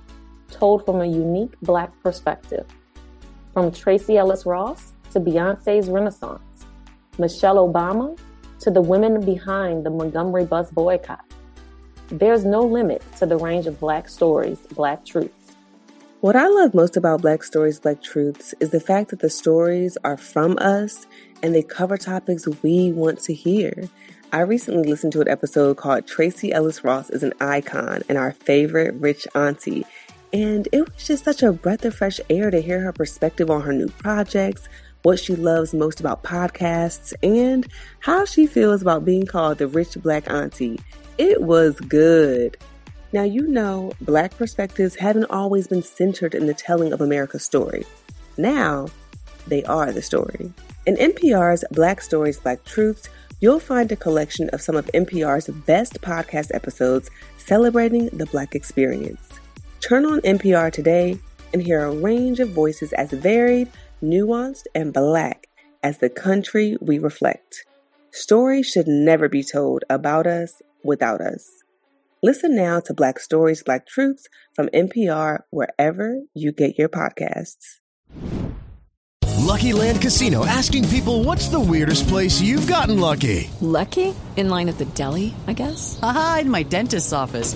told 0.51 0.85
from 0.85 1.01
a 1.01 1.05
unique 1.05 1.53
Black 1.61 1.91
perspective. 2.03 2.65
From 3.53 3.71
Tracee 3.71 4.17
Ellis 4.17 4.45
Ross 4.45 4.93
to 5.11 5.19
Beyonce's 5.19 5.89
Renaissance, 5.89 6.65
Michelle 7.17 7.57
Obama 7.67 8.17
to 8.59 8.69
the 8.69 8.81
women 8.81 9.25
behind 9.25 9.85
the 9.85 9.89
Montgomery 9.89 10.45
bus 10.45 10.69
boycott. 10.69 11.25
There's 12.09 12.45
no 12.45 12.61
limit 12.61 13.01
to 13.17 13.25
the 13.25 13.37
range 13.37 13.67
of 13.67 13.79
Black 13.79 14.09
stories, 14.09 14.59
Black 14.75 15.05
truths. 15.05 15.41
What 16.21 16.35
I 16.35 16.45
love 16.47 16.75
most 16.75 16.97
about 16.97 17.23
Black 17.23 17.41
Stories, 17.41 17.79
Black 17.79 18.03
Truths 18.03 18.53
is 18.59 18.69
the 18.69 18.79
fact 18.79 19.09
that 19.09 19.21
the 19.21 19.29
stories 19.29 19.97
are 20.03 20.17
from 20.17 20.55
us 20.59 21.07
and 21.41 21.55
they 21.55 21.63
cover 21.63 21.97
topics 21.97 22.47
we 22.61 22.91
want 22.91 23.19
to 23.21 23.33
hear. 23.33 23.89
I 24.31 24.41
recently 24.41 24.87
listened 24.87 25.13
to 25.13 25.21
an 25.21 25.27
episode 25.27 25.77
called 25.77 26.05
Tracee 26.05 26.53
Ellis 26.53 26.83
Ross 26.83 27.09
is 27.09 27.23
an 27.23 27.33
Icon 27.41 28.03
and 28.07 28.19
Our 28.19 28.33
Favorite 28.33 28.93
Rich 28.95 29.27
Auntie. 29.33 29.83
And 30.33 30.67
it 30.71 30.81
was 30.81 31.05
just 31.05 31.25
such 31.25 31.43
a 31.43 31.51
breath 31.51 31.85
of 31.85 31.95
fresh 31.95 32.19
air 32.29 32.51
to 32.51 32.61
hear 32.61 32.79
her 32.81 32.93
perspective 32.93 33.49
on 33.49 33.61
her 33.61 33.73
new 33.73 33.89
projects, 33.89 34.67
what 35.03 35.19
she 35.19 35.35
loves 35.35 35.73
most 35.73 35.99
about 35.99 36.23
podcasts, 36.23 37.13
and 37.21 37.67
how 37.99 38.25
she 38.25 38.47
feels 38.47 38.81
about 38.81 39.03
being 39.03 39.25
called 39.25 39.57
the 39.57 39.67
rich 39.67 39.97
black 40.01 40.29
auntie. 40.29 40.79
It 41.17 41.41
was 41.41 41.79
good. 41.81 42.57
Now, 43.13 43.23
you 43.23 43.45
know, 43.45 43.91
Black 44.01 44.35
perspectives 44.37 44.95
haven't 44.95 45.29
always 45.29 45.67
been 45.67 45.83
centered 45.83 46.33
in 46.33 46.47
the 46.47 46.53
telling 46.53 46.93
of 46.93 47.01
America's 47.01 47.43
story. 47.43 47.85
Now, 48.37 48.87
they 49.47 49.63
are 49.65 49.91
the 49.91 50.01
story. 50.01 50.53
In 50.85 50.95
NPR's 50.95 51.65
Black 51.71 52.01
Stories, 52.01 52.39
Black 52.39 52.63
Truths, 52.63 53.09
you'll 53.41 53.59
find 53.59 53.91
a 53.91 53.97
collection 53.97 54.49
of 54.49 54.61
some 54.61 54.77
of 54.77 54.85
NPR's 54.93 55.47
best 55.65 55.99
podcast 56.01 56.55
episodes 56.55 57.11
celebrating 57.37 58.07
the 58.13 58.25
Black 58.27 58.55
experience. 58.55 59.30
Turn 59.81 60.05
on 60.05 60.21
NPR 60.21 60.71
today 60.71 61.17
and 61.53 61.61
hear 61.61 61.83
a 61.83 61.91
range 61.91 62.39
of 62.39 62.51
voices 62.51 62.93
as 62.93 63.11
varied, 63.11 63.67
nuanced, 64.01 64.67
and 64.75 64.93
Black 64.93 65.47
as 65.81 65.97
the 65.97 66.09
country 66.09 66.77
we 66.79 66.99
reflect. 66.99 67.65
Stories 68.11 68.67
should 68.67 68.87
never 68.87 69.27
be 69.27 69.43
told 69.43 69.83
about 69.89 70.27
us 70.27 70.61
without 70.83 71.19
us. 71.19 71.49
Listen 72.21 72.55
now 72.55 72.79
to 72.79 72.93
Black 72.93 73.19
Stories, 73.19 73.63
Black 73.63 73.87
Truths 73.87 74.27
from 74.53 74.67
NPR 74.67 75.39
wherever 75.49 76.21
you 76.35 76.51
get 76.51 76.77
your 76.77 76.89
podcasts. 76.89 77.79
Lucky 79.39 79.73
Land 79.73 80.01
Casino 80.01 80.45
asking 80.45 80.87
people 80.89 81.23
what's 81.23 81.47
the 81.47 81.59
weirdest 81.59 82.07
place 82.07 82.39
you've 82.39 82.67
gotten 82.67 82.99
lucky? 82.99 83.49
Lucky? 83.59 84.15
In 84.37 84.47
line 84.49 84.69
at 84.69 84.77
the 84.77 84.85
deli, 84.85 85.33
I 85.47 85.53
guess? 85.53 85.99
Aha, 86.03 86.39
in 86.41 86.49
my 86.51 86.61
dentist's 86.63 87.11
office. 87.11 87.55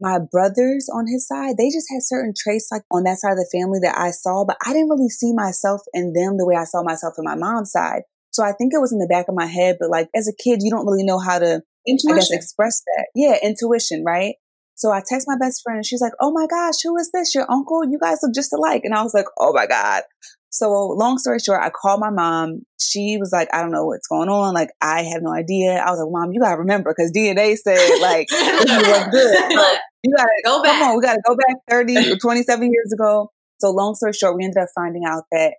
My 0.00 0.18
brothers 0.18 0.88
on 0.92 1.06
his 1.06 1.26
side, 1.26 1.56
they 1.58 1.68
just 1.68 1.88
had 1.90 2.02
certain 2.02 2.32
traits 2.36 2.68
like 2.72 2.82
on 2.90 3.04
that 3.04 3.18
side 3.18 3.32
of 3.32 3.38
the 3.38 3.50
family 3.52 3.78
that 3.82 3.98
I 3.98 4.10
saw, 4.10 4.44
but 4.44 4.56
I 4.64 4.72
didn't 4.72 4.88
really 4.88 5.10
see 5.10 5.32
myself 5.34 5.82
in 5.92 6.12
them 6.14 6.38
the 6.38 6.46
way 6.46 6.56
I 6.56 6.64
saw 6.64 6.82
myself 6.82 7.14
in 7.18 7.24
my 7.24 7.34
mom's 7.36 7.72
side. 7.72 8.02
So 8.30 8.44
I 8.44 8.52
think 8.52 8.72
it 8.72 8.80
was 8.80 8.92
in 8.92 8.98
the 8.98 9.08
back 9.08 9.26
of 9.28 9.34
my 9.34 9.46
head, 9.46 9.76
but 9.78 9.90
like 9.90 10.08
as 10.14 10.28
a 10.28 10.32
kid, 10.32 10.60
you 10.62 10.70
don't 10.70 10.86
really 10.86 11.04
know 11.04 11.18
how 11.18 11.38
to, 11.38 11.62
I 11.86 12.14
guess, 12.14 12.30
express 12.30 12.82
that. 12.86 13.08
Yeah, 13.14 13.36
intuition, 13.42 14.04
right? 14.04 14.36
So 14.80 14.90
I 14.90 15.02
text 15.06 15.28
my 15.28 15.36
best 15.38 15.62
friend 15.62 15.76
and 15.76 15.86
she's 15.86 16.00
like, 16.00 16.14
Oh 16.20 16.32
my 16.32 16.46
gosh, 16.46 16.76
who 16.82 16.96
is 16.96 17.10
this? 17.12 17.34
Your 17.34 17.50
uncle? 17.50 17.84
You 17.84 17.98
guys 18.00 18.20
look 18.22 18.34
just 18.34 18.52
alike. 18.54 18.82
And 18.84 18.94
I 18.94 19.02
was 19.02 19.12
like, 19.12 19.26
Oh 19.38 19.52
my 19.52 19.66
God. 19.66 20.04
So 20.48 20.70
long 20.70 21.18
story 21.18 21.38
short, 21.38 21.60
I 21.62 21.70
called 21.70 22.00
my 22.00 22.10
mom. 22.10 22.62
She 22.80 23.18
was 23.20 23.30
like, 23.30 23.48
I 23.52 23.60
don't 23.62 23.70
know 23.70 23.84
what's 23.84 24.08
going 24.08 24.28
on. 24.28 24.52
Like, 24.52 24.70
I 24.80 25.02
have 25.02 25.22
no 25.22 25.32
idea. 25.32 25.74
I 25.74 25.90
was 25.90 26.00
like, 26.00 26.10
Mom, 26.10 26.32
you 26.32 26.40
gotta 26.40 26.58
remember 26.58 26.92
because 26.96 27.12
DNA 27.12 27.56
said 27.56 28.00
like 28.00 28.28
this 28.30 28.88
was 28.88 29.08
good. 29.10 29.52
So 29.52 29.76
you 30.02 30.14
gotta 30.16 30.30
Go 30.44 30.62
back. 30.62 30.78
Come 30.80 30.90
on, 30.90 30.96
we 30.96 31.02
gotta 31.02 31.20
go 31.26 31.36
back 31.36 31.56
30 31.68 31.96
or 32.12 32.16
27 32.16 32.72
years 32.72 32.92
ago. 32.92 33.30
So 33.58 33.70
long 33.70 33.94
story 33.94 34.12
short, 34.12 34.36
we 34.36 34.44
ended 34.44 34.62
up 34.62 34.68
finding 34.74 35.04
out 35.06 35.24
that 35.32 35.54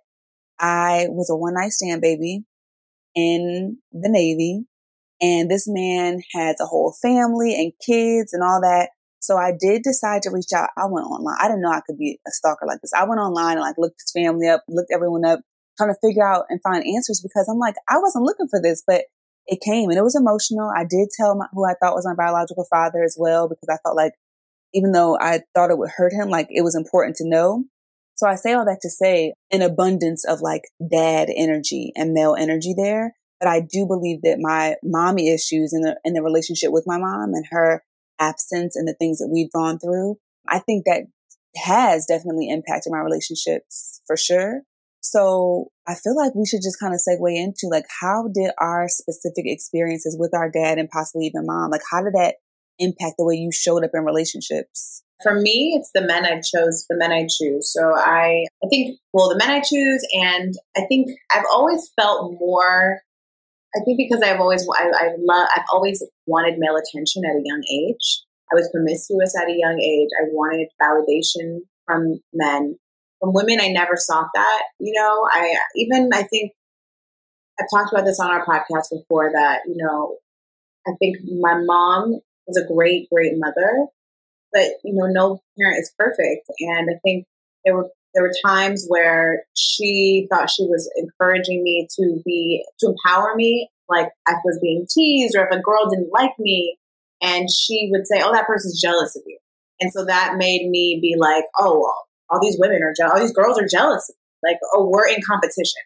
I 0.58 1.06
was 1.08 1.30
a 1.30 1.36
one 1.36 1.54
night 1.54 1.70
stand 1.70 2.00
baby 2.00 2.44
in 3.14 3.78
the 3.92 4.08
Navy. 4.08 4.64
And 5.20 5.48
this 5.48 5.68
man 5.68 6.20
has 6.34 6.56
a 6.60 6.66
whole 6.66 6.94
family 7.00 7.54
and 7.54 7.72
kids 7.84 8.32
and 8.32 8.42
all 8.42 8.60
that. 8.60 8.90
So 9.20 9.36
I 9.36 9.52
did 9.52 9.82
decide 9.84 10.22
to 10.22 10.30
reach 10.30 10.50
out. 10.54 10.70
I 10.76 10.86
went 10.86 11.06
online. 11.06 11.36
I 11.40 11.46
didn't 11.46 11.62
know 11.62 11.70
I 11.70 11.80
could 11.86 11.96
be 11.96 12.18
a 12.26 12.30
stalker 12.32 12.66
like 12.66 12.80
this. 12.80 12.92
I 12.92 13.04
went 13.04 13.20
online 13.20 13.52
and 13.52 13.60
like 13.60 13.76
looked 13.78 14.00
his 14.00 14.10
family 14.10 14.48
up, 14.48 14.64
looked 14.68 14.90
everyone 14.92 15.24
up, 15.24 15.40
trying 15.78 15.90
to 15.90 16.00
figure 16.02 16.26
out 16.26 16.46
and 16.48 16.60
find 16.60 16.84
answers 16.84 17.20
because 17.22 17.48
I'm 17.48 17.58
like, 17.58 17.76
I 17.88 17.98
wasn't 17.98 18.24
looking 18.24 18.48
for 18.48 18.60
this, 18.60 18.82
but 18.84 19.02
it 19.46 19.60
came 19.64 19.90
and 19.90 19.98
it 19.98 20.02
was 20.02 20.16
emotional. 20.16 20.72
I 20.74 20.82
did 20.82 21.08
tell 21.16 21.36
my, 21.36 21.46
who 21.52 21.64
I 21.64 21.74
thought 21.80 21.94
was 21.94 22.06
my 22.06 22.16
biological 22.16 22.66
father 22.68 23.04
as 23.04 23.16
well 23.18 23.48
because 23.48 23.68
I 23.70 23.78
felt 23.84 23.96
like 23.96 24.12
even 24.74 24.92
though 24.92 25.18
I 25.20 25.40
thought 25.54 25.70
it 25.70 25.78
would 25.78 25.90
hurt 25.96 26.12
him, 26.12 26.28
like 26.28 26.48
it 26.50 26.62
was 26.62 26.74
important 26.74 27.16
to 27.16 27.28
know. 27.28 27.64
So 28.14 28.26
I 28.26 28.34
say 28.34 28.52
all 28.52 28.64
that 28.64 28.80
to 28.82 28.90
say 28.90 29.34
an 29.50 29.62
abundance 29.62 30.24
of 30.24 30.40
like 30.40 30.62
dad 30.90 31.28
energy 31.34 31.92
and 31.96 32.12
male 32.12 32.36
energy 32.38 32.74
there. 32.76 33.14
But 33.40 33.48
I 33.48 33.60
do 33.60 33.86
believe 33.86 34.22
that 34.22 34.38
my 34.38 34.76
mommy 34.84 35.28
issues 35.28 35.72
in 35.72 35.80
the, 35.80 35.98
in 36.04 36.12
the 36.12 36.22
relationship 36.22 36.70
with 36.70 36.84
my 36.86 36.98
mom 36.98 37.32
and 37.34 37.44
her 37.50 37.82
absence 38.20 38.76
and 38.76 38.86
the 38.86 38.94
things 38.94 39.18
that 39.18 39.30
we've 39.32 39.50
gone 39.50 39.80
through, 39.80 40.18
I 40.48 40.60
think 40.60 40.84
that 40.84 41.02
has 41.56 42.06
definitely 42.06 42.48
impacted 42.48 42.92
my 42.92 43.00
relationships 43.00 44.00
for 44.06 44.16
sure. 44.16 44.62
So 45.00 45.66
I 45.88 45.94
feel 45.96 46.16
like 46.16 46.36
we 46.36 46.46
should 46.46 46.62
just 46.62 46.78
kind 46.78 46.94
of 46.94 47.00
segue 47.00 47.36
into 47.36 47.66
like, 47.68 47.86
how 48.00 48.28
did 48.32 48.52
our 48.58 48.86
specific 48.88 49.44
experiences 49.46 50.16
with 50.18 50.32
our 50.32 50.48
dad 50.48 50.78
and 50.78 50.88
possibly 50.88 51.26
even 51.26 51.44
mom, 51.44 51.70
like, 51.70 51.82
how 51.90 52.02
did 52.02 52.12
that 52.12 52.36
impact 52.82 53.14
the 53.18 53.24
way 53.24 53.34
you 53.34 53.50
showed 53.52 53.84
up 53.84 53.90
in 53.94 54.04
relationships? 54.04 55.02
For 55.22 55.38
me, 55.38 55.78
it's 55.78 55.90
the 55.94 56.02
men 56.02 56.26
I 56.26 56.40
chose, 56.40 56.84
the 56.90 56.96
men 56.96 57.12
I 57.12 57.26
choose. 57.30 57.72
So 57.72 57.94
I, 57.94 58.44
I 58.62 58.68
think, 58.68 58.98
well, 59.12 59.28
the 59.28 59.38
men 59.38 59.50
I 59.50 59.60
choose, 59.60 60.04
and 60.14 60.54
I 60.76 60.82
think 60.88 61.10
I've 61.30 61.44
always 61.52 61.90
felt 62.00 62.34
more. 62.40 63.00
I 63.74 63.80
think 63.84 63.98
because 63.98 64.22
I've 64.22 64.40
always, 64.40 64.66
I, 64.76 64.84
I 64.84 65.08
love, 65.18 65.48
I've 65.54 65.64
always 65.72 66.02
wanted 66.26 66.58
male 66.58 66.76
attention 66.76 67.22
at 67.24 67.36
a 67.36 67.42
young 67.44 67.62
age. 67.72 68.22
I 68.52 68.56
was 68.56 68.68
promiscuous 68.72 69.34
at 69.40 69.48
a 69.48 69.56
young 69.56 69.80
age. 69.80 70.10
I 70.20 70.26
wanted 70.32 70.68
validation 70.82 71.60
from 71.86 72.20
men. 72.34 72.76
From 73.20 73.32
women, 73.32 73.60
I 73.60 73.68
never 73.68 73.96
sought 73.96 74.28
that. 74.34 74.62
You 74.80 74.92
know, 74.94 75.26
I 75.30 75.54
even 75.76 76.10
I 76.12 76.24
think 76.24 76.52
I've 77.58 77.66
talked 77.72 77.92
about 77.92 78.04
this 78.04 78.20
on 78.20 78.30
our 78.30 78.44
podcast 78.44 78.90
before 78.90 79.30
that, 79.32 79.60
you 79.66 79.76
know, 79.76 80.16
I 80.86 80.92
think 80.98 81.18
my 81.40 81.60
mom 81.62 82.20
was 82.46 82.56
a 82.56 82.72
great, 82.72 83.08
great 83.10 83.32
mother, 83.36 83.86
but 84.52 84.66
you 84.84 84.94
know, 84.94 85.06
no 85.06 85.40
parent 85.58 85.78
is 85.80 85.92
perfect. 85.98 86.48
And 86.60 86.90
I 86.90 86.98
think 87.02 87.26
there 87.64 87.74
were 87.74 87.90
there 88.14 88.22
were 88.22 88.32
times 88.44 88.84
where 88.88 89.44
she 89.56 90.26
thought 90.30 90.50
she 90.50 90.64
was 90.64 90.90
encouraging 90.96 91.62
me 91.62 91.88
to 91.98 92.20
be 92.24 92.64
to 92.80 92.94
empower 92.94 93.34
me, 93.34 93.70
like 93.88 94.08
I 94.26 94.34
was 94.44 94.58
being 94.60 94.86
teased 94.92 95.34
or 95.36 95.46
if 95.46 95.58
a 95.58 95.62
girl 95.62 95.88
didn't 95.88 96.12
like 96.12 96.32
me, 96.38 96.78
and 97.22 97.48
she 97.50 97.88
would 97.90 98.06
say, 98.06 98.20
"Oh, 98.22 98.32
that 98.32 98.46
person's 98.46 98.80
jealous 98.80 99.16
of 99.16 99.22
you," 99.26 99.38
and 99.80 99.92
so 99.92 100.04
that 100.04 100.36
made 100.36 100.68
me 100.68 100.98
be 101.00 101.16
like, 101.18 101.44
"Oh, 101.58 101.80
well, 101.80 102.06
all 102.30 102.40
these 102.40 102.58
women 102.58 102.82
are 102.82 102.94
jealous, 102.96 103.14
all 103.14 103.20
these 103.20 103.32
girls 103.32 103.58
are 103.58 103.66
jealous, 103.66 104.10
like, 104.44 104.58
oh, 104.74 104.88
we're 104.88 105.08
in 105.08 105.22
competition." 105.26 105.82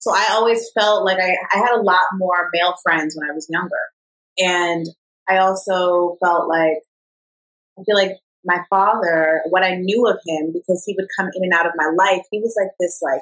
So 0.00 0.12
I 0.14 0.28
always 0.30 0.70
felt 0.78 1.04
like 1.04 1.18
I, 1.18 1.34
I 1.52 1.58
had 1.58 1.74
a 1.74 1.82
lot 1.82 2.04
more 2.14 2.48
male 2.52 2.74
friends 2.82 3.16
when 3.16 3.28
I 3.28 3.34
was 3.34 3.48
younger, 3.50 3.76
and 4.38 4.86
I 5.28 5.38
also 5.38 6.16
felt 6.22 6.48
like 6.48 6.82
I 7.78 7.82
feel 7.84 7.96
like 7.96 8.16
my 8.44 8.58
father, 8.70 9.42
what 9.50 9.62
I 9.62 9.74
knew 9.76 10.06
of 10.06 10.18
him, 10.26 10.52
because 10.52 10.82
he 10.86 10.94
would 10.96 11.08
come 11.18 11.28
in 11.34 11.44
and 11.44 11.52
out 11.52 11.66
of 11.66 11.72
my 11.76 11.90
life, 11.96 12.22
he 12.30 12.40
was 12.40 12.54
like 12.56 12.72
this, 12.80 13.00
like 13.02 13.20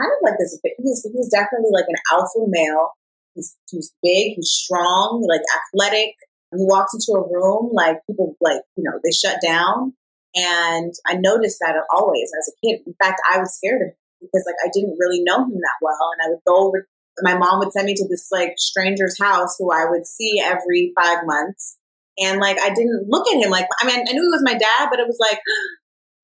kind 0.00 0.10
of 0.10 0.18
like 0.22 0.38
this. 0.38 0.58
He's 0.78 1.06
he's 1.14 1.30
definitely 1.30 1.70
like 1.72 1.86
an 1.88 2.00
alpha 2.12 2.44
male. 2.48 2.90
He's 3.34 3.56
he's 3.70 3.92
big, 4.02 4.34
he's 4.36 4.50
strong, 4.50 5.24
like 5.28 5.42
athletic. 5.56 6.14
He 6.52 6.62
walks 6.62 6.94
into 6.94 7.18
a 7.18 7.26
room, 7.28 7.70
like 7.72 7.98
people 8.06 8.36
like 8.40 8.62
you 8.76 8.84
know 8.84 8.98
they 9.02 9.12
shut 9.12 9.40
down. 9.42 9.94
And 10.34 10.92
I 11.06 11.14
noticed 11.14 11.58
that 11.60 11.76
always 11.94 12.30
as 12.38 12.50
a 12.50 12.66
kid. 12.66 12.80
In 12.86 12.94
fact, 13.00 13.20
I 13.30 13.38
was 13.38 13.54
scared 13.54 13.82
of 13.82 13.88
him 13.88 13.94
because 14.20 14.44
like 14.46 14.58
I 14.64 14.70
didn't 14.72 14.98
really 14.98 15.22
know 15.22 15.44
him 15.44 15.54
that 15.54 15.78
well, 15.80 16.10
and 16.18 16.26
I 16.26 16.30
would 16.30 16.44
go 16.46 16.68
over. 16.68 16.88
My 17.22 17.36
mom 17.36 17.60
would 17.60 17.72
send 17.72 17.86
me 17.86 17.94
to 17.94 18.06
this 18.08 18.28
like 18.32 18.54
stranger's 18.56 19.16
house 19.20 19.56
who 19.58 19.70
I 19.70 19.86
would 19.88 20.06
see 20.06 20.40
every 20.42 20.92
five 21.00 21.18
months, 21.24 21.78
and 22.18 22.40
like 22.40 22.58
I 22.58 22.70
didn't 22.70 23.06
look 23.08 23.28
at 23.28 23.42
him 23.42 23.50
like 23.50 23.68
I 23.80 23.86
mean 23.86 23.98
I 23.98 24.12
knew 24.12 24.22
he 24.22 24.28
was 24.28 24.42
my 24.44 24.54
dad, 24.54 24.88
but 24.90 25.00
it 25.00 25.06
was 25.06 25.18
like. 25.20 25.38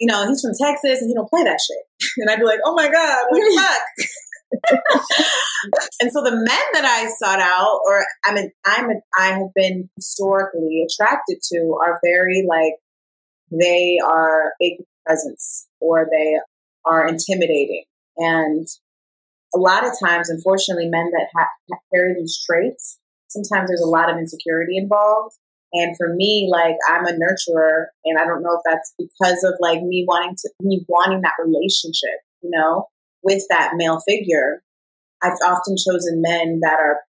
You 0.02 0.06
know, 0.06 0.26
he's 0.26 0.40
from 0.40 0.52
Texas 0.58 1.02
and 1.02 1.10
he 1.10 1.14
don't 1.14 1.28
play 1.28 1.44
that 1.44 1.60
shit. 1.60 2.10
And 2.16 2.30
I'd 2.30 2.38
be 2.38 2.46
like, 2.46 2.60
oh 2.64 2.74
my 2.74 2.90
God, 2.90 3.26
what 3.28 3.38
the 3.38 3.60
fuck? 3.60 4.06
and 6.00 6.10
so 6.10 6.22
the 6.22 6.32
men 6.32 6.66
that 6.72 6.84
I 6.84 7.08
sought 7.18 7.40
out, 7.40 7.80
or 7.86 8.04
I 8.24 8.34
mean, 8.34 8.50
I'm 8.64 8.90
a, 8.90 8.94
I 9.16 9.26
have 9.38 9.54
been 9.54 9.88
historically 9.96 10.86
attracted 10.86 11.38
to, 11.52 11.78
are 11.82 12.00
very 12.04 12.44
like 12.48 12.74
they 13.50 13.98
are 14.04 14.52
big 14.58 14.74
presence 15.06 15.68
or 15.80 16.08
they 16.10 16.36
are 16.84 17.06
intimidating, 17.06 17.84
and 18.16 18.66
a 19.54 19.58
lot 19.58 19.84
of 19.84 19.92
times, 20.02 20.30
unfortunately, 20.30 20.88
men 20.88 21.10
that 21.12 21.28
ha- 21.36 21.76
carry 21.92 22.14
these 22.14 22.40
traits, 22.44 22.98
sometimes 23.28 23.68
there's 23.68 23.82
a 23.82 23.88
lot 23.88 24.10
of 24.10 24.18
insecurity 24.18 24.76
involved. 24.76 25.36
And 25.72 25.96
for 25.96 26.14
me, 26.14 26.48
like 26.50 26.76
I'm 26.88 27.06
a 27.06 27.12
nurturer, 27.12 27.86
and 28.04 28.18
I 28.18 28.24
don't 28.24 28.42
know 28.42 28.54
if 28.54 28.62
that's 28.64 28.92
because 28.98 29.44
of 29.44 29.54
like 29.60 29.82
me 29.82 30.04
wanting 30.06 30.34
to 30.36 30.50
me 30.60 30.84
wanting 30.88 31.20
that 31.22 31.34
relationship, 31.38 32.20
you 32.42 32.50
know 32.50 32.86
with 33.22 33.44
that 33.50 33.72
male 33.74 34.00
figure, 34.00 34.62
I've 35.22 35.38
often 35.44 35.76
chosen 35.76 36.22
men 36.22 36.60
that 36.62 36.78
are 36.78 37.00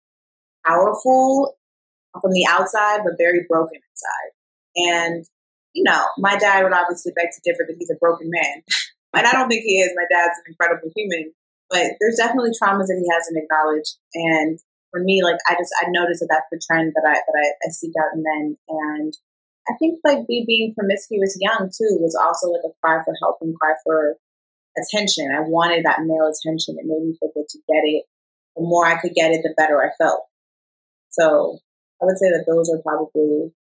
powerful 0.65 1.55
from 2.21 2.31
the 2.31 2.45
outside, 2.47 3.01
but 3.03 3.13
very 3.17 3.45
broken 3.49 3.79
inside. 3.79 4.31
And, 4.75 5.25
you 5.73 5.83
know, 5.83 6.05
my 6.17 6.37
dad 6.37 6.63
would 6.63 6.73
obviously 6.73 7.13
beg 7.15 7.27
to 7.31 7.41
differ 7.43 7.65
that 7.67 7.75
he's 7.79 7.89
a 7.89 7.99
broken 7.99 8.29
man. 8.29 8.63
and 9.13 9.27
I 9.27 9.31
don't 9.31 9.47
think 9.47 9.63
he 9.63 9.79
is. 9.79 9.91
My 9.95 10.05
dad's 10.11 10.37
an 10.45 10.51
incredible 10.53 10.91
human. 10.95 11.31
But 11.71 11.95
there's 11.99 12.19
definitely 12.19 12.51
traumas 12.51 12.91
that 12.91 12.99
he 12.99 13.07
hasn't 13.07 13.39
acknowledged. 13.39 13.95
And 14.13 14.59
for 14.91 14.99
me, 14.99 15.23
like 15.23 15.39
I 15.47 15.55
just 15.55 15.71
I 15.79 15.87
noticed 15.87 16.19
that 16.19 16.27
that's 16.29 16.51
the 16.51 16.59
trend 16.59 16.91
that 16.93 17.07
I 17.07 17.15
that 17.15 17.37
I, 17.39 17.47
I 17.65 17.71
seek 17.71 17.95
out 17.95 18.13
in 18.13 18.21
men. 18.21 18.57
And 18.67 19.13
I 19.71 19.73
think 19.79 19.99
like 20.03 20.27
me 20.27 20.43
being 20.45 20.75
promiscuous 20.75 21.37
young 21.39 21.71
too 21.71 21.97
was 22.03 22.13
also 22.13 22.51
like 22.51 22.67
a 22.67 22.75
cry 22.83 22.99
for 23.03 23.15
help 23.23 23.37
and 23.41 23.55
cry 23.55 23.73
for 23.83 24.17
attention. 24.77 25.31
I 25.31 25.47
wanted 25.47 25.85
that 25.85 26.03
male 26.03 26.27
attention. 26.27 26.75
It 26.77 26.85
made 26.85 27.07
me 27.07 27.15
feel 27.19 27.31
good 27.33 27.47
to 27.47 27.59
get 27.71 27.87
it. 27.87 28.03
The 28.55 28.63
more 28.63 28.85
I 28.85 28.99
could 28.99 29.15
get 29.15 29.31
it, 29.31 29.41
the 29.43 29.55
better 29.55 29.81
I 29.81 29.95
felt. 29.97 30.27
So 31.09 31.59
I 32.01 32.05
would 32.05 32.17
say 32.17 32.29
that 32.29 32.45
those 32.47 32.69
are 32.69 32.81
probably 32.83 33.51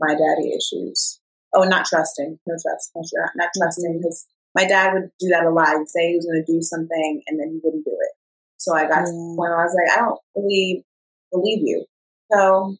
my 0.00 0.14
daddy 0.14 0.52
issues. 0.56 1.20
Oh, 1.54 1.64
not 1.64 1.86
trusting. 1.86 2.38
No 2.46 2.54
trust. 2.60 2.90
Not, 3.36 3.50
trusting 3.56 3.90
mm-hmm. 3.90 3.98
because 3.98 4.26
my 4.54 4.66
dad 4.66 4.94
would 4.94 5.10
do 5.18 5.28
that 5.30 5.44
a 5.44 5.50
lot. 5.50 5.76
He'd 5.76 5.88
say 5.88 6.10
he 6.10 6.16
was 6.16 6.26
going 6.26 6.42
to 6.44 6.52
do 6.52 6.62
something 6.62 7.22
and 7.26 7.38
then 7.38 7.50
he 7.50 7.60
wouldn't 7.62 7.84
do 7.84 7.92
it. 7.92 8.12
So 8.58 8.74
I 8.74 8.88
got 8.88 9.02
mm. 9.02 9.06
to 9.06 9.12
the 9.12 9.34
point 9.36 9.50
where 9.50 9.60
I 9.60 9.64
was 9.64 9.76
like, 9.76 9.98
I 9.98 10.00
don't 10.00 10.20
really 10.36 10.84
believe 11.32 11.60
you. 11.62 11.84
So 12.32 12.76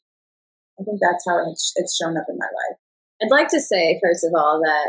I 0.81 0.85
think 0.85 1.01
that's 1.01 1.25
how 1.27 1.51
it's, 1.51 1.73
it's 1.77 1.97
shown 1.97 2.17
up 2.17 2.27
in 2.29 2.39
my 2.39 2.47
life. 2.47 2.79
I'd 3.23 3.31
like 3.31 3.49
to 3.49 3.61
say, 3.61 4.01
first 4.03 4.25
of 4.25 4.33
all, 4.35 4.61
that 4.65 4.89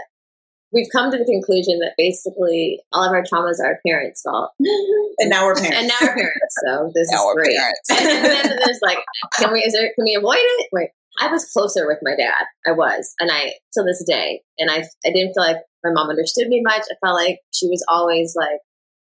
we've 0.72 0.90
come 0.92 1.12
to 1.12 1.18
the 1.18 1.26
conclusion 1.26 1.80
that 1.80 1.94
basically 1.98 2.82
all 2.92 3.06
of 3.06 3.14
our 3.14 3.24
traumas 3.24 3.60
are 3.60 3.68
our 3.68 3.80
parents' 3.86 4.22
fault. 4.22 4.52
And 5.18 5.30
now 5.30 5.46
we're 5.46 5.56
parents. 5.56 5.78
And 5.78 5.88
now 5.88 5.96
we're 6.02 6.14
parents. 6.14 6.56
So 6.66 6.92
this 6.94 7.10
now 7.10 7.30
is 7.30 7.36
great. 7.36 7.58
and 7.90 8.26
then 8.26 8.60
there's 8.66 8.82
like, 8.82 8.98
can 9.40 9.54
we, 9.54 9.60
is 9.62 9.72
there, 9.72 9.90
can 9.96 10.04
we 10.04 10.14
avoid 10.14 10.36
it? 10.40 10.68
Wait, 10.74 10.90
I 11.22 11.32
was 11.32 11.50
closer 11.54 11.88
with 11.88 12.00
my 12.02 12.18
dad. 12.18 12.44
I 12.68 12.74
was. 12.74 13.14
And 13.22 13.32
I, 13.32 13.54
to 13.76 13.84
this 13.84 14.04
day, 14.06 14.42
and 14.60 14.70
I, 14.70 14.80
I 15.06 15.14
didn't 15.14 15.34
feel 15.34 15.44
like 15.44 15.62
my 15.86 15.92
mom 15.94 16.10
understood 16.10 16.48
me 16.48 16.62
much. 16.64 16.84
I 16.92 16.96
felt 17.06 17.16
like 17.16 17.40
she 17.54 17.68
was 17.68 17.86
always 17.88 18.36
like 18.36 18.60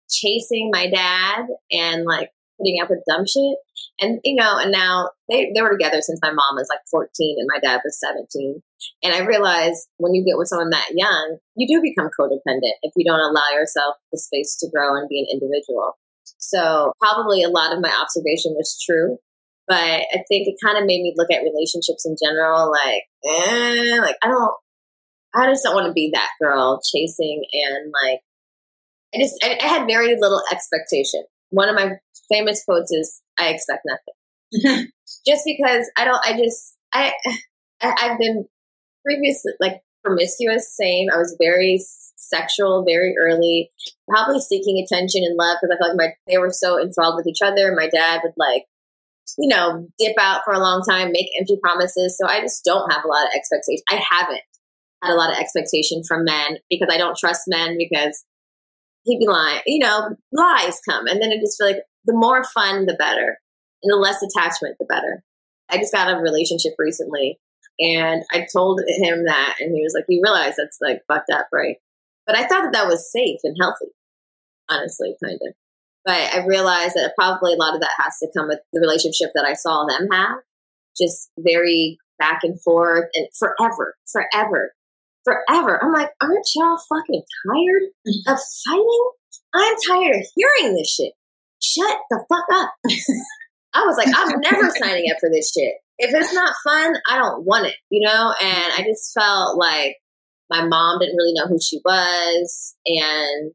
chasing 0.10 0.70
my 0.72 0.90
dad 0.90 1.48
and 1.72 2.06
like 2.06 2.30
putting 2.60 2.80
up 2.82 2.90
with 2.90 3.04
dumb 3.08 3.26
shit. 3.26 3.58
And, 4.00 4.20
you 4.24 4.36
know, 4.36 4.58
and 4.58 4.72
now 4.72 5.12
they, 5.30 5.52
they 5.54 5.62
were 5.62 5.72
together 5.72 6.02
since 6.02 6.20
my 6.22 6.32
mom 6.32 6.56
was 6.56 6.68
like 6.70 6.80
14 6.90 7.10
and 7.40 7.50
my 7.52 7.60
dad 7.60 7.82
was 7.84 8.00
17. 8.00 8.62
And 9.04 9.14
I 9.14 9.26
realized 9.26 9.88
when 9.98 10.14
you 10.14 10.24
get 10.26 10.38
with 10.38 10.48
someone 10.48 10.70
that 10.70 10.92
young, 10.96 11.38
you 11.56 11.68
do 11.68 11.82
become 11.82 12.10
codependent 12.18 12.76
if 12.84 12.94
you 12.96 13.06
don't 13.06 13.20
allow 13.20 13.50
yourself 13.54 13.96
the 14.12 14.18
space 14.18 14.58
to 14.60 14.70
grow 14.74 14.96
and 14.96 15.10
be 15.10 15.20
an 15.20 15.28
individual. 15.32 15.94
So 16.38 16.94
probably 17.02 17.44
a 17.44 17.50
lot 17.50 17.74
of 17.74 17.82
my 17.82 17.92
observation 18.02 18.54
was 18.54 18.82
true. 18.86 19.18
But 19.68 19.78
I 19.78 20.24
think 20.30 20.48
it 20.48 20.56
kind 20.64 20.78
of 20.78 20.86
made 20.86 21.02
me 21.02 21.14
look 21.16 21.32
at 21.32 21.42
relationships 21.42 22.06
in 22.06 22.16
general, 22.24 22.72
like, 22.72 23.02
eh, 23.26 24.00
like 24.00 24.16
I 24.22 24.28
don't, 24.28 24.54
I 25.36 25.50
just 25.50 25.64
don't 25.64 25.76
want 25.76 25.88
to 25.88 25.94
be 25.94 26.12
that 26.14 26.30
girl 26.42 26.82
chasing 26.84 27.44
and 27.54 27.94
like, 28.04 28.22
I 29.14 29.20
just, 29.20 29.36
I, 29.44 29.58
I 29.62 29.68
had 29.68 29.88
very 29.88 30.16
little 30.20 30.42
expectation. 30.52 31.24
One 31.50 31.70
of 31.70 31.76
my 31.76 31.94
famous 32.32 32.64
quotes 32.66 32.92
is, 32.92 33.22
"I 33.40 33.50
expect 33.50 33.86
nothing," 33.86 34.88
just 35.28 35.44
because 35.46 35.90
I 35.98 36.06
don't. 36.06 36.20
I 36.26 36.38
just, 36.38 36.76
I, 36.94 37.14
I 37.82 37.94
I've 38.02 38.20
been 38.20 38.46
previously 39.06 39.54
like 39.60 39.82
promiscuous, 40.04 40.76
same. 40.76 41.08
I 41.14 41.18
was 41.18 41.38
very 41.40 41.80
sexual 42.18 42.84
very 42.86 43.16
early, 43.20 43.70
probably 44.10 44.40
seeking 44.42 44.84
attention 44.84 45.24
and 45.24 45.38
love 45.38 45.58
because 45.62 45.76
I 45.76 45.80
felt 45.80 45.98
like 45.98 46.10
my 46.10 46.14
they 46.28 46.38
were 46.38 46.52
so 46.52 46.82
enthralled 46.82 47.16
with 47.16 47.28
each 47.28 47.42
other. 47.44 47.74
My 47.76 47.88
dad 47.88 48.22
would 48.24 48.34
like, 48.38 48.66
you 49.38 49.48
know, 49.48 49.88
dip 49.98 50.16
out 50.20 50.42
for 50.44 50.54
a 50.54 50.60
long 50.60 50.84
time, 50.88 51.12
make 51.12 51.30
empty 51.40 51.58
promises. 51.62 52.18
So 52.18 52.28
I 52.28 52.42
just 52.42 52.64
don't 52.66 52.92
have 52.92 53.06
a 53.06 53.08
lot 53.08 53.26
of 53.26 53.34
expectations. 53.36 53.84
I 53.90 54.02
haven't 54.10 54.42
had 55.06 55.14
a 55.14 55.16
lot 55.16 55.32
of 55.32 55.38
expectation 55.38 56.04
from 56.08 56.26
men 56.26 56.58
because 56.70 56.90
I 56.92 56.98
don't 56.98 57.18
trust 57.18 57.44
men 57.48 57.78
because 57.78 58.26
he'd 59.04 59.20
be 59.20 59.28
lying. 59.28 59.62
You 59.66 59.80
know, 59.80 60.16
lies 60.32 60.80
come, 60.88 61.08
and 61.08 61.22
then 61.22 61.32
I 61.32 61.38
just 61.38 61.58
feel 61.58 61.68
like 61.68 61.84
the 62.06 62.14
more 62.14 62.44
fun, 62.44 62.86
the 62.86 62.96
better, 62.96 63.38
and 63.84 63.92
the 63.92 63.98
less 63.98 64.22
attachment, 64.22 64.78
the 64.80 64.86
better. 64.86 65.24
I 65.70 65.78
just 65.78 65.94
got 65.94 66.12
a 66.12 66.18
relationship 66.18 66.74
recently 66.78 67.40
and 67.80 68.24
I 68.32 68.48
told 68.52 68.82
him 68.88 69.26
that, 69.26 69.56
and 69.60 69.76
he 69.76 69.84
was 69.84 69.94
like, 69.94 70.06
"You 70.08 70.22
realize 70.24 70.56
that's 70.56 70.78
like 70.82 71.04
fucked 71.08 71.30
up, 71.30 71.48
right?" 71.52 71.78
But 72.26 72.38
I 72.38 72.48
thought 72.48 72.64
that 72.64 72.74
that 72.74 72.88
was 72.88 73.12
safe 73.12 73.40
and 73.44 73.56
healthy, 73.60 73.92
honestly, 74.70 75.16
kind 75.24 75.40
of. 75.42 75.54
But 76.06 76.34
I 76.34 76.46
realized 76.46 76.96
that 76.96 77.16
probably 77.18 77.54
a 77.54 77.58
lot 77.58 77.76
of 77.76 77.82
that 77.82 77.96
has 77.98 78.18
to 78.20 78.30
come 78.36 78.48
with 78.48 78.60
the 78.72 78.80
relationship 78.80 79.32
that 79.36 79.46
I 79.46 79.54
saw 79.54 79.86
them 79.86 80.08
have, 80.12 80.40
just 80.98 81.32
very 81.40 81.98
back 82.18 82.42
and 82.44 82.62
forth 82.62 83.10
and 83.14 83.28
forever, 83.38 83.96
forever. 84.12 84.74
Forever. 85.26 85.84
I'm 85.84 85.92
like, 85.92 86.10
aren't 86.22 86.48
y'all 86.56 86.78
fucking 86.78 87.24
tired 87.48 87.84
mm-hmm. 88.08 88.32
of 88.32 88.40
fighting? 88.66 89.10
I'm 89.54 89.76
tired 89.88 90.16
of 90.16 90.28
hearing 90.36 90.76
this 90.76 90.94
shit. 90.94 91.14
Shut 91.62 91.98
the 92.10 92.24
fuck 92.30 92.46
up. 92.54 92.74
I 93.74 93.86
was 93.86 93.98
like, 93.98 94.08
I'm 94.16 94.40
never 94.40 94.70
signing 94.78 95.12
up 95.12 95.18
for 95.20 95.30
this 95.30 95.52
shit. 95.52 95.74
If 95.98 96.14
it's 96.14 96.34
not 96.34 96.54
fun, 96.64 96.96
I 97.10 97.18
don't 97.18 97.46
want 97.46 97.68
it, 97.68 97.76
you 97.90 98.06
know? 98.06 98.34
And 98.42 98.74
I 98.74 98.84
just 98.88 99.14
felt 99.18 99.58
like 99.58 99.96
my 100.50 100.66
mom 100.66 101.00
didn't 101.00 101.16
really 101.18 101.34
know 101.34 101.48
who 101.48 101.60
she 101.60 101.80
was. 101.84 102.76
And 102.86 103.52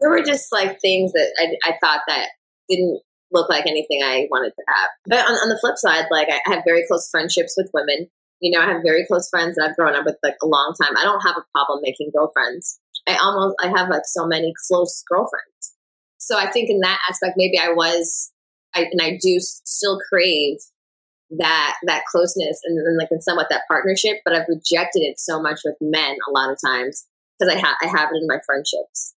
there 0.00 0.10
were 0.10 0.22
just 0.22 0.52
like 0.52 0.80
things 0.80 1.12
that 1.12 1.32
I, 1.38 1.70
I 1.70 1.78
thought 1.82 2.02
that 2.06 2.28
didn't 2.68 3.00
look 3.32 3.48
like 3.48 3.66
anything 3.66 4.02
I 4.02 4.26
wanted 4.30 4.50
to 4.50 4.64
have. 4.68 4.88
But 5.06 5.18
on, 5.20 5.34
on 5.34 5.48
the 5.48 5.58
flip 5.58 5.76
side, 5.76 6.06
like 6.10 6.28
I 6.28 6.40
have 6.50 6.62
very 6.66 6.86
close 6.86 7.08
friendships 7.10 7.54
with 7.56 7.70
women. 7.72 8.08
You 8.40 8.56
know, 8.56 8.64
I 8.64 8.70
have 8.70 8.82
very 8.84 9.06
close 9.06 9.28
friends 9.28 9.56
that 9.56 9.68
I've 9.68 9.76
grown 9.76 9.94
up 9.94 10.04
with 10.04 10.16
like 10.22 10.36
a 10.42 10.46
long 10.46 10.74
time. 10.80 10.96
I 10.96 11.04
don't 11.04 11.22
have 11.22 11.36
a 11.36 11.44
problem 11.54 11.80
making 11.82 12.10
girlfriends. 12.14 12.78
I 13.08 13.16
almost 13.16 13.56
I 13.62 13.68
have 13.68 13.88
like 13.88 14.02
so 14.04 14.26
many 14.26 14.52
close 14.68 15.02
girlfriends. 15.08 15.74
So 16.18 16.38
I 16.38 16.50
think 16.50 16.68
in 16.70 16.80
that 16.80 16.98
aspect, 17.08 17.34
maybe 17.36 17.58
I 17.58 17.72
was, 17.72 18.32
I, 18.74 18.86
and 18.90 19.00
I 19.00 19.18
do 19.22 19.38
still 19.38 19.98
crave 20.08 20.58
that 21.38 21.76
that 21.86 22.04
closeness 22.10 22.60
and 22.64 22.78
then 22.78 22.96
like 22.98 23.08
in 23.10 23.20
somewhat 23.20 23.48
that 23.50 23.62
partnership. 23.68 24.18
But 24.24 24.34
I've 24.34 24.48
rejected 24.48 25.00
it 25.00 25.18
so 25.18 25.40
much 25.40 25.60
with 25.64 25.76
men 25.80 26.16
a 26.28 26.30
lot 26.32 26.50
of 26.50 26.58
times 26.64 27.06
because 27.38 27.54
I 27.54 27.58
have 27.58 27.76
I 27.82 27.86
have 27.86 28.10
it 28.12 28.20
in 28.20 28.26
my 28.26 28.38
friendships. 28.44 29.14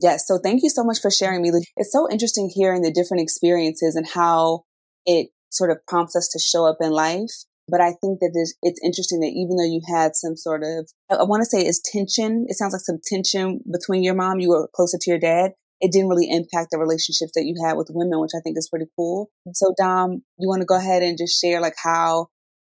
Yes. 0.00 0.26
So 0.26 0.38
thank 0.38 0.62
you 0.62 0.70
so 0.70 0.82
much 0.82 1.00
for 1.00 1.10
sharing, 1.10 1.42
me. 1.42 1.50
It's 1.76 1.92
so 1.92 2.10
interesting 2.10 2.50
hearing 2.52 2.82
the 2.82 2.92
different 2.92 3.22
experiences 3.22 3.96
and 3.96 4.06
how 4.08 4.64
it 5.04 5.28
sort 5.50 5.70
of 5.70 5.84
prompts 5.86 6.16
us 6.16 6.28
to 6.28 6.38
show 6.38 6.64
up 6.64 6.78
in 6.80 6.90
life. 6.90 7.44
But 7.70 7.80
I 7.80 7.92
think 8.00 8.20
that 8.20 8.32
it's 8.62 8.80
interesting 8.82 9.20
that 9.20 9.32
even 9.32 9.56
though 9.56 9.64
you 9.64 9.80
had 9.86 10.16
some 10.16 10.36
sort 10.36 10.62
of, 10.62 10.90
I 11.10 11.22
want 11.24 11.42
to 11.42 11.46
say 11.46 11.64
is 11.64 11.80
tension. 11.80 12.46
It 12.48 12.56
sounds 12.56 12.72
like 12.72 12.82
some 12.82 12.98
tension 13.04 13.60
between 13.70 14.02
your 14.02 14.14
mom. 14.14 14.40
You 14.40 14.50
were 14.50 14.68
closer 14.74 14.98
to 15.00 15.10
your 15.10 15.20
dad. 15.20 15.52
It 15.80 15.92
didn't 15.92 16.08
really 16.08 16.28
impact 16.28 16.72
the 16.72 16.78
relationships 16.78 17.32
that 17.34 17.44
you 17.44 17.54
had 17.64 17.76
with 17.76 17.90
women, 17.90 18.20
which 18.20 18.32
I 18.36 18.40
think 18.40 18.58
is 18.58 18.68
pretty 18.68 18.86
cool. 18.96 19.30
So 19.54 19.72
Dom, 19.78 20.22
you 20.38 20.48
want 20.48 20.60
to 20.60 20.66
go 20.66 20.76
ahead 20.76 21.02
and 21.02 21.16
just 21.16 21.40
share 21.40 21.60
like 21.60 21.76
how 21.82 22.26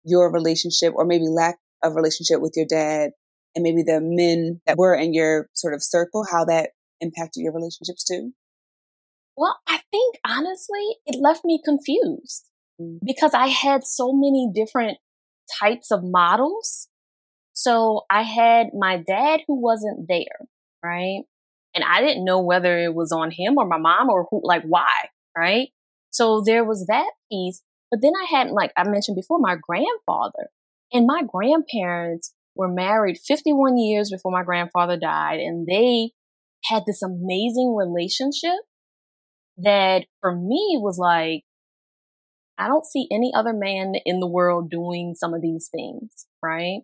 your 0.03 0.31
relationship 0.31 0.93
or 0.95 1.05
maybe 1.05 1.27
lack 1.27 1.57
of 1.83 1.95
relationship 1.95 2.41
with 2.41 2.53
your 2.55 2.65
dad 2.67 3.11
and 3.55 3.63
maybe 3.63 3.83
the 3.83 3.99
men 4.01 4.61
that 4.65 4.77
were 4.77 4.95
in 4.95 5.13
your 5.13 5.47
sort 5.53 5.73
of 5.73 5.83
circle, 5.83 6.25
how 6.29 6.43
that 6.45 6.71
impacted 6.99 7.43
your 7.43 7.53
relationships 7.53 8.03
too? 8.03 8.33
Well, 9.37 9.59
I 9.67 9.81
think 9.91 10.17
honestly, 10.25 10.97
it 11.05 11.21
left 11.21 11.45
me 11.45 11.61
confused. 11.63 12.46
Mm-hmm. 12.79 12.97
because 13.03 13.33
I 13.33 13.47
had 13.47 13.83
so 13.83 14.13
many 14.13 14.51
different 14.53 14.99
types 15.59 15.89
of 15.91 16.03
models. 16.03 16.87
So 17.53 18.01
I 18.09 18.21
had 18.21 18.67
my 18.77 18.97
dad 18.97 19.41
who 19.47 19.59
wasn't 19.59 20.07
there, 20.07 20.47
right? 20.83 21.23
And 21.73 21.83
I 21.83 22.01
didn't 22.01 22.23
know 22.23 22.39
whether 22.39 22.77
it 22.77 22.93
was 22.93 23.11
on 23.11 23.31
him 23.31 23.57
or 23.57 23.65
my 23.65 23.79
mom 23.79 24.09
or 24.09 24.27
who, 24.29 24.41
like 24.43 24.61
why, 24.63 24.91
right? 25.35 25.69
So 26.11 26.43
there 26.45 26.63
was 26.63 26.85
that 26.87 27.09
piece. 27.31 27.63
But 27.89 28.01
then 28.03 28.13
I 28.15 28.25
had, 28.25 28.51
like 28.51 28.73
I 28.77 28.87
mentioned 28.87 29.15
before, 29.15 29.39
my 29.39 29.55
grandfather 29.59 30.49
and 30.93 31.07
my 31.07 31.23
grandparents 31.27 32.33
were 32.55 32.67
married 32.71 33.17
51 33.17 33.79
years 33.79 34.11
before 34.11 34.31
my 34.31 34.43
grandfather 34.43 34.97
died 34.97 35.39
and 35.39 35.65
they 35.65 36.11
had 36.65 36.83
this 36.85 37.01
amazing 37.01 37.75
relationship 37.75 38.59
that 39.57 40.05
for 40.21 40.35
me 40.35 40.77
was 40.79 40.97
like, 40.99 41.43
I 42.57 42.67
don't 42.67 42.85
see 42.85 43.07
any 43.11 43.31
other 43.35 43.53
man 43.53 43.93
in 44.05 44.19
the 44.19 44.27
world 44.27 44.69
doing 44.69 45.13
some 45.15 45.33
of 45.33 45.41
these 45.41 45.69
things, 45.71 46.25
right? 46.41 46.81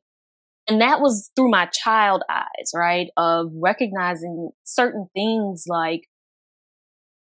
And 0.67 0.80
that 0.82 1.01
was 1.01 1.30
through 1.36 1.49
my 1.49 1.65
child 1.65 2.24
eyes, 2.30 2.71
right? 2.74 3.09
Of 3.17 3.51
recognizing 3.55 4.51
certain 4.63 5.09
things 5.13 5.65
like 5.67 6.07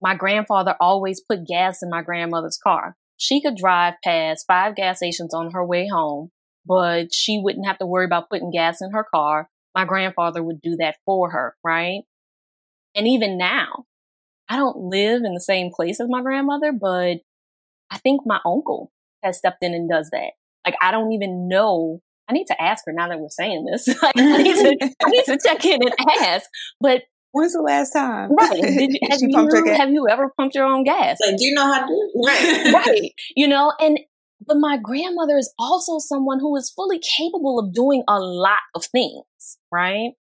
my 0.03 0.15
grandfather 0.15 0.77
always 0.81 1.21
put 1.21 1.47
gas 1.47 1.83
in 1.83 1.91
my 1.91 2.03
grandmother's 2.03 2.59
car. 2.63 2.97
She 3.17 3.41
could 3.41 3.57
drive 3.57 3.95
past 4.03 4.47
five 4.47 4.75
gas 4.77 4.99
stations 4.99 5.35
on 5.35 5.53
her 5.53 5.65
way 5.65 5.89
home, 5.89 6.31
but 6.67 7.13
she 7.13 7.39
wouldn't 7.43 7.67
have 7.67 7.79
to 7.79 7.87
worry 7.87 8.07
about 8.07 8.31
putting 8.31 8.51
gas 8.51 8.81
in 8.81 8.93
her 8.93 9.05
car. 9.05 9.49
My 9.75 9.85
grandfather 9.85 10.43
would 10.43 10.61
do 10.61 10.77
that 10.77 10.97
for 11.05 11.31
her, 11.31 11.55
right? 11.63 12.03
And 12.95 13.07
even 13.07 13.39
now, 13.39 13.85
I 14.49 14.57
don't 14.57 14.77
live 14.77 15.23
in 15.23 15.35
the 15.35 15.41
same 15.41 15.71
place 15.71 16.01
as 16.01 16.09
my 16.09 16.23
grandmother, 16.23 16.73
but 16.73 17.19
I 17.91 17.99
think 17.99 18.23
my 18.25 18.41
uncle 18.45 18.93
has 19.23 19.39
stepped 19.39 19.63
in 19.63 19.75
and 19.75 19.89
does 19.89 20.11
that. 20.11 20.33
Like, 20.65 20.77
I 20.81 20.91
don't 20.91 21.13
even 21.13 21.49
know. 21.49 22.01
I 22.29 22.33
need 22.33 22.47
to 22.47 22.63
ask 22.63 22.85
her 22.87 22.93
now 22.93 23.09
that 23.09 23.19
we're 23.19 23.29
saying 23.29 23.67
this. 23.71 23.89
like, 24.03 24.17
I 24.17 24.43
need, 24.43 24.55
to, 24.55 24.95
I 25.05 25.11
need 25.11 25.25
to 25.25 25.39
check 25.45 25.65
in 25.65 25.81
and 25.83 25.95
ask. 26.21 26.49
But 26.81 27.03
when's 27.33 27.53
the 27.53 27.63
last 27.63 27.93
time? 27.93 28.35
Right. 28.35 28.63
Did 28.63 28.93
you, 28.93 28.99
have, 29.11 29.21
you, 29.23 29.73
have 29.75 29.91
you 29.91 30.07
ever 30.09 30.33
pumped 30.37 30.55
your 30.55 30.67
own 30.67 30.85
gas? 30.85 31.19
Like, 31.25 31.37
do 31.37 31.45
you 31.45 31.55
know 31.55 31.73
how 31.73 31.81
to 31.81 31.87
do 31.87 32.11
it? 32.15 32.27
Right. 32.27 32.73
right. 32.87 33.13
You 33.35 33.49
know, 33.49 33.73
and 33.81 33.99
but 34.47 34.57
my 34.57 34.79
grandmother 34.79 35.37
is 35.37 35.53
also 35.59 35.99
someone 35.99 36.41
who 36.41 36.57
is 36.57 36.71
fully 36.71 36.99
capable 36.99 37.59
of 37.59 37.75
doing 37.75 38.03
a 38.09 38.19
lot 38.19 38.59
of 38.75 38.85
things, 38.85 39.59
right? 39.71 40.13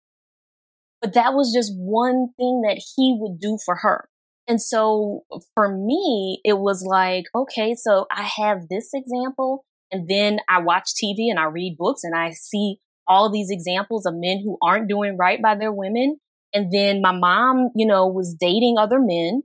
But 1.00 1.14
that 1.14 1.32
was 1.32 1.54
just 1.54 1.72
one 1.74 2.28
thing 2.36 2.62
that 2.62 2.82
he 2.94 3.16
would 3.18 3.40
do 3.40 3.56
for 3.64 3.76
her. 3.76 4.08
And 4.50 4.60
so 4.60 5.22
for 5.54 5.68
me, 5.72 6.40
it 6.44 6.58
was 6.58 6.82
like, 6.82 7.26
okay, 7.32 7.76
so 7.76 8.06
I 8.10 8.28
have 8.38 8.68
this 8.68 8.90
example 8.92 9.64
and 9.92 10.08
then 10.08 10.40
I 10.48 10.60
watch 10.60 10.90
TV 11.02 11.30
and 11.30 11.38
I 11.38 11.44
read 11.44 11.76
books 11.78 12.02
and 12.02 12.16
I 12.16 12.32
see 12.32 12.78
all 13.06 13.30
these 13.30 13.50
examples 13.50 14.06
of 14.06 14.14
men 14.16 14.40
who 14.42 14.58
aren't 14.60 14.88
doing 14.88 15.16
right 15.16 15.40
by 15.40 15.54
their 15.54 15.72
women. 15.72 16.18
And 16.52 16.72
then 16.72 17.00
my 17.00 17.12
mom, 17.12 17.70
you 17.76 17.86
know, 17.86 18.08
was 18.08 18.34
dating 18.34 18.76
other 18.76 18.98
men 18.98 19.42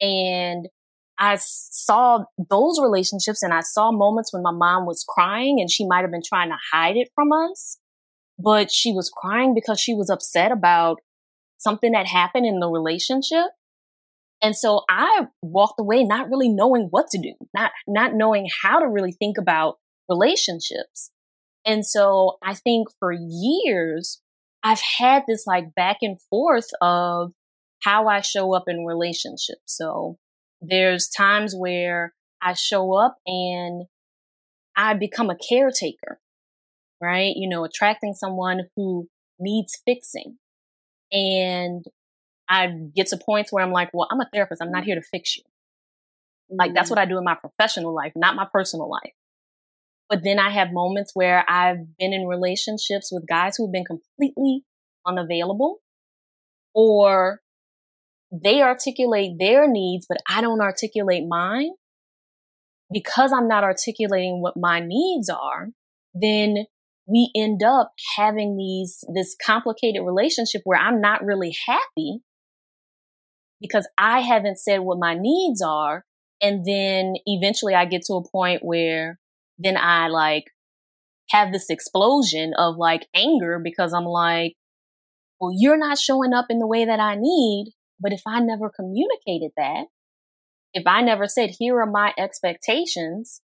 and 0.00 0.66
I 1.20 1.36
saw 1.38 2.24
those 2.50 2.80
relationships 2.82 3.44
and 3.44 3.54
I 3.54 3.60
saw 3.60 3.92
moments 3.92 4.32
when 4.32 4.42
my 4.42 4.52
mom 4.52 4.86
was 4.86 5.04
crying 5.08 5.60
and 5.60 5.70
she 5.70 5.86
might 5.86 6.02
have 6.02 6.10
been 6.10 6.22
trying 6.24 6.48
to 6.48 6.56
hide 6.72 6.96
it 6.96 7.10
from 7.14 7.30
us 7.30 7.78
but 8.38 8.70
she 8.70 8.92
was 8.92 9.10
crying 9.10 9.52
because 9.54 9.80
she 9.80 9.94
was 9.94 10.08
upset 10.08 10.52
about 10.52 10.98
something 11.58 11.92
that 11.92 12.06
happened 12.06 12.46
in 12.46 12.60
the 12.60 12.68
relationship. 12.68 13.46
And 14.40 14.56
so 14.56 14.82
I 14.88 15.26
walked 15.42 15.80
away 15.80 16.04
not 16.04 16.28
really 16.28 16.48
knowing 16.48 16.88
what 16.90 17.08
to 17.08 17.18
do, 17.20 17.34
not, 17.54 17.72
not 17.86 18.14
knowing 18.14 18.48
how 18.62 18.78
to 18.78 18.88
really 18.88 19.12
think 19.12 19.36
about 19.38 19.76
relationships. 20.08 21.10
And 21.66 21.84
so 21.84 22.38
I 22.42 22.54
think 22.54 22.88
for 23.00 23.12
years, 23.12 24.20
I've 24.62 24.80
had 24.98 25.24
this 25.26 25.44
like 25.46 25.74
back 25.74 25.98
and 26.02 26.20
forth 26.30 26.68
of 26.80 27.32
how 27.82 28.08
I 28.08 28.20
show 28.20 28.54
up 28.54 28.64
in 28.68 28.84
relationships. 28.84 29.62
So 29.66 30.18
there's 30.60 31.08
times 31.08 31.54
where 31.56 32.14
I 32.40 32.52
show 32.52 32.94
up 32.94 33.16
and 33.26 33.84
I 34.76 34.94
become 34.94 35.30
a 35.30 35.36
caretaker 35.36 36.20
right? 37.00 37.32
You 37.36 37.48
know, 37.48 37.64
attracting 37.64 38.14
someone 38.14 38.62
who 38.76 39.08
needs 39.38 39.80
fixing. 39.86 40.38
And 41.12 41.84
I 42.48 42.68
get 42.94 43.08
to 43.08 43.18
points 43.18 43.52
where 43.52 43.64
I'm 43.64 43.72
like, 43.72 43.90
well, 43.92 44.08
I'm 44.10 44.20
a 44.20 44.28
therapist. 44.32 44.62
I'm 44.62 44.72
not 44.72 44.84
here 44.84 44.94
to 44.94 45.02
fix 45.02 45.36
you. 45.36 45.44
Like 46.50 46.74
that's 46.74 46.86
mm-hmm. 46.86 46.92
what 46.92 46.98
I 46.98 47.06
do 47.06 47.18
in 47.18 47.24
my 47.24 47.34
professional 47.34 47.94
life, 47.94 48.12
not 48.16 48.36
my 48.36 48.46
personal 48.50 48.88
life. 48.88 49.12
But 50.08 50.24
then 50.24 50.38
I 50.38 50.50
have 50.50 50.72
moments 50.72 51.10
where 51.14 51.44
I've 51.48 51.96
been 51.98 52.14
in 52.14 52.26
relationships 52.26 53.10
with 53.12 53.28
guys 53.28 53.56
who've 53.56 53.72
been 53.72 53.84
completely 53.84 54.64
unavailable 55.06 55.80
or 56.74 57.40
they 58.32 58.62
articulate 58.62 59.38
their 59.38 59.68
needs, 59.68 60.06
but 60.08 60.18
I 60.28 60.40
don't 60.40 60.60
articulate 60.60 61.24
mine. 61.28 61.70
Because 62.90 63.34
I'm 63.34 63.48
not 63.48 63.64
articulating 63.64 64.40
what 64.40 64.56
my 64.56 64.80
needs 64.80 65.28
are, 65.28 65.68
then 66.14 66.64
we 67.06 67.30
end 67.36 67.62
up 67.62 67.92
having 68.16 68.56
these, 68.56 69.04
this 69.14 69.36
complicated 69.44 70.02
relationship 70.06 70.62
where 70.64 70.80
I'm 70.80 71.02
not 71.02 71.22
really 71.22 71.54
happy 71.66 72.20
because 73.60 73.88
I 73.98 74.20
haven't 74.20 74.58
said 74.58 74.80
what 74.80 74.98
my 74.98 75.14
needs 75.18 75.62
are. 75.62 76.04
And 76.40 76.64
then 76.64 77.14
eventually 77.26 77.74
I 77.74 77.84
get 77.84 78.02
to 78.06 78.14
a 78.14 78.28
point 78.28 78.64
where 78.64 79.18
then 79.58 79.76
I 79.76 80.08
like 80.08 80.44
have 81.30 81.52
this 81.52 81.68
explosion 81.68 82.54
of 82.56 82.76
like 82.76 83.06
anger 83.14 83.60
because 83.62 83.92
I'm 83.92 84.04
like, 84.04 84.54
well, 85.40 85.52
you're 85.56 85.78
not 85.78 85.98
showing 85.98 86.32
up 86.32 86.46
in 86.50 86.58
the 86.58 86.66
way 86.66 86.84
that 86.84 87.00
I 87.00 87.16
need. 87.18 87.72
But 88.00 88.12
if 88.12 88.22
I 88.26 88.40
never 88.40 88.70
communicated 88.70 89.50
that, 89.56 89.86
if 90.72 90.86
I 90.86 91.02
never 91.02 91.26
said, 91.26 91.56
here 91.58 91.80
are 91.80 91.90
my 91.90 92.12
expectations 92.16 93.40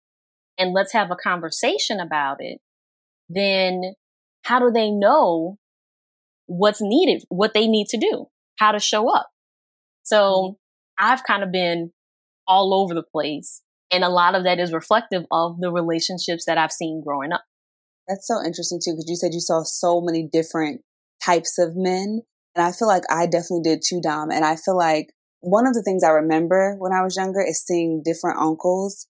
and 0.57 0.73
let's 0.73 0.93
have 0.93 1.11
a 1.11 1.15
conversation 1.15 1.99
about 1.99 2.37
it, 2.39 2.59
then 3.29 3.93
how 4.43 4.59
do 4.59 4.71
they 4.71 4.89
know 4.89 5.57
what's 6.47 6.81
needed, 6.81 7.23
what 7.29 7.53
they 7.53 7.67
need 7.67 7.87
to 7.89 7.97
do, 7.97 8.25
how 8.57 8.71
to 8.71 8.79
show 8.79 9.13
up? 9.13 9.29
So 10.09 10.57
mm-hmm. 10.99 11.11
I've 11.11 11.23
kind 11.23 11.43
of 11.43 11.51
been 11.51 11.91
all 12.47 12.73
over 12.73 12.93
the 12.93 13.03
place. 13.03 13.61
And 13.91 14.03
a 14.03 14.09
lot 14.09 14.35
of 14.35 14.43
that 14.43 14.59
is 14.59 14.73
reflective 14.73 15.23
of 15.31 15.59
the 15.59 15.71
relationships 15.71 16.45
that 16.45 16.57
I've 16.57 16.71
seen 16.71 17.01
growing 17.05 17.31
up. 17.31 17.43
That's 18.07 18.27
so 18.27 18.35
interesting 18.43 18.79
too, 18.83 18.93
because 18.93 19.05
you 19.07 19.15
said 19.15 19.33
you 19.33 19.39
saw 19.39 19.63
so 19.63 20.01
many 20.01 20.27
different 20.31 20.81
types 21.23 21.57
of 21.59 21.75
men. 21.75 22.21
And 22.55 22.65
I 22.65 22.71
feel 22.71 22.87
like 22.87 23.03
I 23.09 23.25
definitely 23.25 23.61
did 23.63 23.81
too, 23.87 24.01
Dom. 24.01 24.31
And 24.31 24.43
I 24.43 24.55
feel 24.55 24.77
like 24.77 25.09
one 25.41 25.67
of 25.67 25.73
the 25.73 25.83
things 25.83 26.03
I 26.03 26.09
remember 26.09 26.75
when 26.79 26.91
I 26.91 27.03
was 27.03 27.15
younger 27.15 27.41
is 27.41 27.63
seeing 27.63 28.01
different 28.03 28.39
uncles 28.39 29.07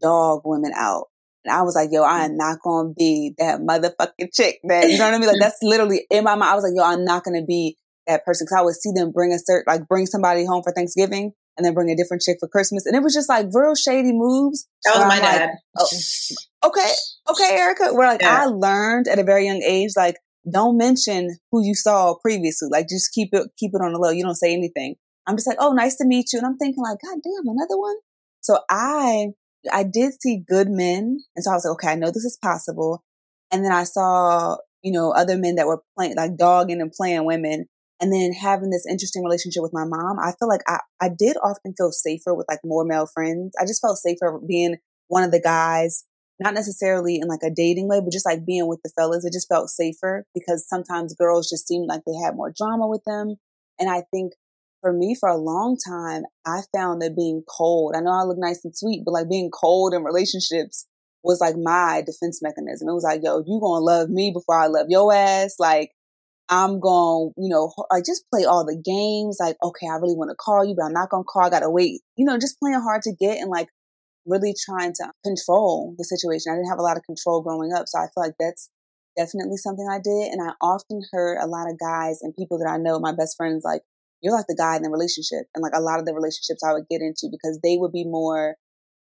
dog 0.00 0.42
women 0.44 0.72
out. 0.74 1.06
And 1.44 1.54
I 1.54 1.62
was 1.62 1.76
like, 1.76 1.90
yo, 1.92 2.02
I 2.02 2.24
am 2.24 2.36
not 2.36 2.58
going 2.62 2.88
to 2.88 2.94
be 2.96 3.34
that 3.38 3.60
motherfucking 3.60 4.34
chick 4.34 4.58
that, 4.64 4.90
you 4.90 4.98
know 4.98 5.04
what 5.04 5.14
I 5.14 5.18
mean? 5.18 5.28
Like 5.28 5.38
that's 5.40 5.58
literally 5.62 6.06
in 6.10 6.24
my 6.24 6.34
mind. 6.34 6.50
I 6.50 6.54
was 6.54 6.64
like, 6.64 6.72
yo, 6.74 6.82
I'm 6.82 7.04
not 7.04 7.22
going 7.22 7.40
to 7.40 7.46
be 7.46 7.76
that 8.06 8.24
person. 8.24 8.46
Cause 8.46 8.58
I 8.58 8.62
would 8.62 8.74
see 8.74 8.92
them 8.94 9.12
bring 9.12 9.32
a 9.32 9.38
certain, 9.38 9.64
like 9.72 9.88
bring 9.88 10.06
somebody 10.06 10.44
home 10.44 10.62
for 10.62 10.72
Thanksgiving 10.72 11.32
and 11.56 11.64
then 11.64 11.74
bring 11.74 11.90
a 11.90 11.96
different 11.96 12.22
chick 12.22 12.36
for 12.40 12.48
Christmas. 12.48 12.86
And 12.86 12.94
it 12.94 13.02
was 13.02 13.14
just 13.14 13.28
like 13.28 13.46
real 13.52 13.74
shady 13.74 14.12
moves. 14.12 14.68
That 14.84 14.96
was 14.96 15.06
my 15.06 15.16
I'm 15.16 15.22
dad. 15.22 15.50
Like, 15.50 15.58
oh, 15.78 16.68
okay. 16.68 16.92
Okay, 17.30 17.56
Erica. 17.56 17.94
Where 17.94 18.08
like 18.08 18.22
Yeah. 18.22 18.42
I 18.42 18.44
learned 18.46 19.08
at 19.08 19.18
a 19.18 19.24
very 19.24 19.46
young 19.46 19.62
age, 19.62 19.90
like 19.96 20.16
don't 20.50 20.76
mention 20.76 21.36
who 21.50 21.64
you 21.64 21.74
saw 21.74 22.14
previously. 22.14 22.68
Like 22.70 22.88
just 22.88 23.12
keep 23.12 23.30
it, 23.32 23.48
keep 23.58 23.72
it 23.74 23.80
on 23.80 23.92
the 23.92 23.98
low. 23.98 24.10
You 24.10 24.22
don't 24.22 24.34
say 24.34 24.52
anything. 24.52 24.96
I'm 25.26 25.36
just 25.36 25.48
like, 25.48 25.56
oh, 25.60 25.72
nice 25.72 25.96
to 25.96 26.06
meet 26.06 26.32
you. 26.32 26.38
And 26.38 26.46
I'm 26.46 26.56
thinking 26.56 26.82
like, 26.84 26.98
God 27.04 27.18
damn, 27.22 27.48
another 27.48 27.76
one. 27.76 27.96
So 28.40 28.60
I, 28.70 29.28
I 29.72 29.82
did 29.82 30.12
see 30.20 30.44
good 30.46 30.68
men. 30.68 31.18
And 31.34 31.44
so 31.44 31.50
I 31.50 31.54
was 31.54 31.64
like, 31.64 31.72
okay, 31.72 31.88
I 31.88 31.94
know 31.96 32.08
this 32.08 32.24
is 32.24 32.38
possible. 32.40 33.02
And 33.50 33.64
then 33.64 33.72
I 33.72 33.82
saw, 33.84 34.56
you 34.82 34.92
know, 34.92 35.10
other 35.10 35.36
men 35.36 35.56
that 35.56 35.66
were 35.66 35.82
playing, 35.96 36.14
like 36.16 36.36
dogging 36.36 36.80
and 36.80 36.92
playing 36.92 37.24
women. 37.24 37.66
And 38.00 38.12
then 38.12 38.32
having 38.32 38.70
this 38.70 38.86
interesting 38.88 39.24
relationship 39.24 39.62
with 39.62 39.72
my 39.72 39.84
mom, 39.86 40.18
I 40.18 40.32
feel 40.38 40.48
like 40.48 40.60
I, 40.66 40.80
I 41.00 41.08
did 41.08 41.36
often 41.42 41.74
feel 41.76 41.92
safer 41.92 42.34
with 42.34 42.46
like 42.48 42.60
more 42.64 42.84
male 42.84 43.06
friends. 43.06 43.54
I 43.60 43.64
just 43.64 43.80
felt 43.80 43.96
safer 43.96 44.38
being 44.46 44.76
one 45.08 45.22
of 45.22 45.30
the 45.30 45.40
guys, 45.40 46.04
not 46.38 46.52
necessarily 46.52 47.16
in 47.16 47.28
like 47.28 47.42
a 47.42 47.50
dating 47.54 47.88
way, 47.88 48.00
but 48.00 48.12
just 48.12 48.26
like 48.26 48.44
being 48.44 48.68
with 48.68 48.80
the 48.84 48.92
fellas. 48.96 49.24
It 49.24 49.32
just 49.32 49.48
felt 49.48 49.70
safer 49.70 50.26
because 50.34 50.68
sometimes 50.68 51.14
girls 51.14 51.48
just 51.48 51.66
seemed 51.66 51.86
like 51.88 52.02
they 52.06 52.16
had 52.22 52.36
more 52.36 52.52
drama 52.54 52.86
with 52.86 53.02
them. 53.06 53.36
And 53.78 53.88
I 53.88 54.02
think 54.12 54.32
for 54.82 54.92
me, 54.92 55.16
for 55.18 55.28
a 55.28 55.36
long 55.36 55.76
time, 55.76 56.24
I 56.46 56.60
found 56.74 57.00
that 57.00 57.16
being 57.16 57.42
cold, 57.48 57.94
I 57.96 58.00
know 58.00 58.10
I 58.10 58.24
look 58.24 58.38
nice 58.38 58.60
and 58.62 58.76
sweet, 58.76 59.02
but 59.04 59.12
like 59.12 59.28
being 59.28 59.50
cold 59.50 59.94
in 59.94 60.04
relationships 60.04 60.86
was 61.24 61.40
like 61.40 61.56
my 61.56 62.02
defense 62.06 62.40
mechanism. 62.42 62.88
It 62.88 62.94
was 62.94 63.04
like, 63.04 63.20
yo, 63.22 63.38
you 63.38 63.58
gonna 63.60 63.84
love 63.84 64.10
me 64.10 64.30
before 64.32 64.58
I 64.58 64.66
love 64.66 64.86
your 64.88 65.12
ass. 65.12 65.56
Like, 65.58 65.90
I'm 66.48 66.78
going, 66.78 67.32
you 67.36 67.48
know, 67.48 67.72
like 67.90 68.04
just 68.04 68.24
play 68.32 68.44
all 68.44 68.64
the 68.64 68.76
games. 68.78 69.38
Like, 69.40 69.56
okay, 69.62 69.86
I 69.90 69.96
really 69.96 70.14
want 70.14 70.30
to 70.30 70.36
call 70.36 70.64
you, 70.64 70.74
but 70.76 70.86
I'm 70.86 70.92
not 70.92 71.10
going 71.10 71.24
to 71.24 71.28
call. 71.28 71.44
I 71.44 71.50
got 71.50 71.60
to 71.60 71.70
wait. 71.70 72.02
You 72.16 72.24
know, 72.24 72.38
just 72.38 72.58
playing 72.60 72.80
hard 72.80 73.02
to 73.02 73.14
get 73.18 73.38
and 73.38 73.50
like 73.50 73.68
really 74.26 74.54
trying 74.54 74.92
to 74.94 75.10
control 75.24 75.94
the 75.98 76.04
situation. 76.04 76.52
I 76.52 76.56
didn't 76.56 76.70
have 76.70 76.78
a 76.78 76.86
lot 76.86 76.96
of 76.96 77.02
control 77.04 77.42
growing 77.42 77.72
up. 77.72 77.86
So 77.86 77.98
I 77.98 78.06
feel 78.14 78.22
like 78.22 78.34
that's 78.38 78.70
definitely 79.16 79.56
something 79.56 79.88
I 79.90 79.98
did. 79.98 80.32
And 80.32 80.42
I 80.42 80.54
often 80.60 81.02
heard 81.12 81.38
a 81.42 81.46
lot 81.46 81.70
of 81.70 81.78
guys 81.78 82.20
and 82.22 82.36
people 82.36 82.58
that 82.58 82.70
I 82.70 82.76
know, 82.76 83.00
my 83.00 83.12
best 83.12 83.36
friends, 83.36 83.62
like, 83.64 83.82
you're 84.22 84.34
like 84.34 84.46
the 84.48 84.56
guy 84.56 84.76
in 84.76 84.82
the 84.82 84.90
relationship. 84.90 85.46
And 85.54 85.62
like 85.62 85.74
a 85.74 85.80
lot 85.80 85.98
of 85.98 86.06
the 86.06 86.14
relationships 86.14 86.62
I 86.64 86.72
would 86.72 86.88
get 86.88 87.02
into 87.02 87.28
because 87.30 87.58
they 87.62 87.76
would 87.76 87.92
be 87.92 88.04
more, 88.04 88.56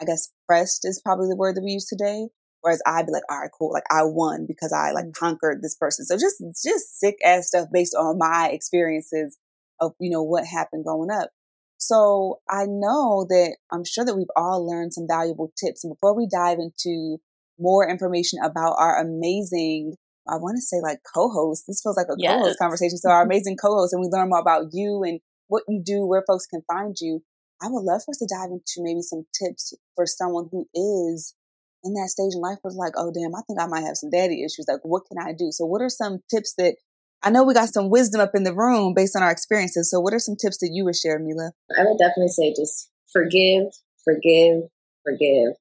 I 0.01 0.05
guess, 0.05 0.31
pressed 0.47 0.85
is 0.85 1.01
probably 1.03 1.27
the 1.27 1.35
word 1.35 1.55
that 1.55 1.63
we 1.63 1.71
use 1.71 1.87
today. 1.87 2.29
Whereas 2.61 2.81
I'd 2.85 3.07
be 3.07 3.11
like, 3.11 3.23
all 3.29 3.39
right, 3.39 3.49
cool. 3.57 3.73
Like 3.73 3.83
I 3.91 4.03
won 4.03 4.45
because 4.47 4.71
I 4.71 4.91
like 4.91 5.05
mm. 5.05 5.13
conquered 5.13 5.61
this 5.61 5.75
person. 5.75 6.05
So 6.05 6.15
just, 6.15 6.41
just 6.63 6.99
sick 6.99 7.17
ass 7.25 7.47
stuff 7.47 7.67
based 7.71 7.95
on 7.95 8.17
my 8.17 8.49
experiences 8.51 9.37
of, 9.79 9.93
you 9.99 10.09
know, 10.09 10.23
what 10.23 10.45
happened 10.45 10.85
growing 10.85 11.09
up. 11.11 11.29
So 11.77 12.39
I 12.47 12.65
know 12.67 13.25
that 13.27 13.57
I'm 13.71 13.83
sure 13.83 14.05
that 14.05 14.15
we've 14.15 14.27
all 14.35 14.65
learned 14.67 14.93
some 14.93 15.07
valuable 15.07 15.51
tips. 15.59 15.83
And 15.83 15.91
before 15.91 16.15
we 16.15 16.27
dive 16.31 16.59
into 16.59 17.17
more 17.59 17.89
information 17.89 18.39
about 18.43 18.75
our 18.77 18.99
amazing, 18.99 19.95
I 20.29 20.35
want 20.35 20.57
to 20.57 20.61
say 20.61 20.77
like 20.81 20.99
co-host, 21.11 21.63
this 21.67 21.81
feels 21.81 21.97
like 21.97 22.07
a 22.07 22.15
Yes. 22.17 22.37
co-host 22.37 22.59
conversation. 22.59 22.97
So 22.97 23.09
our 23.09 23.23
amazing 23.25 23.57
co-host 23.57 23.93
and 23.93 24.01
we 24.01 24.09
learn 24.09 24.29
more 24.29 24.39
about 24.39 24.67
you 24.73 25.03
and 25.03 25.19
what 25.47 25.63
you 25.67 25.81
do, 25.83 26.05
where 26.05 26.23
folks 26.27 26.45
can 26.45 26.61
find 26.67 26.95
you. 26.99 27.23
I 27.61 27.67
would 27.67 27.83
love 27.83 28.01
for 28.05 28.11
us 28.11 28.17
to 28.19 28.27
dive 28.29 28.51
into 28.51 28.77
maybe 28.79 29.01
some 29.01 29.25
tips 29.37 29.73
for 29.95 30.05
someone 30.05 30.49
who 30.51 30.67
is 30.73 31.35
in 31.83 31.93
that 31.93 32.09
stage 32.09 32.33
in 32.35 32.41
life 32.41 32.59
was 32.63 32.75
like, 32.75 32.93
oh 32.97 33.11
damn, 33.11 33.35
I 33.35 33.41
think 33.47 33.59
I 33.59 33.67
might 33.67 33.85
have 33.85 33.97
some 33.97 34.09
daddy 34.09 34.43
issues. 34.43 34.65
Like, 34.67 34.81
what 34.83 35.03
can 35.07 35.17
I 35.17 35.33
do? 35.33 35.49
So 35.51 35.65
what 35.65 35.81
are 35.81 35.89
some 35.89 36.19
tips 36.29 36.53
that 36.57 36.75
I 37.23 37.29
know 37.29 37.43
we 37.43 37.53
got 37.53 37.69
some 37.69 37.89
wisdom 37.89 38.19
up 38.19 38.31
in 38.33 38.43
the 38.43 38.53
room 38.53 38.93
based 38.95 39.15
on 39.15 39.21
our 39.21 39.31
experiences. 39.31 39.91
So 39.91 39.99
what 39.99 40.13
are 40.13 40.19
some 40.19 40.35
tips 40.35 40.57
that 40.59 40.71
you 40.71 40.85
would 40.85 40.95
share, 40.95 41.19
Milah? 41.19 41.51
I 41.77 41.83
would 41.83 41.99
definitely 41.99 42.29
say 42.29 42.53
just 42.53 42.89
forgive, 43.11 43.67
forgive, 44.03 44.63
forgive, 45.03 45.53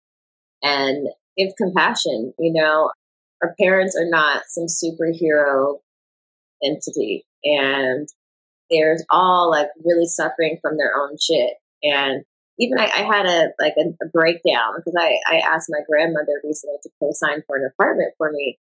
and 0.62 1.09
give 1.37 1.53
compassion. 1.59 2.33
You 2.39 2.53
know, 2.55 2.91
our 3.43 3.55
parents 3.61 3.95
are 3.97 4.09
not 4.09 4.45
some 4.49 4.66
superhero 4.66 5.81
entity, 6.62 7.27
and 7.45 8.09
they're 8.71 8.97
all 9.11 9.51
like 9.51 9.68
really 9.85 10.07
suffering 10.07 10.59
from 10.62 10.79
their 10.79 10.93
own 10.97 11.16
shit. 11.21 11.55
And 11.83 12.25
even 12.61 12.79
I, 12.79 12.85
I 12.85 13.03
had 13.03 13.27
a 13.27 13.49
like 13.59 13.75
a, 13.79 13.89
a 14.05 14.09
breakdown 14.13 14.75
because 14.77 14.95
I, 14.99 15.19
I 15.27 15.39
asked 15.39 15.71
my 15.71 15.81
grandmother 15.89 16.41
recently 16.45 16.77
to 16.83 16.91
co-sign 17.01 17.43
for 17.47 17.57
an 17.57 17.69
apartment 17.73 18.13
for 18.19 18.31
me, 18.31 18.59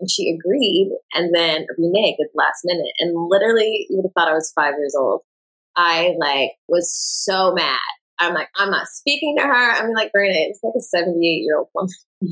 and 0.00 0.10
she 0.10 0.30
agreed. 0.30 0.90
And 1.14 1.34
then 1.34 1.66
reneged 1.78 2.20
at 2.20 2.32
the 2.32 2.36
last 2.38 2.62
minute, 2.64 2.92
and 2.98 3.14
literally, 3.28 3.86
you 3.88 3.96
would 3.96 4.06
have 4.06 4.12
thought 4.14 4.30
I 4.30 4.34
was 4.34 4.52
five 4.54 4.74
years 4.78 4.96
old. 4.98 5.20
I 5.76 6.14
like 6.18 6.52
was 6.68 6.92
so 6.92 7.52
mad. 7.52 7.78
I'm 8.18 8.34
like, 8.34 8.48
I'm 8.56 8.70
not 8.70 8.86
speaking 8.86 9.36
to 9.38 9.42
her. 9.42 9.52
I 9.52 9.84
mean, 9.84 9.94
like, 9.94 10.12
granted, 10.12 10.36
it's 10.36 10.60
like 10.62 10.74
a 10.76 10.80
78 10.80 11.26
year 11.26 11.58
old 11.58 11.68
woman. 11.74 11.90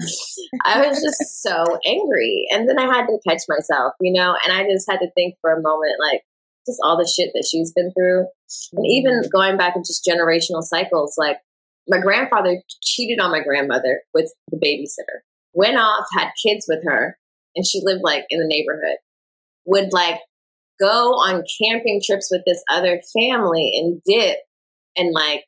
I 0.65 0.87
was 0.87 1.03
just 1.03 1.43
so 1.43 1.65
angry. 1.85 2.47
And 2.53 2.69
then 2.69 2.79
I 2.79 2.85
had 2.85 3.07
to 3.07 3.19
catch 3.27 3.43
myself, 3.49 3.95
you 4.01 4.13
know, 4.13 4.37
and 4.45 4.53
I 4.53 4.71
just 4.71 4.89
had 4.89 4.99
to 4.99 5.11
think 5.13 5.35
for 5.41 5.53
a 5.53 5.61
moment, 5.61 5.95
like, 5.99 6.23
just 6.67 6.79
all 6.85 6.97
the 6.97 7.11
shit 7.11 7.31
that 7.35 7.47
she's 7.51 7.73
been 7.73 7.93
through. 7.93 8.27
And 8.73 8.87
even 8.87 9.21
mm-hmm. 9.21 9.29
going 9.31 9.57
back 9.57 9.77
in 9.77 9.83
just 9.83 10.09
generational 10.09 10.63
cycles, 10.63 11.15
like, 11.17 11.39
my 11.89 11.99
grandfather 11.99 12.63
cheated 12.83 13.19
on 13.21 13.33
my 13.33 13.43
grandmother 13.43 14.03
with 14.15 14.33
the 14.51 14.59
babysitter, 14.59 15.21
went 15.55 15.77
off, 15.77 16.07
had 16.17 16.31
kids 16.47 16.67
with 16.69 16.85
her, 16.85 17.19
and 17.57 17.67
she 17.67 17.81
lived 17.83 18.03
like 18.05 18.25
in 18.31 18.39
the 18.39 18.47
neighborhood, 18.47 18.99
would 19.65 19.93
like 19.93 20.21
go 20.79 21.15
on 21.15 21.43
camping 21.61 22.01
trips 22.05 22.29
with 22.31 22.43
this 22.47 22.63
other 22.71 23.01
family 23.19 23.73
and 23.75 24.01
dip 24.05 24.39
and 24.97 25.13
like 25.13 25.45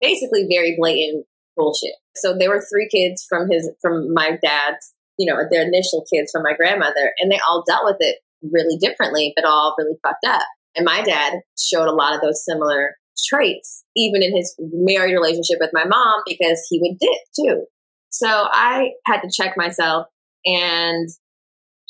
basically 0.00 0.46
very 0.50 0.74
blatant 0.78 1.26
bullshit. 1.56 1.94
So 2.16 2.34
there 2.36 2.48
were 2.48 2.64
three 2.70 2.88
kids 2.90 3.26
from 3.28 3.50
his 3.50 3.70
from 3.82 4.14
my 4.14 4.38
dad's, 4.42 4.94
you 5.18 5.30
know, 5.30 5.42
their 5.50 5.66
initial 5.66 6.06
kids 6.10 6.30
from 6.32 6.44
my 6.44 6.54
grandmother, 6.54 7.12
and 7.18 7.30
they 7.30 7.40
all 7.46 7.64
dealt 7.66 7.84
with 7.84 7.96
it 7.98 8.18
really 8.52 8.76
differently, 8.76 9.32
but 9.36 9.44
all 9.44 9.74
really 9.78 9.96
fucked 10.02 10.24
up. 10.26 10.42
And 10.76 10.84
my 10.84 11.02
dad 11.02 11.34
showed 11.58 11.88
a 11.88 11.94
lot 11.94 12.14
of 12.14 12.20
those 12.20 12.44
similar 12.44 12.96
traits, 13.28 13.84
even 13.96 14.22
in 14.22 14.36
his 14.36 14.54
married 14.58 15.14
relationship 15.14 15.58
with 15.60 15.70
my 15.72 15.84
mom, 15.84 16.22
because 16.26 16.66
he 16.68 16.80
would 16.80 16.98
dip 16.98 17.18
too. 17.36 17.64
So 18.10 18.28
I 18.28 18.90
had 19.06 19.20
to 19.20 19.30
check 19.32 19.56
myself 19.56 20.06
and 20.44 21.08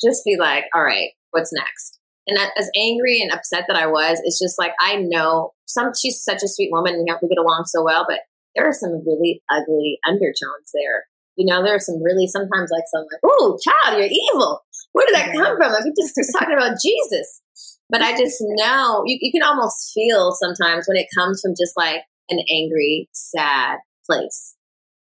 just 0.03 0.23
be 0.25 0.37
like, 0.39 0.65
all 0.73 0.83
right, 0.83 1.09
what's 1.31 1.51
next? 1.53 1.99
And 2.27 2.37
that, 2.37 2.51
as 2.57 2.69
angry 2.75 3.21
and 3.21 3.31
upset 3.31 3.65
that 3.67 3.77
I 3.77 3.85
was, 3.87 4.19
it's 4.23 4.39
just 4.39 4.57
like 4.57 4.71
I 4.79 4.95
know 4.95 5.51
some. 5.65 5.91
She's 5.99 6.23
such 6.23 6.41
a 6.41 6.47
sweet 6.47 6.71
woman. 6.71 7.05
Have 7.07 7.19
we 7.21 7.27
get 7.27 7.37
along 7.37 7.65
so 7.67 7.83
well, 7.83 8.05
but 8.07 8.21
there 8.55 8.67
are 8.67 8.73
some 8.73 9.03
really 9.05 9.43
ugly 9.51 9.99
undertones 10.07 10.71
there. 10.73 11.05
You 11.35 11.45
know, 11.45 11.63
there 11.63 11.75
are 11.75 11.79
some 11.79 12.01
really 12.01 12.27
sometimes 12.27 12.71
like 12.71 12.83
some 12.91 13.05
like, 13.11 13.21
"Oh, 13.23 13.57
child, 13.63 13.99
you're 13.99 14.09
evil." 14.09 14.61
Where 14.93 15.05
did 15.05 15.15
that 15.15 15.33
come 15.33 15.57
from? 15.57 15.73
Like 15.73 15.83
we 15.83 15.93
just 15.99 16.15
was 16.15 16.31
talking 16.31 16.55
about 16.55 16.77
Jesus, 16.83 17.41
but 17.89 18.01
I 18.01 18.17
just 18.17 18.37
know 18.41 19.03
you, 19.05 19.17
you 19.21 19.31
can 19.31 19.43
almost 19.43 19.91
feel 19.93 20.33
sometimes 20.33 20.87
when 20.87 20.97
it 20.97 21.07
comes 21.15 21.41
from 21.41 21.53
just 21.59 21.75
like 21.75 22.01
an 22.29 22.39
angry, 22.51 23.09
sad 23.13 23.79
place. 24.05 24.55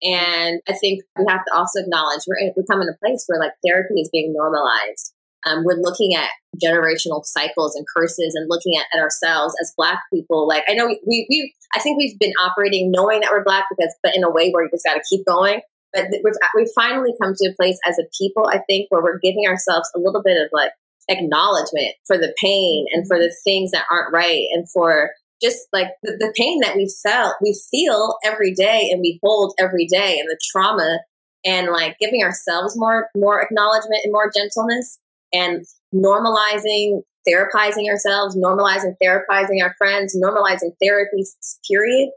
And 0.03 0.61
I 0.67 0.73
think 0.73 1.03
we 1.17 1.25
have 1.29 1.45
to 1.45 1.53
also 1.53 1.79
acknowledge 1.79 2.21
we're 2.27 2.51
we're 2.55 2.63
coming 2.69 2.87
to 2.87 2.93
a 2.93 3.05
place 3.05 3.25
where 3.27 3.39
like 3.39 3.53
therapy 3.65 4.01
is 4.01 4.09
being 4.11 4.33
normalized. 4.33 5.13
Um, 5.45 5.63
we're 5.63 5.81
looking 5.81 6.13
at 6.13 6.29
generational 6.63 7.25
cycles 7.25 7.75
and 7.75 7.85
curses 7.95 8.35
and 8.35 8.47
looking 8.47 8.77
at, 8.77 8.85
at 8.95 9.01
ourselves 9.01 9.55
as 9.61 9.73
black 9.75 9.99
people. 10.13 10.47
Like 10.47 10.63
I 10.67 10.73
know 10.73 10.85
we, 10.85 10.99
we, 11.05 11.25
we, 11.29 11.53
I 11.75 11.79
think 11.79 11.97
we've 11.97 12.17
been 12.19 12.33
operating 12.43 12.91
knowing 12.91 13.21
that 13.21 13.31
we're 13.31 13.43
black 13.43 13.65
because, 13.69 13.93
but 14.03 14.15
in 14.15 14.23
a 14.23 14.29
way 14.29 14.51
where 14.51 14.63
you 14.63 14.69
just 14.71 14.85
got 14.85 14.93
to 14.93 15.01
keep 15.09 15.25
going. 15.25 15.61
But 15.93 16.05
we've, 16.23 16.33
we've 16.55 16.71
finally 16.73 17.11
come 17.21 17.33
to 17.35 17.49
a 17.49 17.55
place 17.55 17.77
as 17.87 17.99
a 17.99 18.07
people, 18.17 18.47
I 18.49 18.59
think, 18.67 18.87
where 18.89 19.03
we're 19.03 19.19
giving 19.19 19.45
ourselves 19.47 19.89
a 19.95 19.99
little 19.99 20.21
bit 20.23 20.37
of 20.41 20.49
like 20.53 20.71
acknowledgement 21.09 21.95
for 22.05 22.17
the 22.17 22.33
pain 22.39 22.85
and 22.93 23.05
for 23.07 23.17
the 23.17 23.25
mm-hmm. 23.25 23.43
things 23.43 23.71
that 23.71 23.85
aren't 23.91 24.13
right 24.13 24.45
and 24.53 24.69
for 24.69 25.11
just 25.41 25.59
like 25.73 25.87
the, 26.03 26.11
the 26.19 26.33
pain 26.37 26.59
that 26.61 26.75
we 26.75 26.91
felt, 27.03 27.35
we 27.41 27.59
feel 27.71 28.15
every 28.23 28.53
day 28.53 28.89
and 28.91 29.01
we 29.01 29.19
hold 29.23 29.53
every 29.59 29.87
day 29.87 30.17
and 30.19 30.29
the 30.29 30.39
trauma 30.51 30.99
and 31.43 31.67
like 31.71 31.97
giving 31.99 32.23
ourselves 32.23 32.77
more, 32.77 33.09
more 33.15 33.41
acknowledgement 33.41 34.01
and 34.03 34.13
more 34.13 34.31
gentleness 34.33 34.99
and 35.33 35.63
normalizing 35.93 37.01
therapizing 37.27 37.89
ourselves, 37.89 38.35
normalizing 38.35 38.95
therapizing 39.03 39.61
our 39.61 39.73
friends, 39.77 40.15
normalizing 40.15 40.71
therapy, 40.81 41.23
period. 41.69 42.09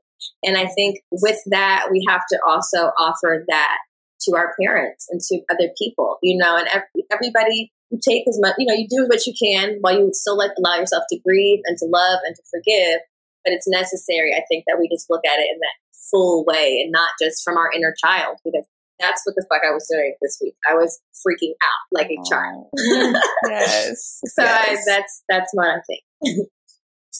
And 0.42 0.56
I 0.56 0.66
think 0.66 1.00
with 1.10 1.38
that, 1.46 1.88
we 1.90 2.04
have 2.08 2.22
to 2.30 2.38
also 2.46 2.90
offer 2.98 3.44
that 3.48 3.78
to 4.22 4.36
our 4.36 4.54
parents 4.60 5.06
and 5.10 5.20
to 5.20 5.40
other 5.50 5.70
people, 5.78 6.18
you 6.22 6.36
know, 6.36 6.56
and 6.56 6.68
every, 6.68 7.04
everybody 7.12 7.72
you 7.90 7.98
take 8.02 8.26
as 8.28 8.38
much, 8.40 8.54
you 8.58 8.66
know, 8.66 8.74
you 8.74 8.88
do 8.88 9.06
what 9.08 9.26
you 9.26 9.34
can 9.38 9.78
while 9.80 9.98
you 9.98 10.10
still 10.12 10.36
like 10.36 10.52
allow 10.58 10.76
yourself 10.76 11.04
to 11.10 11.18
grieve 11.24 11.60
and 11.64 11.76
to 11.78 11.86
love 11.86 12.20
and 12.26 12.34
to 12.34 12.42
forgive. 12.50 13.00
But 13.44 13.52
it's 13.52 13.68
necessary, 13.68 14.32
I 14.34 14.42
think, 14.48 14.64
that 14.66 14.78
we 14.80 14.88
just 14.88 15.10
look 15.10 15.24
at 15.26 15.38
it 15.38 15.48
in 15.52 15.58
that 15.58 15.76
full 16.10 16.44
way 16.46 16.80
and 16.82 16.90
not 16.90 17.10
just 17.20 17.44
from 17.44 17.56
our 17.56 17.70
inner 17.74 17.94
child 18.02 18.38
because 18.44 18.64
that's 18.98 19.22
what 19.24 19.34
the 19.36 19.44
fuck 19.50 19.62
I 19.66 19.72
was 19.72 19.86
doing 19.90 20.14
this 20.22 20.38
week. 20.40 20.54
I 20.68 20.74
was 20.74 21.00
freaking 21.26 21.52
out 21.62 21.84
like 21.92 22.10
a 22.10 22.16
child. 22.28 22.68
Oh. 22.78 23.20
yes. 23.48 24.20
so 24.24 24.42
yes. 24.42 24.78
I, 24.78 24.82
that's 24.86 25.22
that's 25.28 25.50
what 25.52 25.68
I 25.68 25.80
think. 25.86 26.48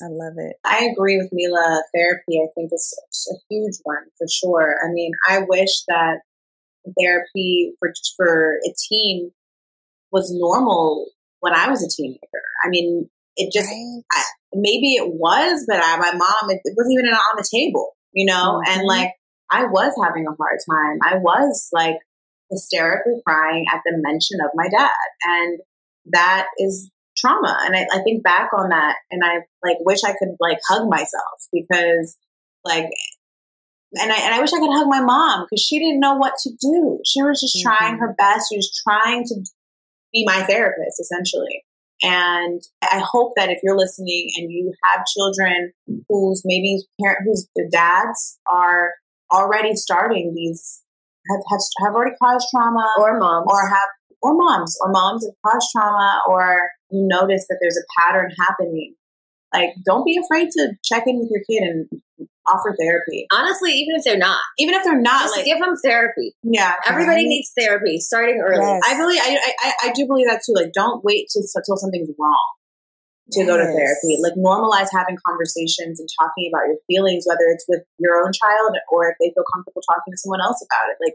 I 0.03 0.09
love 0.11 0.35
it. 0.37 0.57
I 0.65 0.89
agree 0.93 1.17
with 1.17 1.31
Milah. 1.33 1.81
Therapy, 1.95 2.41
I 2.41 2.49
think, 2.55 2.71
is 2.73 2.97
a 3.33 3.37
huge 3.49 3.77
one 3.83 4.05
for 4.19 4.27
sure. 4.29 4.77
I 4.85 4.93
mean, 4.93 5.13
I 5.29 5.41
wish 5.49 5.71
that 5.89 6.19
therapy 7.01 7.75
for 7.79 7.93
for 8.17 8.57
a 8.67 8.75
teen 8.89 9.33
was 10.13 10.31
normal 10.33 11.07
when 11.41 11.55
I 11.55 11.69
was 11.69 11.83
a 11.83 11.89
teenager. 11.89 12.21
I 12.65 12.69
mean, 12.69 13.09
it 13.37 13.53
just 13.53 13.69
right. 13.69 14.03
I, 14.13 14.23
maybe 14.55 14.95
it 14.95 15.13
was, 15.13 15.65
but 15.69 15.81
I, 15.83 15.97
my 15.97 16.15
mom 16.15 16.51
it, 16.51 16.61
it, 16.65 16.75
wasn't 16.77 16.99
even 16.99 17.07
on 17.13 17.37
the 17.37 17.49
table, 17.51 17.93
you 18.13 18.27
know. 18.27 18.61
Mm-hmm. 18.61 18.79
And 18.79 18.87
like 18.87 19.11
I 19.51 19.65
was 19.65 19.93
having 20.03 20.27
a 20.27 20.37
hard 20.37 20.61
time. 20.71 20.99
I 21.03 21.19
was 21.19 21.69
like 21.73 21.97
hysterically 22.51 23.21
crying 23.27 23.65
at 23.73 23.81
the 23.85 23.93
mention 23.97 24.39
of 24.41 24.51
my 24.55 24.69
dad, 24.69 24.91
and 25.25 25.59
that 26.13 26.47
is 26.59 26.91
trauma. 27.17 27.59
And 27.65 27.77
I, 27.77 27.87
I 27.93 28.03
think 28.03 28.23
back 28.23 28.51
on 28.57 28.71
that, 28.71 28.97
and 29.11 29.23
I 29.25 29.41
like 29.63 29.79
wish 29.81 30.05
I 30.05 30.13
could 30.13 30.37
like 30.41 30.59
hug 30.69 30.89
myself 30.89 31.49
because 31.53 32.17
like 32.65 32.91
and 33.95 34.11
I, 34.11 34.17
and 34.17 34.35
I 34.35 34.41
wish 34.41 34.53
I 34.53 34.59
could 34.59 34.75
hug 34.75 34.89
my 34.89 35.01
mom 35.01 35.45
because 35.45 35.63
she 35.63 35.79
didn't 35.79 36.01
know 36.01 36.15
what 36.15 36.35
to 36.43 36.51
do. 36.61 36.99
She 37.07 37.23
was 37.23 37.41
just 37.41 37.57
mm-hmm. 37.57 37.75
trying 37.75 37.99
her 37.99 38.15
best. 38.19 38.49
She 38.51 38.57
was 38.57 38.83
trying 38.83 39.25
to 39.25 39.35
be 40.13 40.25
my 40.27 40.43
therapist, 40.43 41.01
essentially. 41.01 41.65
And 42.03 42.61
I 42.83 42.99
hope 42.99 43.33
that 43.37 43.51
if 43.51 43.61
you're 43.63 43.79
listening 43.79 44.31
and 44.37 44.51
you 44.51 44.73
have 44.85 45.07
children 45.07 45.73
whose 46.09 46.43
maybe 46.45 46.83
parent, 47.01 47.21
whose 47.25 47.49
dads 47.71 48.39
are 48.51 48.91
already 49.33 49.75
starting 49.77 50.35
these 50.35 50.83
have, 51.31 51.41
have 51.51 51.61
have 51.85 51.95
already 51.95 52.17
caused 52.21 52.47
trauma, 52.51 52.87
or 52.99 53.19
moms, 53.19 53.47
or 53.49 53.69
have 53.69 53.89
or 54.25 54.33
moms, 54.35 54.75
or 54.81 54.91
moms 54.91 55.23
have 55.27 55.37
caused 55.45 55.69
trauma, 55.71 56.23
or 56.27 56.71
you 56.91 57.07
notice 57.07 57.45
that 57.49 57.59
there's 57.61 57.77
a 57.77 57.85
pattern 58.01 58.33
happening. 58.41 58.95
Like, 59.53 59.77
don't 59.85 60.05
be 60.05 60.17
afraid 60.17 60.49
to 60.57 60.73
check 60.83 61.05
in 61.07 61.21
with 61.21 61.29
your 61.31 61.45
kid 61.45 61.69
and 61.69 62.29
offer 62.49 62.75
therapy. 62.81 63.27
Honestly, 63.31 63.73
even 63.73 63.97
if 63.97 64.03
they're 64.03 64.19
not, 64.19 64.41
even 64.59 64.75
if 64.75 64.83
they're 64.83 65.01
not, 65.01 65.29
just 65.29 65.37
like 65.37 65.45
give 65.45 65.61
them 65.61 65.77
therapy. 65.85 66.33
Yeah, 66.43 66.73
everybody 66.89 67.23
right? 67.23 67.29
needs 67.29 67.53
therapy 67.57 68.01
starting 68.01 68.41
early. 68.41 68.65
Yes. 68.65 68.81
I 68.85 68.97
believe 68.97 69.21
I, 69.23 69.53
I 69.61 69.73
I 69.89 69.93
do 69.93 70.07
believe 70.07 70.27
that 70.27 70.41
too. 70.45 70.57
Like, 70.57 70.73
don't 70.73 71.05
wait 71.05 71.29
till 71.31 71.45
until 71.45 71.77
something's 71.77 72.09
wrong 72.19 72.49
to 73.33 73.41
yes. 73.41 73.47
go 73.47 73.57
to 73.61 73.65
therapy. 73.65 74.17
Like, 74.25 74.41
normalize 74.41 74.89
having 74.91 75.19
conversations 75.21 76.01
and 76.01 76.09
talking 76.19 76.49
about 76.49 76.67
your 76.67 76.81
feelings, 76.89 77.29
whether 77.29 77.45
it's 77.53 77.67
with 77.69 77.85
your 77.99 78.25
own 78.25 78.33
child 78.33 78.73
or 78.91 79.13
if 79.13 79.17
they 79.21 79.29
feel 79.37 79.45
comfortable 79.53 79.85
talking 79.85 80.13
to 80.13 80.19
someone 80.19 80.41
else 80.41 80.65
about 80.65 80.89
it. 80.89 80.97
Like, 81.05 81.15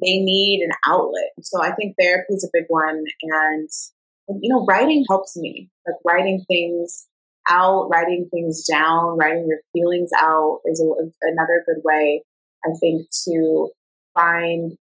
they 0.00 0.18
need 0.18 0.62
an 0.62 0.72
outlet. 0.86 1.32
So 1.42 1.62
I 1.62 1.72
think 1.72 1.96
therapy 1.98 2.34
is 2.34 2.44
a 2.44 2.50
big 2.52 2.66
one, 2.68 3.04
and 3.22 3.68
you 4.28 4.52
know, 4.52 4.64
writing 4.66 5.04
helps 5.08 5.36
me. 5.36 5.70
Like 5.86 5.96
writing 6.04 6.44
things 6.46 7.08
out, 7.48 7.88
writing 7.90 8.28
things 8.30 8.66
down, 8.70 9.16
writing 9.16 9.46
your 9.48 9.58
feelings 9.72 10.10
out 10.16 10.60
is 10.66 10.80
a, 10.80 11.28
another 11.28 11.64
good 11.66 11.82
way, 11.82 12.22
I 12.64 12.70
think, 12.78 13.06
to 13.26 13.70
find 14.14 14.76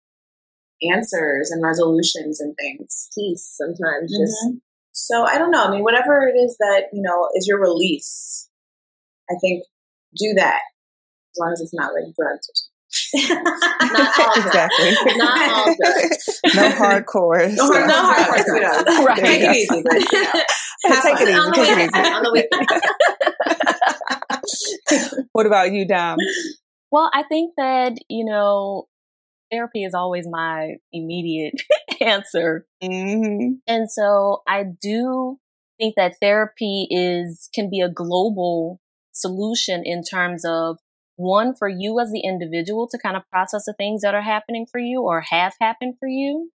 answers 0.91 1.51
and 1.51 1.63
resolutions 1.63 2.41
and 2.41 2.55
things. 2.57 3.09
Peace 3.15 3.55
sometimes. 3.57 4.13
Mm-hmm. 4.13 4.25
Just 4.25 4.63
so 4.93 5.25
I 5.25 5.39
don't 5.39 5.51
know. 5.51 5.65
I 5.65 5.71
mean, 5.71 5.83
whatever 5.83 6.27
it 6.27 6.39
is 6.39 6.57
that 6.59 6.85
you 6.93 7.03
know 7.03 7.29
is 7.35 7.47
your 7.47 7.61
release, 7.61 8.49
I 9.31 9.35
think 9.41 9.65
do 10.17 10.35
that 10.37 10.61
as 11.35 11.39
long 11.41 11.53
as 11.53 11.61
it's 11.61 11.75
not 11.75 11.93
like 11.95 12.15
drugs 12.15 12.71
not 13.15 14.19
all 14.19 14.35
exactly. 14.35 14.93
Not 15.17 15.51
all 15.51 15.75
drugs. 15.81 16.41
No 16.55 16.71
hardcore. 16.71 17.55
No, 17.55 17.69
no 17.69 18.15
hardcore. 18.15 18.61
Drugs. 18.61 19.07
Right. 19.07 19.19
Take 19.19 19.43
it 19.43 19.57
easy. 19.57 19.83
But, 19.83 20.13
you 20.13 20.23
know, 20.23 20.33
take 21.03 21.21
it 21.21 21.29
easy. 21.29 21.51
Take 21.53 21.69
it 21.69 21.79
easy. 21.79 22.13
On 22.13 22.23
the 22.23 22.33
weekend. 22.33 22.69
what 25.33 25.47
about 25.47 25.73
you, 25.73 25.87
Dom? 25.87 26.19
Well, 26.91 27.11
I 27.13 27.23
think 27.25 27.55
that 27.57 27.95
you 28.09 28.25
know, 28.25 28.89
therapy 29.51 29.85
is 29.85 29.95
always 29.95 30.27
my 30.29 30.77
immediate 30.93 31.55
answer, 32.01 32.67
mm-hmm. 32.83 33.55
and 33.67 33.91
so 33.91 34.43
I 34.47 34.65
do 34.81 35.39
think 35.79 35.95
that 35.97 36.17
therapy 36.21 36.87
is 36.91 37.49
can 37.55 37.71
be 37.71 37.81
a 37.81 37.89
global 37.89 38.81
solution 39.13 39.83
in 39.85 40.03
terms 40.03 40.45
of 40.45 40.79
one 41.17 41.55
for 41.55 41.69
you 41.69 42.01
as 42.01 42.11
the 42.11 42.23
individual 42.25 42.89
to 42.89 42.99
kind 42.99 43.17
of 43.17 43.29
process 43.31 43.65
the 43.67 43.75
things 43.75 44.03
that 44.03 44.15
are 44.15 44.23
happening 44.23 44.67
for 44.71 44.79
you 44.81 45.03
or 45.03 45.21
have 45.21 45.55
happened 45.61 45.95
for 45.99 46.09
you. 46.09 46.51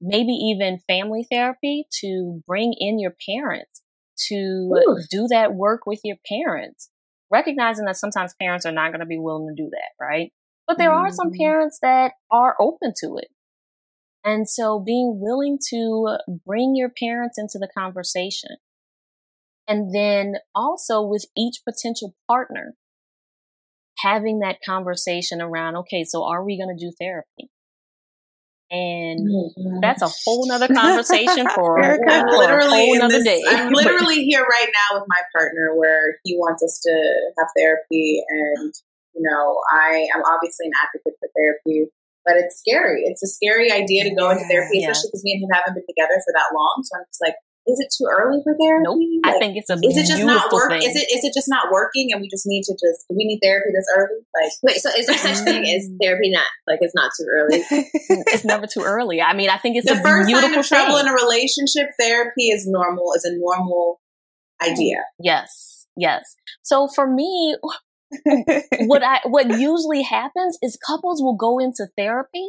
Maybe 0.00 0.32
even 0.32 0.80
family 0.88 1.26
therapy 1.30 1.86
to 2.00 2.42
bring 2.46 2.74
in 2.76 2.98
your 2.98 3.14
parents 3.28 3.82
to 4.28 4.34
Ooh. 4.34 4.98
do 5.10 5.28
that 5.28 5.54
work 5.54 5.86
with 5.86 6.00
your 6.02 6.16
parents, 6.26 6.90
recognizing 7.30 7.84
that 7.86 7.96
sometimes 7.96 8.34
parents 8.40 8.66
are 8.66 8.72
not 8.72 8.90
going 8.90 9.00
to 9.00 9.06
be 9.06 9.18
willing 9.18 9.54
to 9.54 9.62
do 9.62 9.70
that, 9.70 10.04
right? 10.04 10.32
But 10.66 10.78
there 10.78 10.90
mm-hmm. 10.90 11.06
are 11.06 11.12
some 11.12 11.28
mm-hmm. 11.28 11.42
parents 11.42 11.78
that 11.82 12.12
are 12.30 12.56
open 12.60 12.92
to 13.00 13.16
it. 13.18 13.28
And 14.24 14.48
so 14.48 14.78
being 14.78 15.18
willing 15.20 15.58
to 15.70 16.18
bring 16.46 16.74
your 16.76 16.90
parents 16.90 17.38
into 17.38 17.58
the 17.58 17.68
conversation. 17.76 18.56
And 19.66 19.94
then 19.94 20.34
also 20.54 21.02
with 21.02 21.26
each 21.36 21.60
potential 21.64 22.14
partner, 22.28 22.74
having 24.02 24.40
that 24.40 24.58
conversation 24.64 25.40
around, 25.40 25.76
okay, 25.76 26.04
so 26.04 26.24
are 26.24 26.44
we 26.44 26.58
going 26.58 26.76
to 26.76 26.84
do 26.84 26.92
therapy? 27.00 27.50
And 28.72 29.28
mm-hmm. 29.28 29.80
that's 29.82 30.00
a 30.00 30.08
whole 30.08 30.48
nother 30.48 30.66
conversation 30.66 31.46
for, 31.54 31.76
I'm 31.78 32.26
literally 32.26 32.96
a 32.96 33.00
whole 33.00 33.08
this, 33.08 33.24
day. 33.24 33.42
I'm 33.46 33.70
literally 33.72 34.24
here 34.24 34.40
right 34.40 34.68
now 34.72 34.98
with 34.98 35.04
my 35.08 35.20
partner 35.36 35.76
where 35.76 36.16
he 36.24 36.36
wants 36.36 36.62
us 36.62 36.80
to 36.80 36.94
have 37.38 37.48
therapy. 37.56 38.22
And, 38.28 38.72
you 39.14 39.22
know, 39.28 39.60
I 39.70 40.08
am 40.16 40.22
obviously 40.24 40.66
an 40.66 40.72
advocate 40.80 41.20
for 41.20 41.28
therapy, 41.36 41.92
but 42.24 42.36
it's 42.36 42.58
scary. 42.58 43.02
It's 43.04 43.22
a 43.22 43.28
scary 43.28 43.70
idea 43.70 44.04
to 44.04 44.14
go 44.16 44.30
into 44.30 44.48
therapy, 44.48 44.80
especially 44.80 45.12
because 45.12 45.22
me 45.22 45.36
and 45.36 45.44
him 45.44 45.52
haven't 45.52 45.74
been 45.74 45.84
together 45.84 46.16
for 46.24 46.32
that 46.32 46.56
long. 46.56 46.80
So 46.80 46.96
I'm 46.96 47.04
just 47.12 47.20
like, 47.20 47.36
is 47.66 47.78
it 47.78 47.94
too 47.96 48.08
early 48.10 48.40
for 48.42 48.54
therapy? 48.58 48.82
Nope. 48.82 48.98
Like, 49.24 49.36
I 49.36 49.38
think 49.38 49.56
it's 49.56 49.70
a 49.70 49.74
is 49.74 49.96
it 49.96 50.06
just 50.06 50.24
not 50.24 50.52
working? 50.52 50.80
Thing. 50.80 50.90
Is 50.90 50.96
it 50.96 51.06
is 51.14 51.24
it 51.24 51.32
just 51.32 51.48
not 51.48 51.70
working 51.70 52.08
and 52.12 52.20
we 52.20 52.28
just 52.28 52.44
need 52.46 52.62
to 52.64 52.72
just 52.72 53.06
we 53.08 53.24
need 53.24 53.38
therapy 53.42 53.70
this 53.72 53.86
early? 53.96 54.18
Like 54.34 54.52
wait, 54.62 54.76
so 54.80 54.90
is 54.98 55.06
there 55.06 55.18
such 55.18 55.44
thing 55.44 55.62
as 55.76 55.88
therapy 56.00 56.30
not 56.30 56.46
like 56.66 56.78
it's 56.80 56.94
not 56.94 57.12
too 57.16 57.26
early? 57.30 57.62
it's 58.32 58.44
never 58.44 58.66
too 58.66 58.82
early. 58.82 59.22
I 59.22 59.34
mean, 59.34 59.48
I 59.48 59.58
think 59.58 59.76
it's 59.76 59.86
the 59.86 59.98
a 59.98 60.02
first 60.02 60.26
beautiful 60.26 60.62
sign 60.62 60.80
of 60.80 60.86
trouble 60.86 60.98
in 60.98 61.06
a 61.06 61.12
relationship. 61.12 61.90
Therapy 62.00 62.48
is 62.48 62.66
normal. 62.66 63.12
Is 63.14 63.24
a 63.24 63.36
normal 63.36 64.00
idea. 64.60 65.04
Yes, 65.18 65.86
yes. 65.96 66.36
So 66.62 66.88
for 66.88 67.06
me. 67.06 67.56
what 68.80 69.02
I 69.02 69.20
what 69.24 69.48
usually 69.58 70.02
happens 70.02 70.58
is 70.60 70.76
couples 70.86 71.22
will 71.22 71.34
go 71.34 71.58
into 71.58 71.86
therapy 71.96 72.46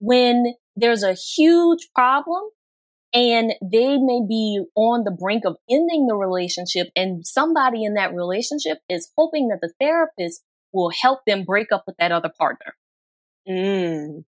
when 0.00 0.54
there's 0.74 1.04
a 1.04 1.12
huge 1.12 1.90
problem 1.94 2.42
and 3.12 3.52
they 3.60 3.98
may 3.98 4.20
be 4.26 4.62
on 4.76 5.04
the 5.04 5.10
brink 5.10 5.44
of 5.44 5.56
ending 5.68 6.06
the 6.06 6.14
relationship 6.14 6.88
and 6.94 7.26
somebody 7.26 7.84
in 7.84 7.94
that 7.94 8.14
relationship 8.14 8.78
is 8.88 9.10
hoping 9.16 9.48
that 9.48 9.58
the 9.60 9.72
therapist 9.80 10.42
will 10.72 10.90
help 10.90 11.20
them 11.26 11.44
break 11.44 11.72
up 11.72 11.84
with 11.86 11.96
that 11.98 12.12
other 12.12 12.30
partner. 12.38 12.74
Mm. 13.48 14.24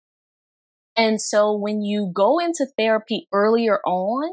And 0.95 1.21
so 1.21 1.55
when 1.55 1.81
you 1.81 2.11
go 2.13 2.39
into 2.39 2.67
therapy 2.77 3.27
earlier 3.33 3.79
on 3.85 4.31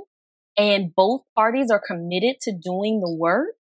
and 0.56 0.94
both 0.94 1.22
parties 1.34 1.70
are 1.70 1.82
committed 1.84 2.36
to 2.42 2.52
doing 2.52 3.00
the 3.00 3.12
work, 3.12 3.54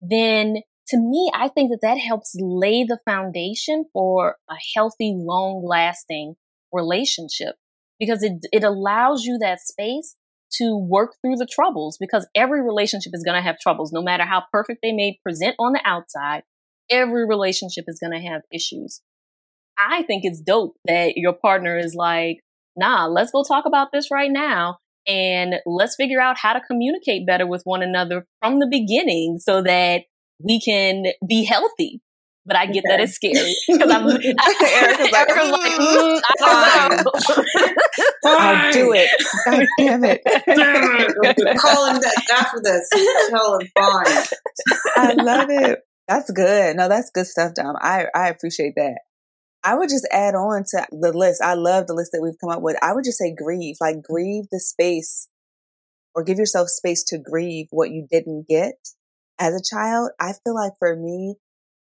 then 0.00 0.56
to 0.88 0.96
me, 0.96 1.30
I 1.34 1.48
think 1.48 1.70
that 1.70 1.80
that 1.82 1.98
helps 1.98 2.36
lay 2.38 2.84
the 2.84 2.98
foundation 3.04 3.84
for 3.92 4.36
a 4.48 4.54
healthy, 4.74 5.14
long 5.16 5.64
lasting 5.64 6.34
relationship 6.72 7.56
because 7.98 8.22
it, 8.22 8.46
it 8.52 8.64
allows 8.64 9.24
you 9.24 9.38
that 9.38 9.60
space 9.60 10.16
to 10.58 10.76
work 10.76 11.14
through 11.20 11.36
the 11.36 11.48
troubles 11.50 11.96
because 11.98 12.26
every 12.34 12.62
relationship 12.62 13.12
is 13.14 13.22
going 13.24 13.36
to 13.36 13.42
have 13.42 13.58
troubles, 13.58 13.92
no 13.92 14.02
matter 14.02 14.24
how 14.24 14.44
perfect 14.52 14.80
they 14.82 14.92
may 14.92 15.18
present 15.22 15.56
on 15.58 15.72
the 15.72 15.80
outside. 15.84 16.42
Every 16.90 17.26
relationship 17.26 17.84
is 17.88 18.00
going 18.00 18.12
to 18.12 18.28
have 18.28 18.42
issues. 18.52 19.00
I 19.78 20.02
think 20.02 20.24
it's 20.24 20.40
dope 20.40 20.76
that 20.86 21.16
your 21.16 21.32
partner 21.32 21.78
is 21.78 21.94
like, 21.94 22.40
nah, 22.76 23.06
let's 23.06 23.30
go 23.30 23.42
talk 23.42 23.64
about 23.66 23.92
this 23.92 24.10
right 24.10 24.30
now. 24.30 24.78
And 25.06 25.56
let's 25.64 25.96
figure 25.96 26.20
out 26.20 26.38
how 26.38 26.52
to 26.52 26.60
communicate 26.60 27.26
better 27.26 27.46
with 27.46 27.62
one 27.64 27.82
another 27.82 28.26
from 28.40 28.58
the 28.58 28.68
beginning 28.70 29.38
so 29.38 29.62
that 29.62 30.02
we 30.42 30.60
can 30.60 31.06
be 31.26 31.44
healthy 31.44 32.00
but 32.46 32.56
I 32.56 32.66
get 32.66 32.84
okay. 32.84 32.96
that 32.96 33.00
it's 33.00 33.14
scary 33.14 33.54
because 33.68 33.90
I'm 33.90 34.06
Erica's 34.10 35.12
like, 35.12 35.28
Erica's 35.28 35.50
like 35.50 35.72
mm, 35.72 36.20
I 36.24 36.34
don't 36.38 37.04
know. 37.04 37.74
I'll 38.24 38.72
do 38.72 38.92
it. 38.94 39.08
God 39.44 39.66
damn 39.78 40.04
it. 40.04 41.58
Call 41.60 41.86
him 41.86 42.02
after 42.32 42.60
this. 42.62 42.88
Tell 43.28 43.58
him 43.58 43.68
fine. 43.74 44.24
I 44.96 45.12
love 45.14 45.50
it. 45.50 45.80
That's 46.08 46.30
good. 46.32 46.76
No, 46.76 46.88
that's 46.88 47.10
good 47.10 47.26
stuff, 47.26 47.54
Dom. 47.54 47.76
I, 47.80 48.06
I 48.14 48.28
appreciate 48.28 48.74
that. 48.76 48.98
I 49.62 49.76
would 49.76 49.90
just 49.90 50.08
add 50.10 50.34
on 50.34 50.64
to 50.70 50.86
the 50.90 51.12
list. 51.12 51.42
I 51.42 51.54
love 51.54 51.86
the 51.86 51.94
list 51.94 52.12
that 52.12 52.20
we've 52.22 52.38
come 52.40 52.50
up 52.50 52.62
with. 52.62 52.76
I 52.82 52.94
would 52.94 53.04
just 53.04 53.18
say 53.18 53.32
grieve, 53.32 53.76
like 53.80 54.02
grieve 54.02 54.44
the 54.50 54.58
space 54.58 55.28
or 56.14 56.24
give 56.24 56.38
yourself 56.38 56.68
space 56.68 57.04
to 57.04 57.18
grieve 57.18 57.66
what 57.70 57.90
you 57.90 58.06
didn't 58.10 58.48
get 58.48 58.74
as 59.38 59.54
a 59.54 59.62
child. 59.62 60.10
I 60.18 60.32
feel 60.44 60.54
like 60.54 60.72
for 60.78 60.96
me, 60.96 61.36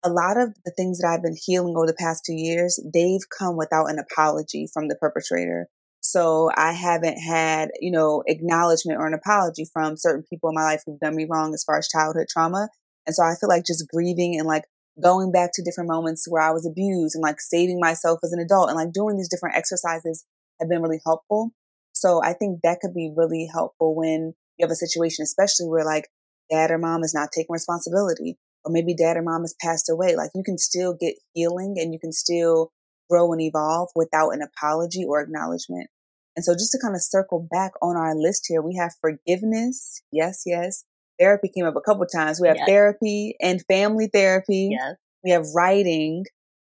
a 0.06 0.12
lot 0.12 0.36
of 0.40 0.54
the 0.64 0.70
things 0.70 0.98
that 0.98 1.08
I've 1.08 1.22
been 1.22 1.36
healing 1.36 1.74
over 1.76 1.86
the 1.86 1.96
past 1.98 2.24
two 2.24 2.34
years, 2.34 2.80
they've 2.94 3.28
come 3.36 3.56
without 3.56 3.90
an 3.90 3.98
apology 3.98 4.68
from 4.72 4.86
the 4.88 4.94
perpetrator. 4.94 5.66
So 6.00 6.50
I 6.56 6.72
haven't 6.72 7.18
had, 7.18 7.70
you 7.80 7.90
know, 7.90 8.22
acknowledgement 8.28 9.00
or 9.00 9.08
an 9.08 9.14
apology 9.14 9.66
from 9.72 9.96
certain 9.96 10.24
people 10.30 10.48
in 10.48 10.54
my 10.54 10.62
life 10.62 10.82
who've 10.86 11.00
done 11.00 11.16
me 11.16 11.26
wrong 11.28 11.52
as 11.52 11.64
far 11.64 11.76
as 11.76 11.88
childhood 11.88 12.28
trauma. 12.30 12.68
And 13.06 13.14
so 13.14 13.24
I 13.24 13.34
feel 13.34 13.48
like 13.48 13.66
just 13.66 13.88
grieving 13.92 14.38
and 14.38 14.46
like 14.46 14.64
going 15.02 15.32
back 15.32 15.50
to 15.54 15.64
different 15.64 15.90
moments 15.90 16.26
where 16.28 16.42
I 16.42 16.52
was 16.52 16.64
abused 16.64 17.16
and 17.16 17.22
like 17.22 17.40
saving 17.40 17.80
myself 17.80 18.20
as 18.22 18.32
an 18.32 18.38
adult 18.38 18.68
and 18.68 18.76
like 18.76 18.92
doing 18.92 19.16
these 19.16 19.28
different 19.28 19.56
exercises 19.56 20.24
have 20.60 20.68
been 20.68 20.82
really 20.82 21.00
helpful. 21.04 21.50
So 21.92 22.22
I 22.22 22.34
think 22.34 22.60
that 22.62 22.78
could 22.80 22.94
be 22.94 23.12
really 23.14 23.48
helpful 23.52 23.96
when 23.96 24.34
you 24.58 24.64
have 24.64 24.70
a 24.70 24.76
situation, 24.76 25.24
especially 25.24 25.66
where 25.66 25.84
like 25.84 26.08
dad 26.50 26.70
or 26.70 26.78
mom 26.78 27.02
is 27.02 27.14
not 27.14 27.30
taking 27.32 27.52
responsibility 27.52 28.38
or 28.66 28.72
maybe 28.72 28.94
dad 28.94 29.16
or 29.16 29.22
mom 29.22 29.42
has 29.42 29.54
passed 29.60 29.88
away. 29.88 30.16
Like 30.16 30.30
you 30.34 30.42
can 30.42 30.58
still 30.58 30.92
get 30.92 31.14
healing 31.32 31.76
and 31.78 31.92
you 31.92 32.00
can 32.00 32.12
still 32.12 32.72
grow 33.08 33.32
and 33.32 33.40
evolve 33.40 33.90
without 33.94 34.30
an 34.30 34.42
apology 34.42 35.04
or 35.06 35.20
acknowledgement. 35.20 35.88
And 36.34 36.44
so 36.44 36.52
just 36.52 36.72
to 36.72 36.78
kind 36.82 36.94
of 36.94 37.02
circle 37.02 37.46
back 37.50 37.72
on 37.80 37.96
our 37.96 38.14
list 38.14 38.46
here, 38.48 38.60
we 38.60 38.76
have 38.76 38.92
forgiveness. 39.00 40.02
Yes, 40.12 40.42
yes. 40.44 40.84
Therapy 41.18 41.48
came 41.54 41.64
up 41.64 41.76
a 41.76 41.80
couple 41.80 42.04
times. 42.06 42.40
We 42.40 42.48
have 42.48 42.58
yes. 42.58 42.68
therapy 42.68 43.36
and 43.40 43.64
family 43.68 44.10
therapy. 44.12 44.70
Yes. 44.72 44.96
We 45.24 45.30
have 45.30 45.46
writing. 45.54 46.24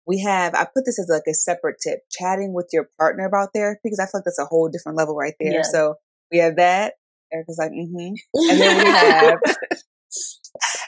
We 0.06 0.22
have, 0.22 0.56
I 0.56 0.66
put 0.66 0.86
this 0.86 1.00
as 1.00 1.10
like 1.10 1.24
a 1.28 1.34
separate 1.34 1.78
tip, 1.84 2.00
chatting 2.10 2.54
with 2.54 2.70
your 2.72 2.90
partner 2.98 3.26
about 3.26 3.50
therapy 3.54 3.82
because 3.84 4.00
I 4.00 4.06
feel 4.06 4.20
like 4.20 4.24
that's 4.24 4.40
a 4.40 4.46
whole 4.46 4.70
different 4.70 4.98
level 4.98 5.16
right 5.16 5.34
there. 5.38 5.52
Yes. 5.52 5.72
So 5.72 5.96
we 6.32 6.38
have 6.38 6.56
that. 6.58 6.94
Erica's 7.34 7.58
like, 7.60 7.72
mm-hmm. 7.72 8.14
And 8.34 8.62
then 8.62 8.78
we 8.78 8.86
have 8.92 9.40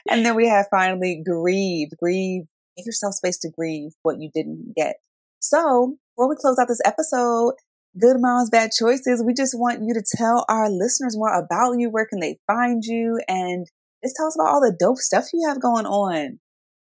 and 0.10 0.26
then 0.26 0.36
we 0.36 0.48
have 0.48 0.68
finally 0.72 1.22
grieve, 1.26 1.90
grieve, 2.02 2.44
give 2.78 2.86
yourself 2.86 3.16
space 3.16 3.38
to 3.40 3.50
grieve 3.50 3.92
what 4.04 4.20
you 4.20 4.30
didn't 4.34 4.74
get. 4.76 4.96
So 5.40 5.98
before 6.16 6.30
we 6.30 6.36
close 6.36 6.58
out 6.60 6.68
this 6.68 6.82
episode, 6.86 7.54
Good 8.00 8.18
Moms, 8.20 8.50
Bad 8.50 8.72
Choices, 8.78 9.24
we 9.26 9.34
just 9.34 9.58
want 9.58 9.82
you 9.82 9.94
to 9.94 10.04
tell 10.16 10.46
our 10.48 10.70
listeners 10.70 11.18
more 11.18 11.34
about 11.34 11.80
you. 11.80 11.90
Where 11.90 12.06
can 12.06 12.20
they 12.20 12.38
find 12.46 12.84
you? 12.84 13.20
And 13.28 13.66
just 14.04 14.16
tell 14.16 14.28
us 14.28 14.38
about 14.40 14.54
all 14.54 14.62
the 14.62 14.76
dope 14.78 14.98
stuff 14.98 15.26
you 15.34 15.48
have 15.48 15.62
going 15.62 15.86
on. 15.86 16.40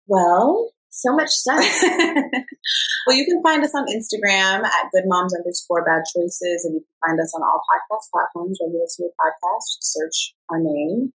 Well, 0.06 0.70
so 0.90 1.12
much 1.14 1.30
stuff. 1.30 1.58
well, 3.06 3.16
you 3.16 3.26
can 3.26 3.42
find 3.42 3.64
us 3.64 3.74
on 3.74 3.86
Instagram 3.86 4.64
at 4.64 4.90
Good 4.92 5.04
Moms 5.06 5.34
underscore 5.34 5.84
Bad 5.84 6.02
Choices, 6.14 6.64
and 6.64 6.74
you 6.74 6.80
can 6.80 7.10
find 7.10 7.20
us 7.20 7.32
on 7.34 7.42
all 7.42 7.62
podcast 7.66 8.10
platforms 8.12 8.58
where 8.60 8.70
you 8.70 8.80
listen 8.80 9.04
to 9.04 9.10
your 9.10 9.18
podcast. 9.18 9.76
Just 9.76 9.92
search 9.92 10.34
our 10.50 10.58
name. 10.60 11.12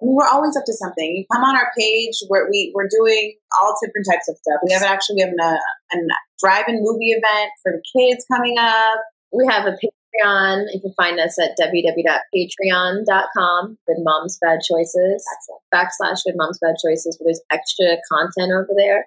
We're 0.00 0.28
always 0.28 0.56
up 0.56 0.64
to 0.66 0.72
something. 0.72 1.16
You 1.16 1.24
come 1.32 1.42
on 1.42 1.56
our 1.56 1.72
page 1.76 2.20
where 2.28 2.48
we 2.48 2.70
we're 2.74 2.86
doing 2.88 3.34
all 3.58 3.76
different 3.82 4.06
types 4.08 4.28
of 4.28 4.36
stuff. 4.36 4.60
We 4.64 4.72
have 4.72 4.82
actually 4.82 5.16
we 5.16 5.22
have 5.22 5.32
a, 5.32 5.42
uh, 5.42 5.58
a 5.92 5.96
drive-in 6.38 6.80
movie 6.82 7.10
event 7.10 7.50
for 7.62 7.72
the 7.72 7.82
kids 7.82 8.24
coming 8.30 8.56
up. 8.58 9.00
We 9.32 9.46
have 9.46 9.66
a 9.66 9.72
Patreon. 9.72 10.66
You 10.72 10.80
can 10.80 10.92
find 10.96 11.18
us 11.18 11.36
at 11.42 11.56
www.patreon.com. 11.60 13.78
Good 13.86 13.96
Moms 13.98 14.38
Bad 14.40 14.60
Choices 14.60 15.26
backslash 15.74 16.22
Good 16.24 16.36
Moms 16.36 16.60
Bad 16.60 16.76
Choices. 16.84 17.18
There's 17.22 17.40
extra 17.50 17.96
content 18.10 18.52
over 18.52 18.68
there. 18.76 19.06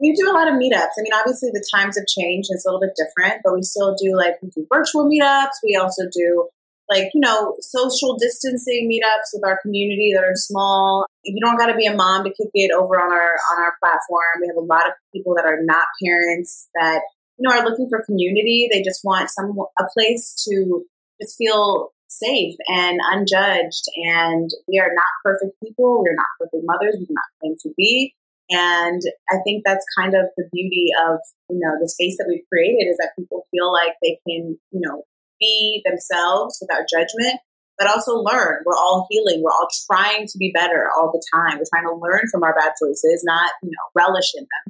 We 0.00 0.12
do 0.12 0.30
a 0.30 0.32
lot 0.32 0.48
of 0.48 0.54
meetups. 0.54 0.96
I 0.98 1.02
mean, 1.02 1.12
obviously 1.14 1.50
the 1.52 1.62
times 1.74 1.96
have 1.96 2.06
changed. 2.06 2.48
It's 2.50 2.64
a 2.66 2.68
little 2.68 2.80
bit 2.80 2.96
different, 2.96 3.42
but 3.42 3.54
we 3.54 3.62
still 3.62 3.94
do 3.94 4.14
like 4.16 4.34
we 4.42 4.50
do 4.50 4.66
virtual 4.72 5.08
meetups. 5.08 5.62
We 5.62 5.76
also 5.76 6.02
do 6.12 6.48
like, 6.88 7.10
you 7.14 7.20
know, 7.20 7.56
social 7.60 8.16
distancing 8.16 8.88
meetups 8.90 9.34
with 9.34 9.44
our 9.44 9.58
community 9.62 10.12
that 10.14 10.24
are 10.24 10.36
small. 10.36 11.06
You 11.24 11.40
don't 11.44 11.58
got 11.58 11.66
to 11.66 11.76
be 11.76 11.86
a 11.86 11.94
mom 11.94 12.24
to 12.24 12.30
kick 12.30 12.50
it 12.54 12.70
over 12.72 13.00
on 13.00 13.12
our 13.12 13.32
on 13.52 13.62
our 13.62 13.74
platform. 13.80 14.40
We 14.40 14.48
have 14.48 14.56
a 14.56 14.60
lot 14.60 14.86
of 14.86 14.92
people 15.12 15.34
that 15.36 15.44
are 15.44 15.58
not 15.62 15.86
parents 16.02 16.68
that 16.74 17.02
you 17.38 17.48
know 17.48 17.56
are 17.56 17.64
looking 17.64 17.88
for 17.88 18.04
community. 18.04 18.68
They 18.70 18.82
just 18.82 19.04
want 19.04 19.30
some 19.30 19.56
a 19.78 19.84
place 19.94 20.34
to 20.48 20.84
just 21.20 21.36
feel 21.36 21.92
safe 22.08 22.54
and 22.68 23.00
unjudged. 23.12 23.84
And 23.96 24.50
we 24.68 24.78
are 24.78 24.90
not 24.94 25.06
perfect 25.24 25.56
people. 25.62 26.02
We're 26.02 26.14
not 26.14 26.26
perfect 26.38 26.62
mothers. 26.64 26.96
We 26.98 27.06
do 27.06 27.14
not 27.14 27.24
claim 27.40 27.56
to 27.62 27.70
be. 27.76 28.14
And 28.48 29.02
I 29.28 29.38
think 29.44 29.64
that's 29.64 29.84
kind 29.98 30.14
of 30.14 30.26
the 30.36 30.48
beauty 30.52 30.88
of, 31.08 31.18
you 31.50 31.58
know, 31.58 31.74
the 31.80 31.88
space 31.88 32.16
that 32.18 32.26
we've 32.28 32.46
created 32.48 32.88
is 32.88 32.96
that 32.98 33.10
people 33.18 33.44
feel 33.50 33.72
like 33.72 33.94
they 34.02 34.20
can, 34.28 34.56
you 34.70 34.80
know, 34.80 35.02
be 35.40 35.82
themselves 35.84 36.58
without 36.60 36.84
judgment, 36.90 37.40
but 37.78 37.88
also 37.88 38.14
learn. 38.16 38.62
We're 38.64 38.76
all 38.76 39.06
healing. 39.10 39.42
We're 39.42 39.52
all 39.52 39.68
trying 39.90 40.26
to 40.26 40.38
be 40.38 40.52
better 40.54 40.88
all 40.96 41.12
the 41.12 41.22
time. 41.34 41.58
We're 41.58 41.64
trying 41.72 41.86
to 41.86 41.94
learn 41.94 42.22
from 42.30 42.42
our 42.42 42.54
bad 42.54 42.72
choices, 42.80 43.22
not, 43.24 43.50
you 43.62 43.70
know, 43.70 43.90
relish 43.94 44.32
in 44.34 44.46
them. 44.50 44.64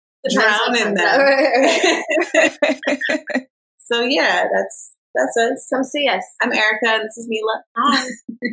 Drown 0.30 0.76
in 0.76 0.94
them. 0.94 2.02
so 3.78 4.02
yeah, 4.02 4.46
that's 4.52 4.92
that's 5.14 5.36
us. 5.36 5.68
Come 5.72 5.84
see 5.84 6.08
us. 6.08 6.24
I'm 6.42 6.52
Erica 6.52 6.88
and 6.88 7.04
this 7.04 7.16
is 7.16 7.28
Milah. 7.28 7.62
Hi. 7.76 8.08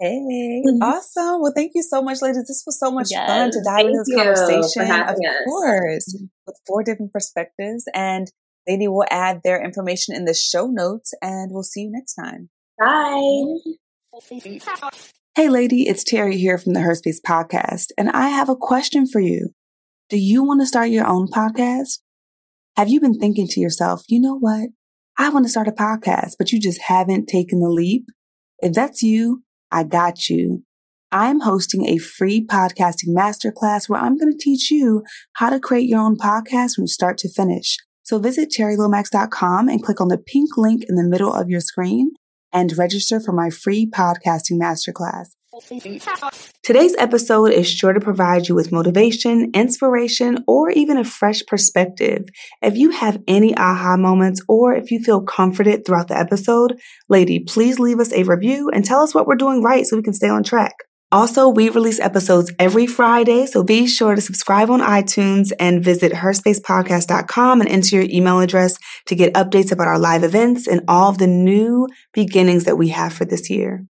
Hey, 0.00 0.62
mm-hmm. 0.64 0.80
awesome. 0.80 1.42
Well, 1.42 1.52
thank 1.52 1.72
you 1.74 1.82
so 1.82 2.00
much, 2.00 2.22
ladies. 2.22 2.46
This 2.46 2.62
was 2.64 2.78
so 2.78 2.92
much 2.92 3.08
yes, 3.10 3.26
fun 3.26 3.50
to 3.50 3.60
dive 3.64 3.86
into 3.86 4.04
this 4.06 4.14
conversation. 4.14 4.92
Of 4.92 5.16
course, 5.44 6.14
mm-hmm. 6.14 6.26
with 6.46 6.56
four 6.68 6.84
different 6.84 7.12
perspectives. 7.12 7.84
And 7.92 8.30
Lady 8.68 8.86
will 8.86 9.06
add 9.10 9.40
their 9.42 9.62
information 9.62 10.14
in 10.14 10.26
the 10.26 10.34
show 10.34 10.66
notes 10.66 11.14
and 11.22 11.50
we'll 11.50 11.62
see 11.62 11.82
you 11.82 11.90
next 11.90 12.14
time. 12.14 12.50
Bye. 12.78 13.56
Hey, 15.34 15.48
lady, 15.48 15.88
it's 15.88 16.04
Terri 16.04 16.34
here 16.34 16.58
from 16.58 16.74
the 16.74 16.80
Her 16.80 16.94
Space 16.94 17.20
podcast, 17.20 17.86
and 17.96 18.10
I 18.10 18.28
have 18.28 18.48
a 18.48 18.56
question 18.56 19.06
for 19.06 19.20
you. 19.20 19.50
Do 20.10 20.18
you 20.18 20.42
want 20.42 20.60
to 20.60 20.66
start 20.66 20.90
your 20.90 21.06
own 21.06 21.28
podcast? 21.28 22.00
Have 22.76 22.88
you 22.88 23.00
been 23.00 23.18
thinking 23.18 23.46
to 23.48 23.60
yourself, 23.60 24.02
you 24.08 24.20
know 24.20 24.36
what? 24.36 24.70
I 25.16 25.30
want 25.30 25.44
to 25.44 25.50
start 25.50 25.68
a 25.68 25.72
podcast, 25.72 26.32
but 26.38 26.52
you 26.52 26.60
just 26.60 26.82
haven't 26.82 27.26
taken 27.26 27.60
the 27.60 27.68
leap? 27.68 28.06
If 28.60 28.72
that's 28.72 29.02
you, 29.02 29.44
I 29.70 29.84
got 29.84 30.28
you. 30.28 30.64
I'm 31.10 31.40
hosting 31.40 31.88
a 31.88 31.98
free 31.98 32.44
podcasting 32.44 33.14
masterclass 33.16 33.88
where 33.88 34.00
I'm 34.00 34.18
going 34.18 34.32
to 34.32 34.38
teach 34.38 34.70
you 34.70 35.04
how 35.34 35.50
to 35.50 35.60
create 35.60 35.88
your 35.88 36.00
own 36.00 36.16
podcast 36.16 36.74
from 36.74 36.86
start 36.86 37.16
to 37.18 37.30
finish. 37.30 37.76
So 38.08 38.18
visit 38.18 38.50
terrilomax.com 38.50 39.68
and 39.68 39.82
click 39.82 40.00
on 40.00 40.08
the 40.08 40.16
pink 40.16 40.56
link 40.56 40.82
in 40.88 40.94
the 40.94 41.04
middle 41.04 41.30
of 41.30 41.50
your 41.50 41.60
screen 41.60 42.12
and 42.54 42.72
register 42.78 43.20
for 43.20 43.32
my 43.32 43.50
free 43.50 43.86
podcasting 43.86 44.58
masterclass. 44.58 45.26
Today's 46.62 46.94
episode 46.96 47.52
is 47.52 47.68
sure 47.68 47.92
to 47.92 48.00
provide 48.00 48.48
you 48.48 48.54
with 48.54 48.72
motivation, 48.72 49.50
inspiration, 49.52 50.42
or 50.46 50.70
even 50.70 50.96
a 50.96 51.04
fresh 51.04 51.42
perspective. 51.46 52.24
If 52.62 52.78
you 52.78 52.92
have 52.92 53.20
any 53.28 53.54
aha 53.54 53.98
moments 53.98 54.40
or 54.48 54.74
if 54.74 54.90
you 54.90 55.00
feel 55.00 55.20
comforted 55.20 55.84
throughout 55.84 56.08
the 56.08 56.16
episode, 56.16 56.80
lady, 57.10 57.40
please 57.40 57.78
leave 57.78 58.00
us 58.00 58.14
a 58.14 58.22
review 58.22 58.70
and 58.72 58.86
tell 58.86 59.02
us 59.02 59.14
what 59.14 59.26
we're 59.26 59.34
doing 59.34 59.62
right 59.62 59.86
so 59.86 59.98
we 59.98 60.02
can 60.02 60.14
stay 60.14 60.30
on 60.30 60.44
track. 60.44 60.72
Also, 61.10 61.48
we 61.48 61.70
release 61.70 61.98
episodes 62.00 62.52
every 62.58 62.86
Friday, 62.86 63.46
so 63.46 63.62
be 63.62 63.86
sure 63.86 64.14
to 64.14 64.20
subscribe 64.20 64.70
on 64.70 64.80
iTunes 64.80 65.52
and 65.58 65.82
visit 65.82 66.12
herspacepodcast.com 66.12 67.62
and 67.62 67.70
enter 67.70 67.96
your 67.96 68.04
email 68.10 68.40
address 68.40 68.76
to 69.06 69.14
get 69.14 69.32
updates 69.32 69.72
about 69.72 69.88
our 69.88 69.98
live 69.98 70.22
events 70.22 70.66
and 70.66 70.82
all 70.86 71.08
of 71.08 71.16
the 71.16 71.26
new 71.26 71.88
beginnings 72.12 72.64
that 72.64 72.76
we 72.76 72.88
have 72.88 73.14
for 73.14 73.24
this 73.24 73.48
year. 73.48 73.86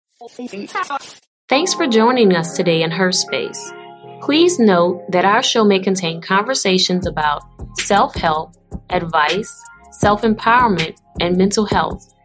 Thanks 1.48 1.74
for 1.74 1.88
joining 1.88 2.36
us 2.36 2.56
today 2.56 2.82
in 2.82 2.92
Her 2.92 3.10
Space. 3.10 3.72
Please 4.20 4.60
note 4.60 5.04
that 5.10 5.24
our 5.24 5.42
show 5.42 5.64
may 5.64 5.80
contain 5.80 6.20
conversations 6.20 7.04
about 7.04 7.42
self 7.80 8.14
help, 8.14 8.54
advice, 8.90 9.60
self 9.90 10.22
empowerment, 10.22 10.96
and 11.20 11.36
mental 11.36 11.66
health 11.66 12.14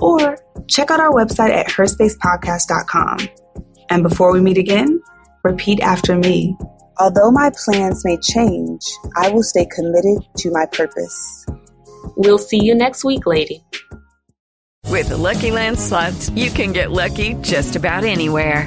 or 0.00 0.38
check 0.68 0.90
out 0.90 1.00
our 1.00 1.12
website 1.12 1.50
at 1.50 1.66
herspacepodcast.com. 1.66 3.18
And 3.90 4.02
before 4.02 4.32
we 4.32 4.40
meet 4.40 4.58
again, 4.58 5.00
repeat 5.44 5.80
after 5.80 6.16
me. 6.16 6.56
Although 7.00 7.30
my 7.30 7.50
plans 7.64 8.04
may 8.04 8.16
change, 8.18 8.82
I 9.16 9.30
will 9.30 9.42
stay 9.42 9.66
committed 9.66 10.22
to 10.38 10.50
my 10.50 10.66
purpose. 10.66 11.46
We'll 12.16 12.38
see 12.38 12.62
you 12.62 12.74
next 12.74 13.04
week, 13.04 13.26
lady. 13.26 13.62
With 14.86 15.10
the 15.10 15.16
Lucky 15.16 15.50
Land 15.50 15.78
slots, 15.78 16.30
you 16.30 16.50
can 16.50 16.72
get 16.72 16.90
lucky 16.90 17.34
just 17.34 17.76
about 17.76 18.04
anywhere. 18.04 18.66